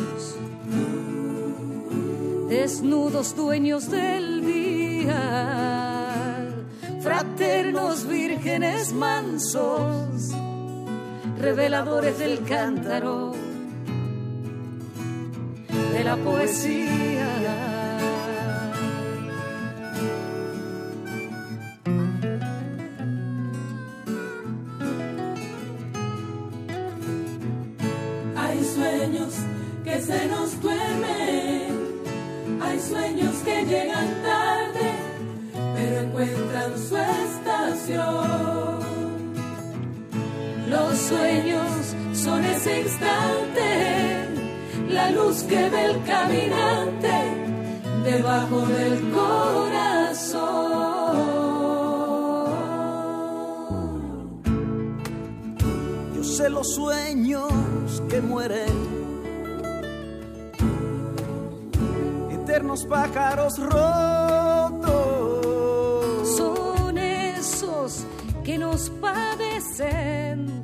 [2.49, 5.15] desnudos dueños del día,
[7.01, 10.31] fraternos vírgenes mansos,
[11.39, 13.33] reveladores del cántaro,
[15.93, 17.78] de la poesía.
[30.01, 32.01] Se nos duermen,
[32.61, 34.91] hay sueños que llegan tarde,
[35.75, 38.79] pero encuentran su estación.
[40.69, 44.27] Los sueños son ese instante,
[44.89, 47.13] la luz que ve el caminante
[48.03, 50.69] debajo del corazón.
[56.39, 57.51] sé los sueños
[58.09, 58.98] que mueren.
[62.59, 64.89] Eternos pájaros rotos.
[66.35, 68.05] Son esos
[68.43, 70.58] que nos padecen.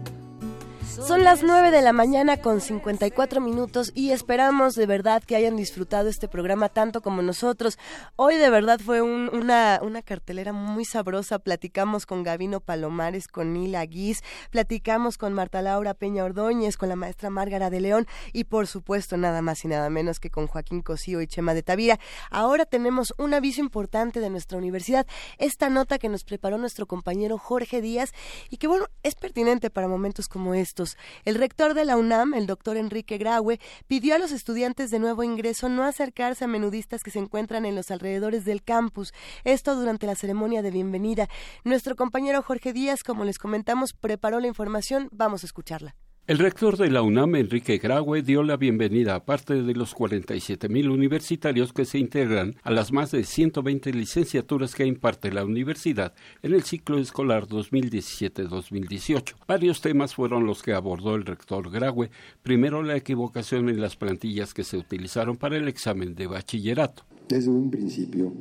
[1.02, 5.56] Son las 9 de la mañana con 54 minutos y esperamos de verdad que hayan
[5.56, 7.78] disfrutado este programa tanto como nosotros.
[8.16, 11.38] Hoy de verdad fue un- una, una cartelera muy sabrosa.
[11.38, 16.96] Platicamos con Gavino Palomares, con Nila Guis, platicamos con Marta Laura Peña Ordóñez, con la
[16.96, 20.82] maestra Márgara de León y por supuesto nada más y nada menos que con Joaquín
[20.82, 22.00] Cosío y Chema de Tavira.
[22.32, 25.06] Ahora tenemos un aviso importante de nuestra universidad,
[25.38, 28.12] esta nota que nos preparó nuestro compañero Jorge Díaz
[28.50, 30.85] y que bueno, es pertinente para momentos como estos.
[31.26, 35.24] El rector de la UNAM, el doctor Enrique Graue, pidió a los estudiantes de nuevo
[35.24, 39.14] ingreso no acercarse a menudistas que se encuentran en los alrededores del campus.
[39.44, 41.28] Esto durante la ceremonia de bienvenida.
[41.64, 45.10] Nuestro compañero Jorge Díaz, como les comentamos, preparó la información.
[45.12, 45.96] Vamos a escucharla.
[46.28, 50.70] El rector de la UNAM, Enrique Graue, dio la bienvenida a parte de los 47
[50.70, 56.16] mil universitarios que se integran a las más de 120 licenciaturas que imparte la universidad
[56.42, 59.36] en el ciclo escolar 2017-2018.
[59.48, 62.10] Varios temas fueron los que abordó el rector Graue.
[62.42, 67.04] Primero, la equivocación en las plantillas que se utilizaron para el examen de bachillerato.
[67.30, 68.34] Desde un principio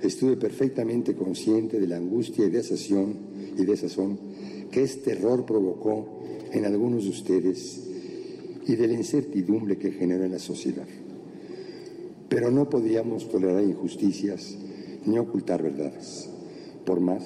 [0.00, 3.18] estuve perfectamente consciente de la angustia y desazón,
[3.58, 4.18] y desazón
[4.70, 7.88] que este error provocó en algunos de ustedes
[8.66, 10.86] y de la incertidumbre que genera en la sociedad.
[12.28, 14.56] Pero no podíamos tolerar injusticias
[15.04, 16.30] ni ocultar verdades,
[16.86, 17.22] por más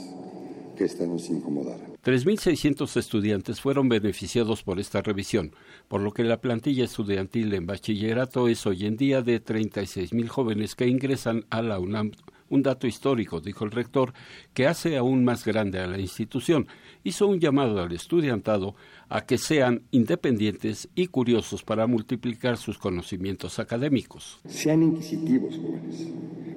[0.77, 1.87] que ésta nos incomodara.
[2.05, 5.53] 3.600 estudiantes fueron beneficiados por esta revisión,
[5.89, 10.77] por lo que la plantilla estudiantil en bachillerato es hoy en día de 36.000 jóvenes
[10.77, 12.13] que ingresan a la UNAM.
[12.49, 14.13] Un dato histórico, dijo el rector,
[14.55, 16.69] que hace aún más grande a la institución.
[17.03, 18.75] Hizo un llamado al estudiantado
[19.09, 24.41] a que sean independientes y curiosos para multiplicar sus conocimientos académicos.
[24.47, 26.09] Sean inquisitivos, jóvenes.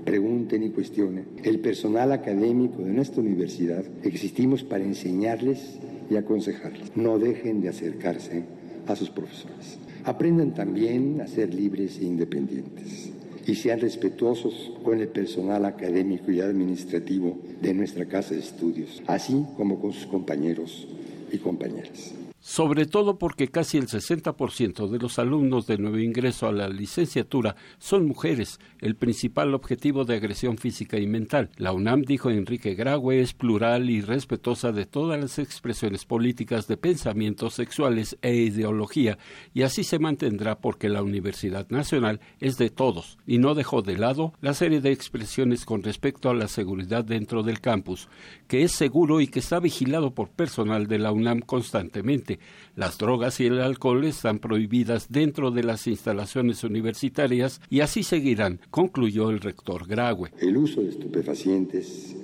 [0.05, 1.27] Pregunten y cuestionen.
[1.43, 6.95] El personal académico de nuestra universidad existimos para enseñarles y aconsejarles.
[6.95, 8.45] No dejen de acercarse
[8.87, 9.77] a sus profesores.
[10.05, 13.11] Aprendan también a ser libres e independientes.
[13.45, 19.45] Y sean respetuosos con el personal académico y administrativo de nuestra casa de estudios, así
[19.57, 20.87] como con sus compañeros
[21.31, 22.18] y compañeras.
[22.39, 27.55] Sobre todo porque casi el 60% de los alumnos de nuevo ingreso a la licenciatura
[27.77, 31.49] son mujeres, el principal objetivo de agresión física y mental.
[31.57, 36.77] La UNAM, dijo Enrique Graue, es plural y respetuosa de todas las expresiones políticas de
[36.77, 39.17] pensamientos sexuales e ideología,
[39.53, 43.97] y así se mantendrá porque la Universidad Nacional es de todos, y no dejó de
[43.97, 48.07] lado la serie de expresiones con respecto a la seguridad dentro del campus,
[48.49, 52.39] que es seguro y que está vigilado por personal de la UNAM constantemente.
[52.75, 58.59] Las drogas y el alcohol están prohibidas dentro de las instalaciones universitarias y así seguirán,
[58.71, 60.31] concluyó el rector Graue.
[60.39, 62.15] El uso de estupefacientes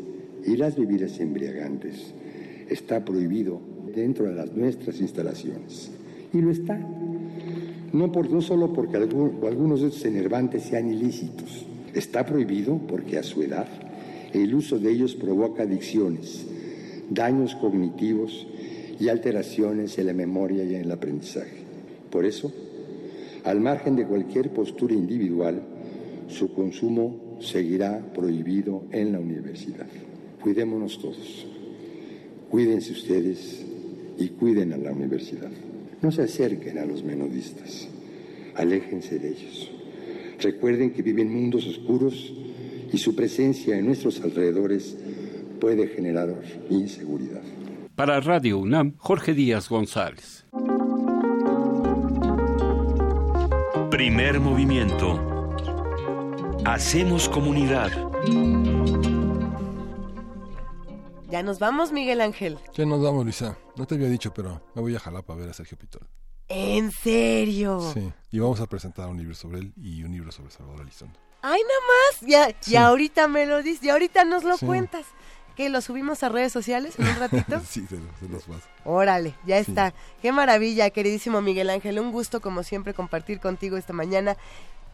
[0.43, 2.15] y las bebidas embriagantes
[2.69, 3.61] está prohibido
[3.93, 5.91] dentro de las nuestras instalaciones.
[6.33, 6.75] Y lo está.
[7.93, 11.67] No, por, no solo porque algunos de estos enervantes sean ilícitos.
[11.93, 13.67] Está prohibido porque a su edad
[14.43, 16.45] el uso de ellos provoca adicciones,
[17.09, 18.47] daños cognitivos
[18.99, 21.57] y alteraciones en la memoria y en el aprendizaje.
[22.09, 22.51] Por eso,
[23.43, 25.61] al margen de cualquier postura individual,
[26.27, 29.87] su consumo seguirá prohibido en la universidad.
[30.41, 31.45] Cuidémonos todos.
[32.49, 33.65] Cuídense ustedes
[34.17, 35.51] y cuiden a la universidad.
[36.01, 37.87] No se acerquen a los menudistas.
[38.55, 39.71] Aléjense de ellos.
[40.39, 42.33] Recuerden que viven mundos oscuros
[42.95, 44.95] y su presencia en nuestros alrededores
[45.59, 46.33] puede generar
[46.69, 47.41] inseguridad.
[47.93, 50.45] Para Radio UNAM, Jorge Díaz González.
[53.91, 55.19] Primer movimiento.
[56.63, 57.91] Hacemos comunidad.
[61.29, 62.57] Ya nos vamos, Miguel Ángel.
[62.77, 63.57] Ya nos vamos, Luisa.
[63.75, 66.07] No te había dicho, pero me voy a Jalapa a ver a Sergio Pitol.
[66.47, 67.91] ¿En serio?
[67.93, 71.24] Sí, y vamos a presentar un libro sobre él y un libro sobre Salvador Elizondo.
[71.47, 72.21] Ay, nada más.
[72.21, 72.71] Ya, Sí.
[72.71, 74.65] ya ahorita me lo dices, ya ahorita nos lo Sí.
[74.65, 75.05] cuentas.
[75.55, 77.61] ¿Que lo subimos a redes sociales en un ratito?
[77.69, 78.61] sí, se, se los vas.
[78.83, 79.69] Órale, ya Sí.
[79.71, 79.93] está.
[80.21, 81.99] Qué maravilla, queridísimo Miguel Ángel.
[81.99, 84.35] Un gusto, como siempre, compartir contigo esta mañana.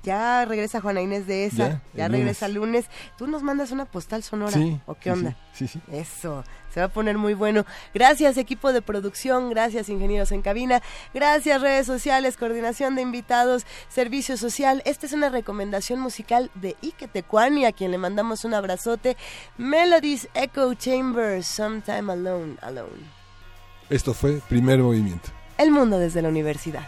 [0.03, 2.85] Ya regresa Juana Inés de esa, Ya, regresa el lunes.
[3.17, 4.51] ¿Tú nos mandas una postal sonora?
[4.51, 5.37] Sí, ¿O qué sí, onda?
[5.53, 5.79] Sí, sí.
[5.91, 7.65] Eso, se va a poner muy bueno.
[7.93, 10.81] Gracias equipo de producción, gracias ingenieros en cabina,
[11.13, 14.81] gracias redes sociales, coordinación de invitados, servicio social.
[14.85, 19.17] Esta es una recomendación musical de Ike Tecuani, a quien le mandamos un abrazote.
[19.57, 23.21] Melodies Echo Chambers, Sometime Alone, Alone.
[23.91, 25.29] Esto fue Primer Movimiento.
[25.57, 26.87] El mundo desde la universidad.